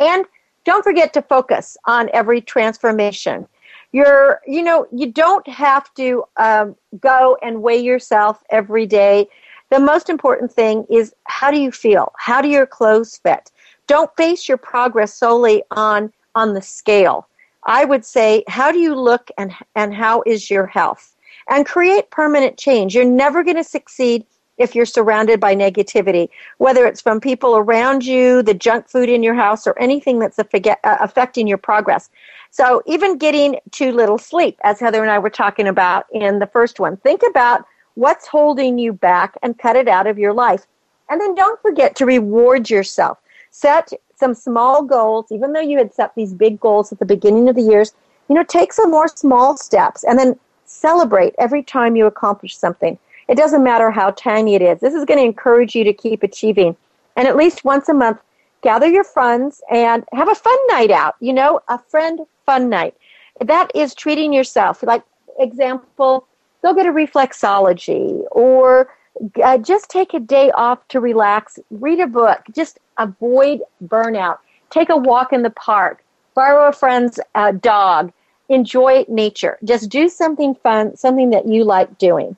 And 0.00 0.24
don't 0.64 0.82
forget 0.82 1.12
to 1.14 1.22
focus 1.22 1.76
on 1.84 2.10
every 2.12 2.40
transformation 2.40 3.46
you're 3.92 4.40
you 4.46 4.62
know 4.62 4.86
you 4.92 5.12
don't 5.12 5.46
have 5.48 5.92
to 5.94 6.24
um, 6.36 6.76
go 7.00 7.36
and 7.42 7.62
weigh 7.62 7.80
yourself 7.80 8.42
every 8.50 8.86
day. 8.86 9.28
The 9.70 9.80
most 9.80 10.08
important 10.08 10.52
thing 10.52 10.86
is 10.90 11.14
how 11.24 11.50
do 11.50 11.58
you 11.58 11.72
feel? 11.72 12.12
How 12.18 12.40
do 12.40 12.48
your 12.48 12.66
clothes 12.66 13.18
fit? 13.18 13.50
Don't 13.86 14.14
base 14.16 14.48
your 14.48 14.58
progress 14.58 15.14
solely 15.14 15.62
on 15.70 16.12
on 16.34 16.54
the 16.54 16.62
scale. 16.62 17.28
I 17.64 17.84
would 17.84 18.04
say 18.04 18.44
how 18.48 18.70
do 18.70 18.78
you 18.78 18.94
look 18.94 19.30
and 19.38 19.52
and 19.74 19.94
how 19.94 20.22
is 20.26 20.50
your 20.50 20.66
health? 20.66 21.16
And 21.48 21.64
create 21.64 22.10
permanent 22.10 22.58
change. 22.58 22.94
You're 22.94 23.04
never 23.04 23.44
going 23.44 23.56
to 23.56 23.64
succeed 23.64 24.26
if 24.58 24.74
you're 24.74 24.86
surrounded 24.86 25.40
by 25.40 25.54
negativity, 25.54 26.28
whether 26.58 26.86
it's 26.86 27.00
from 27.00 27.20
people 27.20 27.56
around 27.56 28.04
you, 28.04 28.42
the 28.42 28.54
junk 28.54 28.88
food 28.88 29.08
in 29.08 29.22
your 29.22 29.34
house, 29.34 29.66
or 29.66 29.78
anything 29.78 30.18
that's 30.18 30.38
uh, 30.38 30.74
affecting 30.82 31.46
your 31.46 31.58
progress. 31.58 32.10
So 32.50 32.82
even 32.86 33.18
getting 33.18 33.58
too 33.70 33.92
little 33.92 34.18
sleep, 34.18 34.58
as 34.64 34.80
Heather 34.80 35.02
and 35.02 35.10
I 35.10 35.18
were 35.18 35.30
talking 35.30 35.68
about 35.68 36.06
in 36.12 36.38
the 36.38 36.46
first 36.46 36.80
one, 36.80 36.96
think 36.98 37.22
about 37.28 37.66
what's 37.94 38.26
holding 38.26 38.78
you 38.78 38.92
back 38.92 39.36
and 39.42 39.58
cut 39.58 39.76
it 39.76 39.88
out 39.88 40.06
of 40.06 40.18
your 40.18 40.32
life. 40.32 40.66
And 41.08 41.20
then 41.20 41.34
don't 41.34 41.60
forget 41.60 41.94
to 41.96 42.06
reward 42.06 42.70
yourself. 42.70 43.18
Set 43.50 43.92
some 44.14 44.34
small 44.34 44.82
goals, 44.82 45.26
even 45.30 45.52
though 45.52 45.60
you 45.60 45.78
had 45.78 45.94
set 45.94 46.14
these 46.14 46.32
big 46.32 46.58
goals 46.58 46.92
at 46.92 46.98
the 46.98 47.04
beginning 47.04 47.48
of 47.48 47.56
the 47.56 47.62
years, 47.62 47.92
you 48.28 48.34
know, 48.34 48.44
take 48.44 48.72
some 48.72 48.90
more 48.90 49.08
small 49.08 49.56
steps 49.56 50.04
and 50.04 50.18
then 50.18 50.38
celebrate 50.64 51.34
every 51.38 51.62
time 51.62 51.96
you 51.96 52.06
accomplish 52.06 52.56
something. 52.56 52.98
It 53.28 53.36
doesn't 53.36 53.64
matter 53.64 53.90
how 53.90 54.10
tiny 54.10 54.54
it 54.54 54.62
is. 54.62 54.80
This 54.80 54.94
is 54.94 55.04
going 55.04 55.18
to 55.18 55.24
encourage 55.24 55.74
you 55.74 55.84
to 55.84 55.92
keep 55.92 56.22
achieving. 56.22 56.76
And 57.16 57.26
at 57.26 57.36
least 57.36 57.64
once 57.64 57.88
a 57.88 57.94
month, 57.94 58.18
gather 58.62 58.86
your 58.86 59.04
friends 59.04 59.62
and 59.70 60.04
have 60.12 60.28
a 60.28 60.34
fun 60.34 60.58
night 60.68 60.90
out, 60.90 61.16
you 61.20 61.32
know, 61.32 61.60
a 61.68 61.78
friend 61.78 62.20
fun 62.44 62.68
night. 62.68 62.94
That 63.40 63.70
is 63.74 63.94
treating 63.94 64.32
yourself. 64.32 64.82
Like, 64.82 65.02
example, 65.38 66.26
go 66.62 66.74
get 66.74 66.86
a 66.86 66.92
reflexology 66.92 68.24
or 68.30 68.94
uh, 69.42 69.58
just 69.58 69.90
take 69.90 70.14
a 70.14 70.20
day 70.20 70.50
off 70.52 70.86
to 70.88 71.00
relax, 71.00 71.58
read 71.70 72.00
a 72.00 72.06
book, 72.06 72.40
just 72.54 72.78
avoid 72.98 73.60
burnout. 73.84 74.38
Take 74.70 74.88
a 74.90 74.96
walk 74.96 75.32
in 75.32 75.42
the 75.42 75.50
park, 75.50 76.04
borrow 76.34 76.68
a 76.68 76.72
friend's 76.72 77.20
uh, 77.34 77.52
dog, 77.52 78.12
enjoy 78.48 79.04
nature. 79.08 79.58
Just 79.64 79.88
do 79.88 80.08
something 80.08 80.54
fun, 80.56 80.96
something 80.96 81.30
that 81.30 81.46
you 81.46 81.64
like 81.64 81.98
doing. 81.98 82.36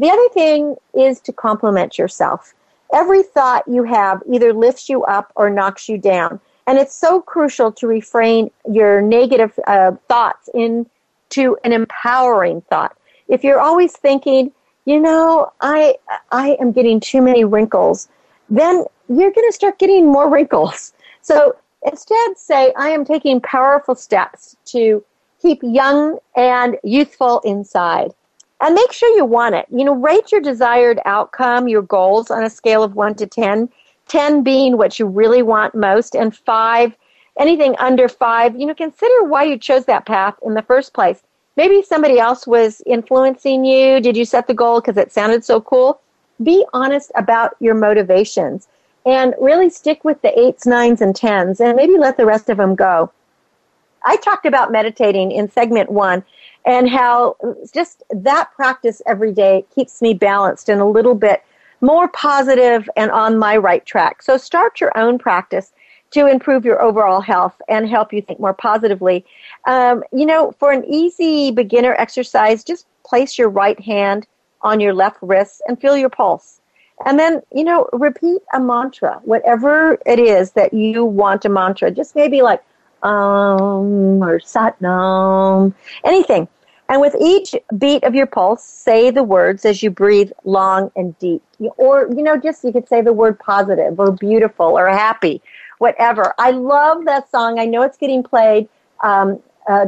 The 0.00 0.08
other 0.08 0.28
thing 0.30 0.76
is 0.94 1.20
to 1.20 1.32
compliment 1.32 1.98
yourself. 1.98 2.54
Every 2.90 3.22
thought 3.22 3.68
you 3.68 3.84
have 3.84 4.22
either 4.32 4.54
lifts 4.54 4.88
you 4.88 5.04
up 5.04 5.30
or 5.36 5.50
knocks 5.50 5.90
you 5.90 5.98
down. 5.98 6.40
And 6.66 6.78
it's 6.78 6.94
so 6.94 7.20
crucial 7.20 7.70
to 7.72 7.86
refrain 7.86 8.50
your 8.66 9.02
negative 9.02 9.58
uh, 9.66 9.92
thoughts 10.08 10.48
into 10.54 11.58
an 11.64 11.72
empowering 11.74 12.62
thought. 12.62 12.96
If 13.28 13.44
you're 13.44 13.60
always 13.60 13.92
thinking, 13.92 14.52
you 14.86 14.98
know, 14.98 15.52
I 15.60 15.96
I 16.32 16.56
am 16.58 16.72
getting 16.72 16.98
too 16.98 17.20
many 17.20 17.44
wrinkles, 17.44 18.08
then 18.48 18.84
you're 19.10 19.32
going 19.32 19.48
to 19.48 19.52
start 19.52 19.78
getting 19.78 20.10
more 20.10 20.30
wrinkles. 20.34 20.94
So 21.20 21.56
instead, 21.84 22.38
say, 22.38 22.72
I 22.74 22.88
am 22.88 23.04
taking 23.04 23.38
powerful 23.42 23.94
steps 23.94 24.56
to 24.66 25.04
keep 25.42 25.60
young 25.62 26.18
and 26.36 26.78
youthful 26.82 27.40
inside. 27.40 28.14
And 28.60 28.74
make 28.74 28.92
sure 28.92 29.14
you 29.16 29.24
want 29.24 29.54
it. 29.54 29.66
You 29.70 29.84
know, 29.84 29.94
rate 29.94 30.30
your 30.30 30.40
desired 30.40 31.00
outcome, 31.06 31.66
your 31.66 31.82
goals 31.82 32.30
on 32.30 32.44
a 32.44 32.50
scale 32.50 32.82
of 32.82 32.94
1 32.94 33.14
to 33.16 33.26
10. 33.26 33.68
10 34.08 34.42
being 34.42 34.76
what 34.76 34.98
you 34.98 35.06
really 35.06 35.42
want 35.42 35.74
most, 35.74 36.14
and 36.14 36.36
5, 36.36 36.94
anything 37.38 37.76
under 37.78 38.08
5. 38.08 38.58
You 38.58 38.66
know, 38.66 38.74
consider 38.74 39.24
why 39.24 39.44
you 39.44 39.56
chose 39.56 39.84
that 39.86 40.04
path 40.04 40.34
in 40.44 40.54
the 40.54 40.62
first 40.62 40.92
place. 40.92 41.22
Maybe 41.56 41.82
somebody 41.82 42.18
else 42.18 42.46
was 42.46 42.82
influencing 42.86 43.64
you. 43.64 44.00
Did 44.00 44.16
you 44.16 44.24
set 44.24 44.46
the 44.46 44.54
goal 44.54 44.80
because 44.80 44.96
it 44.96 45.12
sounded 45.12 45.44
so 45.44 45.60
cool? 45.60 46.00
Be 46.42 46.64
honest 46.72 47.12
about 47.16 47.54
your 47.60 47.74
motivations 47.74 48.68
and 49.06 49.34
really 49.40 49.70
stick 49.70 50.04
with 50.04 50.20
the 50.22 50.38
eights, 50.38 50.66
nines, 50.66 51.00
and 51.00 51.14
tens, 51.14 51.60
and 51.60 51.76
maybe 51.76 51.96
let 51.96 52.16
the 52.16 52.26
rest 52.26 52.50
of 52.50 52.58
them 52.58 52.74
go. 52.74 53.10
I 54.04 54.16
talked 54.16 54.46
about 54.46 54.72
meditating 54.72 55.32
in 55.32 55.50
segment 55.50 55.90
one 55.90 56.24
and 56.64 56.88
how 56.88 57.36
just 57.72 58.02
that 58.10 58.50
practice 58.54 59.00
every 59.06 59.32
day 59.32 59.64
keeps 59.74 60.02
me 60.02 60.14
balanced 60.14 60.68
and 60.68 60.80
a 60.80 60.84
little 60.84 61.14
bit 61.14 61.42
more 61.80 62.08
positive 62.08 62.88
and 62.96 63.10
on 63.10 63.38
my 63.38 63.56
right 63.56 63.84
track. 63.86 64.22
So 64.22 64.36
start 64.36 64.80
your 64.80 64.96
own 64.96 65.18
practice 65.18 65.72
to 66.10 66.26
improve 66.26 66.64
your 66.64 66.82
overall 66.82 67.20
health 67.20 67.60
and 67.68 67.88
help 67.88 68.12
you 68.12 68.20
think 68.20 68.40
more 68.40 68.52
positively. 68.52 69.24
Um, 69.66 70.02
you 70.12 70.26
know, 70.26 70.52
for 70.58 70.72
an 70.72 70.84
easy 70.84 71.50
beginner 71.50 71.94
exercise, 71.94 72.64
just 72.64 72.86
place 73.04 73.38
your 73.38 73.48
right 73.48 73.78
hand 73.80 74.26
on 74.62 74.80
your 74.80 74.92
left 74.92 75.18
wrist 75.22 75.62
and 75.66 75.80
feel 75.80 75.96
your 75.96 76.10
pulse. 76.10 76.60
And 77.06 77.18
then, 77.18 77.40
you 77.54 77.64
know, 77.64 77.88
repeat 77.92 78.42
a 78.52 78.60
mantra, 78.60 79.20
whatever 79.24 79.98
it 80.04 80.18
is 80.18 80.50
that 80.52 80.74
you 80.74 81.04
want 81.04 81.46
a 81.46 81.48
mantra. 81.48 81.90
Just 81.90 82.14
maybe 82.14 82.42
like 82.42 82.62
um 83.02 84.22
or 84.22 84.40
satnam, 84.40 85.74
anything. 86.04 86.48
And 86.90 87.00
with 87.00 87.14
each 87.20 87.54
beat 87.78 88.02
of 88.02 88.16
your 88.16 88.26
pulse, 88.26 88.64
say 88.64 89.12
the 89.12 89.22
words 89.22 89.64
as 89.64 89.80
you 89.80 89.90
breathe 89.90 90.32
long 90.42 90.90
and 90.96 91.16
deep. 91.20 91.40
Or, 91.76 92.08
you 92.08 92.22
know, 92.22 92.36
just 92.36 92.64
you 92.64 92.72
could 92.72 92.88
say 92.88 93.00
the 93.00 93.12
word 93.12 93.38
positive 93.38 94.00
or 94.00 94.10
beautiful 94.10 94.76
or 94.76 94.88
happy, 94.88 95.40
whatever. 95.78 96.34
I 96.36 96.50
love 96.50 97.04
that 97.04 97.30
song. 97.30 97.60
I 97.60 97.66
know 97.66 97.82
it's 97.82 97.96
getting 97.96 98.24
played. 98.24 98.68
Um, 99.04 99.40
uh, 99.68 99.86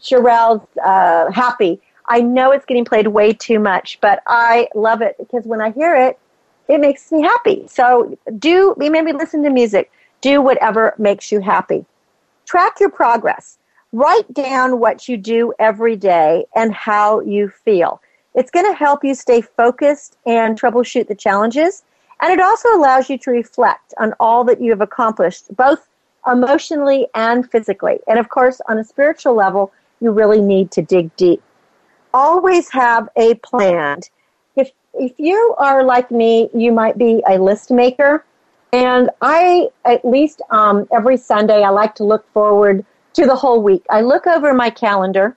Pharrell's 0.00 0.66
uh, 0.84 1.30
Happy. 1.30 1.80
I 2.06 2.20
know 2.20 2.50
it's 2.50 2.64
getting 2.64 2.84
played 2.84 3.06
way 3.06 3.32
too 3.32 3.60
much, 3.60 4.00
but 4.00 4.20
I 4.26 4.68
love 4.74 5.02
it 5.02 5.14
because 5.18 5.44
when 5.44 5.60
I 5.60 5.70
hear 5.70 5.94
it, 5.94 6.18
it 6.66 6.80
makes 6.80 7.12
me 7.12 7.22
happy. 7.22 7.68
So 7.68 8.18
do 8.38 8.74
maybe 8.76 9.12
listen 9.12 9.44
to 9.44 9.50
music. 9.50 9.92
Do 10.20 10.42
whatever 10.42 10.94
makes 10.98 11.30
you 11.30 11.38
happy. 11.40 11.86
Track 12.50 12.80
your 12.80 12.90
progress. 12.90 13.58
Write 13.92 14.34
down 14.34 14.80
what 14.80 15.08
you 15.08 15.16
do 15.16 15.54
every 15.60 15.94
day 15.94 16.44
and 16.56 16.74
how 16.74 17.20
you 17.20 17.48
feel. 17.48 18.02
It's 18.34 18.50
going 18.50 18.66
to 18.66 18.76
help 18.76 19.04
you 19.04 19.14
stay 19.14 19.40
focused 19.40 20.16
and 20.26 20.60
troubleshoot 20.60 21.06
the 21.06 21.14
challenges. 21.14 21.84
And 22.20 22.32
it 22.32 22.40
also 22.40 22.68
allows 22.70 23.08
you 23.08 23.18
to 23.18 23.30
reflect 23.30 23.94
on 23.98 24.14
all 24.18 24.42
that 24.46 24.60
you 24.60 24.70
have 24.70 24.80
accomplished, 24.80 25.54
both 25.54 25.88
emotionally 26.26 27.06
and 27.14 27.48
physically. 27.48 28.00
And 28.08 28.18
of 28.18 28.30
course, 28.30 28.60
on 28.68 28.78
a 28.78 28.84
spiritual 28.84 29.36
level, 29.36 29.72
you 30.00 30.10
really 30.10 30.40
need 30.40 30.72
to 30.72 30.82
dig 30.82 31.14
deep. 31.14 31.40
Always 32.12 32.68
have 32.70 33.08
a 33.14 33.34
plan 33.34 34.00
if 34.56 34.72
if 34.94 35.12
you 35.18 35.54
are 35.56 35.84
like 35.84 36.10
me, 36.10 36.50
you 36.52 36.72
might 36.72 36.98
be 36.98 37.22
a 37.28 37.38
list 37.38 37.70
maker. 37.70 38.24
And 38.72 39.10
I, 39.20 39.68
at 39.84 40.04
least 40.04 40.42
um, 40.50 40.86
every 40.92 41.16
Sunday, 41.16 41.62
I 41.62 41.70
like 41.70 41.94
to 41.96 42.04
look 42.04 42.30
forward 42.32 42.84
to 43.14 43.26
the 43.26 43.34
whole 43.34 43.62
week. 43.62 43.84
I 43.90 44.02
look 44.02 44.26
over 44.26 44.54
my 44.54 44.70
calendar, 44.70 45.36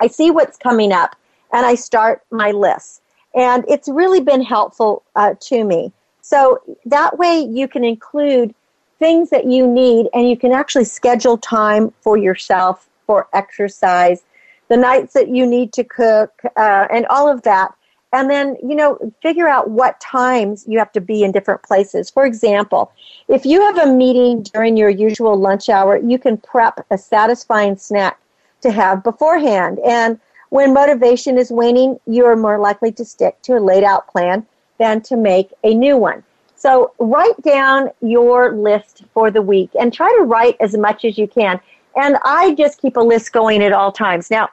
I 0.00 0.06
see 0.06 0.30
what's 0.30 0.56
coming 0.56 0.92
up, 0.92 1.16
and 1.52 1.66
I 1.66 1.74
start 1.74 2.22
my 2.30 2.52
list. 2.52 3.02
And 3.34 3.64
it's 3.68 3.88
really 3.88 4.20
been 4.20 4.42
helpful 4.42 5.02
uh, 5.14 5.34
to 5.40 5.64
me. 5.64 5.92
So 6.22 6.62
that 6.86 7.18
way 7.18 7.40
you 7.40 7.68
can 7.68 7.84
include 7.84 8.54
things 8.98 9.30
that 9.30 9.44
you 9.44 9.66
need 9.66 10.08
and 10.12 10.28
you 10.28 10.36
can 10.36 10.52
actually 10.52 10.84
schedule 10.84 11.38
time 11.38 11.92
for 12.00 12.16
yourself, 12.16 12.88
for 13.06 13.28
exercise, 13.32 14.22
the 14.68 14.76
nights 14.76 15.14
that 15.14 15.28
you 15.28 15.46
need 15.46 15.72
to 15.74 15.84
cook, 15.84 16.32
uh, 16.56 16.86
and 16.90 17.06
all 17.06 17.30
of 17.30 17.42
that 17.42 17.72
and 18.12 18.30
then 18.30 18.56
you 18.62 18.74
know 18.74 18.98
figure 19.22 19.48
out 19.48 19.70
what 19.70 20.00
times 20.00 20.64
you 20.68 20.78
have 20.78 20.92
to 20.92 21.00
be 21.00 21.22
in 21.22 21.32
different 21.32 21.62
places. 21.62 22.10
For 22.10 22.24
example 22.24 22.92
if 23.28 23.44
you 23.44 23.60
have 23.60 23.78
a 23.78 23.92
meeting 23.92 24.42
during 24.42 24.76
your 24.76 24.88
usual 24.88 25.36
lunch 25.38 25.68
hour 25.68 25.96
you 25.96 26.18
can 26.18 26.36
prep 26.38 26.84
a 26.90 26.98
satisfying 26.98 27.76
snack 27.76 28.20
to 28.62 28.70
have 28.70 29.04
beforehand. 29.04 29.78
And 29.84 30.18
when 30.50 30.72
motivation 30.72 31.38
is 31.38 31.50
waning 31.50 31.98
you 32.06 32.24
are 32.24 32.36
more 32.36 32.58
likely 32.58 32.92
to 32.92 33.04
stick 33.04 33.40
to 33.42 33.58
a 33.58 33.60
laid 33.60 33.84
out 33.84 34.08
plan 34.08 34.46
than 34.78 35.02
to 35.02 35.16
make 35.16 35.52
a 35.64 35.74
new 35.74 35.96
one. 35.96 36.22
So 36.56 36.92
write 36.98 37.40
down 37.42 37.90
your 38.00 38.52
list 38.52 39.04
for 39.14 39.30
the 39.30 39.42
week 39.42 39.70
and 39.78 39.92
try 39.92 40.12
to 40.18 40.24
write 40.24 40.56
as 40.60 40.76
much 40.76 41.04
as 41.04 41.16
you 41.16 41.28
can. 41.28 41.60
And 41.96 42.16
i 42.24 42.54
just 42.54 42.80
keep 42.80 42.96
a 42.96 43.00
list 43.00 43.32
going 43.32 43.62
at 43.62 43.72
all 43.72 43.92
times. 43.92 44.30
Now 44.30 44.48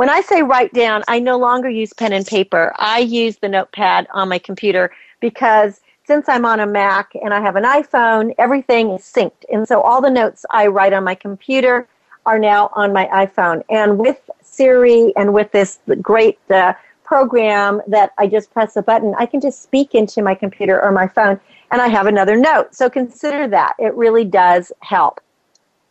when 0.00 0.08
I 0.08 0.22
say 0.22 0.40
write 0.42 0.72
down, 0.72 1.02
I 1.08 1.18
no 1.18 1.36
longer 1.36 1.68
use 1.68 1.92
pen 1.92 2.14
and 2.14 2.26
paper. 2.26 2.72
I 2.78 3.00
use 3.00 3.36
the 3.36 3.50
notepad 3.50 4.06
on 4.14 4.30
my 4.30 4.38
computer 4.38 4.90
because 5.20 5.82
since 6.06 6.26
I'm 6.26 6.46
on 6.46 6.58
a 6.58 6.66
Mac 6.66 7.12
and 7.22 7.34
I 7.34 7.40
have 7.42 7.54
an 7.54 7.64
iPhone, 7.64 8.34
everything 8.38 8.92
is 8.92 9.02
synced. 9.02 9.44
And 9.52 9.68
so 9.68 9.82
all 9.82 10.00
the 10.00 10.08
notes 10.08 10.46
I 10.48 10.68
write 10.68 10.94
on 10.94 11.04
my 11.04 11.14
computer 11.14 11.86
are 12.24 12.38
now 12.38 12.70
on 12.72 12.94
my 12.94 13.08
iPhone. 13.08 13.62
And 13.68 13.98
with 13.98 14.30
Siri 14.40 15.12
and 15.16 15.34
with 15.34 15.52
this 15.52 15.80
great 16.00 16.38
uh, 16.48 16.72
program 17.04 17.82
that 17.86 18.12
I 18.16 18.26
just 18.26 18.50
press 18.54 18.76
a 18.76 18.82
button, 18.82 19.14
I 19.18 19.26
can 19.26 19.42
just 19.42 19.62
speak 19.62 19.94
into 19.94 20.22
my 20.22 20.34
computer 20.34 20.82
or 20.82 20.92
my 20.92 21.08
phone 21.08 21.38
and 21.72 21.82
I 21.82 21.88
have 21.88 22.06
another 22.06 22.36
note. 22.36 22.74
So 22.74 22.88
consider 22.88 23.48
that. 23.48 23.74
It 23.78 23.94
really 23.94 24.24
does 24.24 24.72
help. 24.80 25.20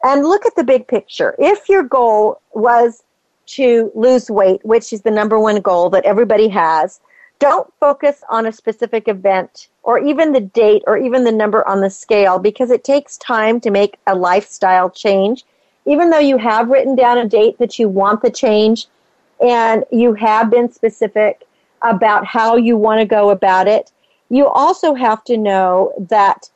And 0.04 0.24
look 0.24 0.48
at 0.48 0.56
the 0.56 0.64
big 0.64 0.88
picture. 0.88 1.36
If 1.38 1.70
your 1.70 1.84
goal 1.84 2.42
was 2.56 3.04
to 3.56 3.92
lose 3.96 4.30
weight, 4.30 4.64
which 4.64 4.94
is 4.94 5.02
the 5.02 5.12
number 5.12 5.40
one 5.40 5.62
goal 5.62 5.90
that 5.90 6.06
everybody 6.06 6.48
has, 6.50 7.00
don't 7.40 7.72
focus 7.80 8.22
on 8.30 8.46
a 8.46 8.52
specific 8.52 9.08
event 9.08 9.70
or 9.84 9.98
even 9.98 10.34
the 10.34 10.42
date 10.42 10.84
or 10.86 10.98
even 10.98 11.24
the 11.24 11.32
number 11.32 11.68
on 11.68 11.82
the 11.82 11.90
scale 11.90 12.38
because 12.38 12.70
it 12.70 12.84
takes 12.84 13.18
time 13.18 13.60
to 13.62 13.72
make 13.72 13.98
a 14.08 14.14
lifestyle 14.14 14.90
change. 14.90 15.46
Even 15.86 16.10
though 16.10 16.20
you 16.20 16.38
have 16.38 16.70
written 16.70 16.96
down 16.96 17.18
a 17.18 17.28
date 17.28 17.58
that 17.58 17.80
you 17.80 17.88
want 17.88 18.22
the 18.22 18.30
change 18.30 18.88
and 19.40 19.86
you 19.92 20.14
have 20.14 20.52
been 20.52 20.72
specific 20.72 21.48
about 21.82 22.26
how 22.26 22.58
you 22.58 22.76
want 22.78 23.00
to 23.00 23.06
go 23.06 23.30
about 23.30 23.68
it, 23.68 23.92
you 24.30 24.46
also 24.46 24.94
have 24.94 25.24
to 25.24 25.38
know 25.38 25.94
that 26.10 26.50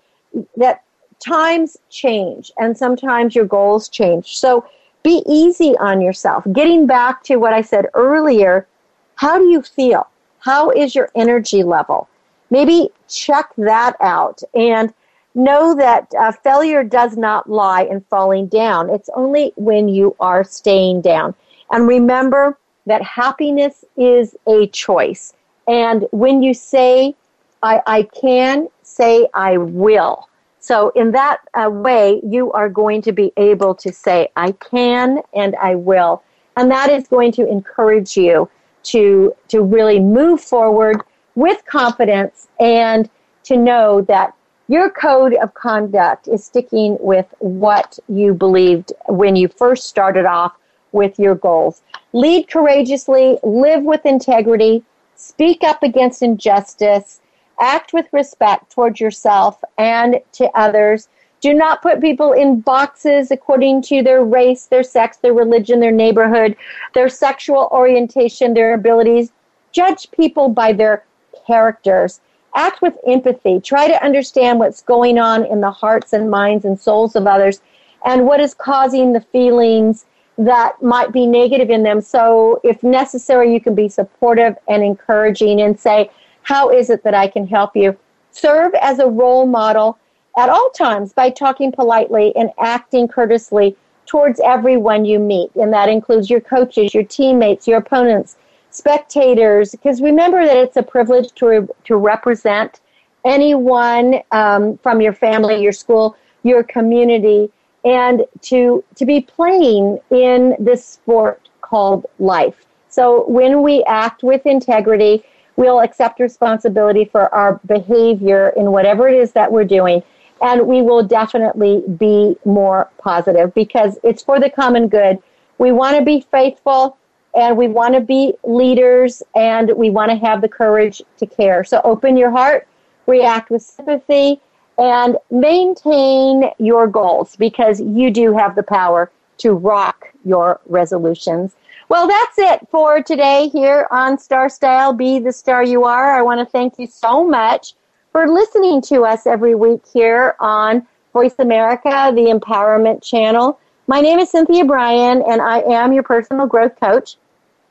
that 0.57 0.83
times 1.19 1.77
change 1.89 2.51
and 2.57 2.77
sometimes 2.77 3.33
your 3.33 3.45
goals 3.45 3.87
change. 3.87 4.37
So 4.37 4.65
be 5.03 5.21
easy 5.27 5.75
on 5.77 6.01
yourself. 6.01 6.45
Getting 6.53 6.87
back 6.87 7.23
to 7.23 7.35
what 7.35 7.53
I 7.53 7.61
said 7.61 7.87
earlier, 7.93 8.67
how 9.15 9.37
do 9.37 9.45
you 9.45 9.61
feel? 9.61 10.07
How 10.39 10.71
is 10.71 10.95
your 10.95 11.09
energy 11.15 11.63
level? 11.63 12.07
Maybe 12.49 12.89
check 13.07 13.49
that 13.57 13.95
out 14.01 14.41
and 14.53 14.93
know 15.35 15.75
that 15.75 16.11
uh, 16.17 16.31
failure 16.31 16.83
does 16.83 17.17
not 17.17 17.49
lie 17.49 17.83
in 17.83 18.01
falling 18.01 18.47
down. 18.47 18.89
It's 18.89 19.09
only 19.15 19.53
when 19.55 19.89
you 19.89 20.15
are 20.19 20.43
staying 20.43 21.01
down. 21.01 21.33
And 21.71 21.87
remember 21.87 22.57
that 22.85 23.01
happiness 23.01 23.83
is 23.97 24.35
a 24.47 24.67
choice. 24.67 25.33
And 25.67 26.05
when 26.11 26.43
you 26.43 26.53
say, 26.53 27.15
I, 27.61 27.81
I 27.87 28.03
can, 28.03 28.67
say, 28.83 29.27
I 29.33 29.57
will. 29.57 30.27
So, 30.63 30.91
in 30.95 31.11
that 31.11 31.39
uh, 31.55 31.69
way, 31.69 32.21
you 32.25 32.49
are 32.53 32.69
going 32.69 33.01
to 33.01 33.11
be 33.11 33.33
able 33.35 33.75
to 33.75 33.91
say, 33.91 34.29
I 34.37 34.53
can 34.53 35.21
and 35.33 35.57
I 35.57 35.75
will. 35.75 36.23
And 36.55 36.71
that 36.71 36.89
is 36.89 37.05
going 37.05 37.33
to 37.33 37.45
encourage 37.45 38.15
you 38.15 38.49
to, 38.83 39.35
to 39.49 39.61
really 39.61 39.99
move 39.99 40.39
forward 40.39 41.01
with 41.35 41.65
confidence 41.65 42.47
and 42.61 43.09
to 43.43 43.57
know 43.57 44.03
that 44.03 44.35
your 44.69 44.89
code 44.89 45.33
of 45.33 45.53
conduct 45.53 46.29
is 46.29 46.45
sticking 46.45 46.95
with 47.01 47.25
what 47.39 47.99
you 48.07 48.33
believed 48.33 48.93
when 49.09 49.35
you 49.35 49.49
first 49.49 49.89
started 49.89 50.25
off 50.25 50.53
with 50.93 51.19
your 51.19 51.35
goals. 51.35 51.81
Lead 52.13 52.47
courageously, 52.47 53.37
live 53.43 53.83
with 53.83 54.05
integrity, 54.05 54.81
speak 55.17 55.61
up 55.61 55.83
against 55.83 56.21
injustice, 56.21 57.19
act 57.59 57.93
with 57.93 58.07
respect 58.11 58.71
towards 58.71 58.99
yourself 58.99 59.63
and 59.77 60.19
to 60.33 60.49
others. 60.55 61.09
Do 61.41 61.53
not 61.53 61.81
put 61.81 61.99
people 61.99 62.31
in 62.31 62.61
boxes 62.61 63.31
according 63.31 63.81
to 63.83 64.01
their 64.01 64.23
race, 64.23 64.65
their 64.65 64.83
sex, 64.83 65.17
their 65.17 65.33
religion, 65.33 65.79
their 65.79 65.91
neighborhood, 65.91 66.55
their 66.93 67.09
sexual 67.09 67.67
orientation, 67.71 68.53
their 68.53 68.73
abilities. 68.73 69.31
Judge 69.71 70.09
people 70.11 70.47
by 70.49 70.71
their 70.71 71.05
characters. 71.45 72.21
Act 72.55 72.81
with 72.81 72.97
empathy. 73.07 73.59
Try 73.59 73.87
to 73.87 74.03
understand 74.03 74.59
what's 74.59 74.81
going 74.81 75.17
on 75.17 75.45
in 75.45 75.59
the 75.59 75.71
hearts 75.71 76.13
and 76.13 76.29
minds 76.29 76.65
and 76.65 76.79
souls 76.79 77.15
of 77.15 77.27
others 77.27 77.61
and 78.05 78.25
what 78.25 78.39
is 78.39 78.53
causing 78.53 79.13
the 79.13 79.21
feelings 79.21 80.05
that 80.37 80.81
might 80.81 81.11
be 81.11 81.25
negative 81.25 81.69
in 81.69 81.83
them. 81.83 82.01
So, 82.01 82.59
if 82.63 82.81
necessary, 82.83 83.53
you 83.53 83.61
can 83.61 83.75
be 83.75 83.87
supportive 83.87 84.55
and 84.67 84.83
encouraging 84.83 85.61
and 85.61 85.79
say, 85.79 86.09
How 86.43 86.69
is 86.69 86.89
it 86.89 87.03
that 87.03 87.13
I 87.13 87.27
can 87.27 87.47
help 87.47 87.75
you? 87.75 87.97
Serve 88.31 88.73
as 88.75 88.99
a 88.99 89.07
role 89.07 89.45
model 89.45 89.97
at 90.37 90.49
all 90.49 90.69
times 90.71 91.13
by 91.13 91.29
talking 91.29 91.71
politely 91.71 92.35
and 92.35 92.51
acting 92.59 93.07
courteously 93.07 93.75
towards 94.05 94.39
everyone 94.41 95.05
you 95.05 95.19
meet. 95.19 95.53
And 95.55 95.71
that 95.73 95.89
includes 95.89 96.29
your 96.29 96.41
coaches, 96.41 96.93
your 96.93 97.03
teammates, 97.03 97.67
your 97.67 97.77
opponents, 97.77 98.37
spectators. 98.71 99.71
Because 99.71 100.01
remember 100.01 100.45
that 100.45 100.57
it's 100.57 100.77
a 100.77 100.83
privilege 100.83 101.31
to, 101.35 101.45
re- 101.45 101.67
to 101.85 101.95
represent 101.95 102.81
anyone 103.23 104.21
um, 104.31 104.77
from 104.77 104.99
your 105.01 105.13
family, 105.13 105.61
your 105.61 105.71
school, 105.71 106.17
your 106.43 106.63
community 106.63 107.49
and 107.85 108.25
to 108.41 108.83
to 108.95 109.05
be 109.05 109.21
playing 109.21 109.99
in 110.09 110.55
this 110.59 110.85
sport 110.85 111.49
called 111.61 112.05
life. 112.19 112.65
So 112.89 113.25
when 113.27 113.61
we 113.61 113.83
act 113.85 114.23
with 114.23 114.45
integrity, 114.45 115.23
we'll 115.55 115.81
accept 115.81 116.19
responsibility 116.19 117.05
for 117.05 117.33
our 117.33 117.59
behavior 117.65 118.53
in 118.57 118.71
whatever 118.71 119.07
it 119.07 119.15
is 119.15 119.31
that 119.33 119.51
we're 119.51 119.65
doing 119.65 120.01
and 120.43 120.67
we 120.67 120.81
will 120.81 121.03
definitely 121.03 121.83
be 121.97 122.35
more 122.43 122.89
positive 122.97 123.53
because 123.53 123.97
it's 124.03 124.21
for 124.23 124.39
the 124.39 124.49
common 124.49 124.89
good. 124.89 125.17
We 125.57 125.71
want 125.71 125.97
to 125.97 126.03
be 126.03 126.25
faithful 126.31 126.97
and 127.33 127.57
we 127.57 127.67
want 127.67 127.93
to 127.95 128.01
be 128.01 128.33
leaders 128.43 129.23
and 129.35 129.71
we 129.75 129.89
want 129.89 130.11
to 130.11 130.17
have 130.17 130.41
the 130.41 130.49
courage 130.49 131.01
to 131.17 131.25
care. 131.25 131.63
So 131.63 131.81
open 131.83 132.17
your 132.17 132.29
heart, 132.29 132.67
react 133.07 133.49
with 133.49 133.61
sympathy 133.61 134.41
and 134.77 135.17
maintain 135.31 136.51
your 136.59 136.87
goals 136.87 137.35
because 137.37 137.79
you 137.79 138.11
do 138.11 138.35
have 138.35 138.55
the 138.55 138.63
power 138.63 139.11
to 139.37 139.53
rock 139.53 140.07
your 140.25 140.59
resolutions. 140.65 141.55
Well, 141.93 142.07
that's 142.07 142.39
it 142.39 142.67
for 142.71 143.03
today 143.03 143.49
here 143.49 143.85
on 143.91 144.17
Star 144.17 144.49
Style 144.49 144.93
Be 144.93 145.19
the 145.19 145.31
Star 145.31 145.63
You 145.63 145.83
Are. 145.83 146.17
I 146.17 146.23
want 146.23 146.39
to 146.39 146.45
thank 146.47 146.79
you 146.79 146.87
so 146.87 147.23
much 147.23 147.75
for 148.11 148.27
listening 148.27 148.81
to 148.89 149.05
us 149.05 149.27
every 149.27 149.53
week 149.53 149.83
here 149.93 150.35
on 150.39 150.87
Voice 151.13 151.35
America, 151.37 152.11
the 152.15 152.35
Empowerment 152.35 153.03
Channel. 153.03 153.59
My 153.85 154.01
name 154.01 154.17
is 154.17 154.31
Cynthia 154.31 154.65
Brian, 154.65 155.21
and 155.21 155.39
I 155.39 155.59
am 155.59 155.93
your 155.93 156.01
personal 156.01 156.47
growth 156.47 156.79
coach. 156.79 157.17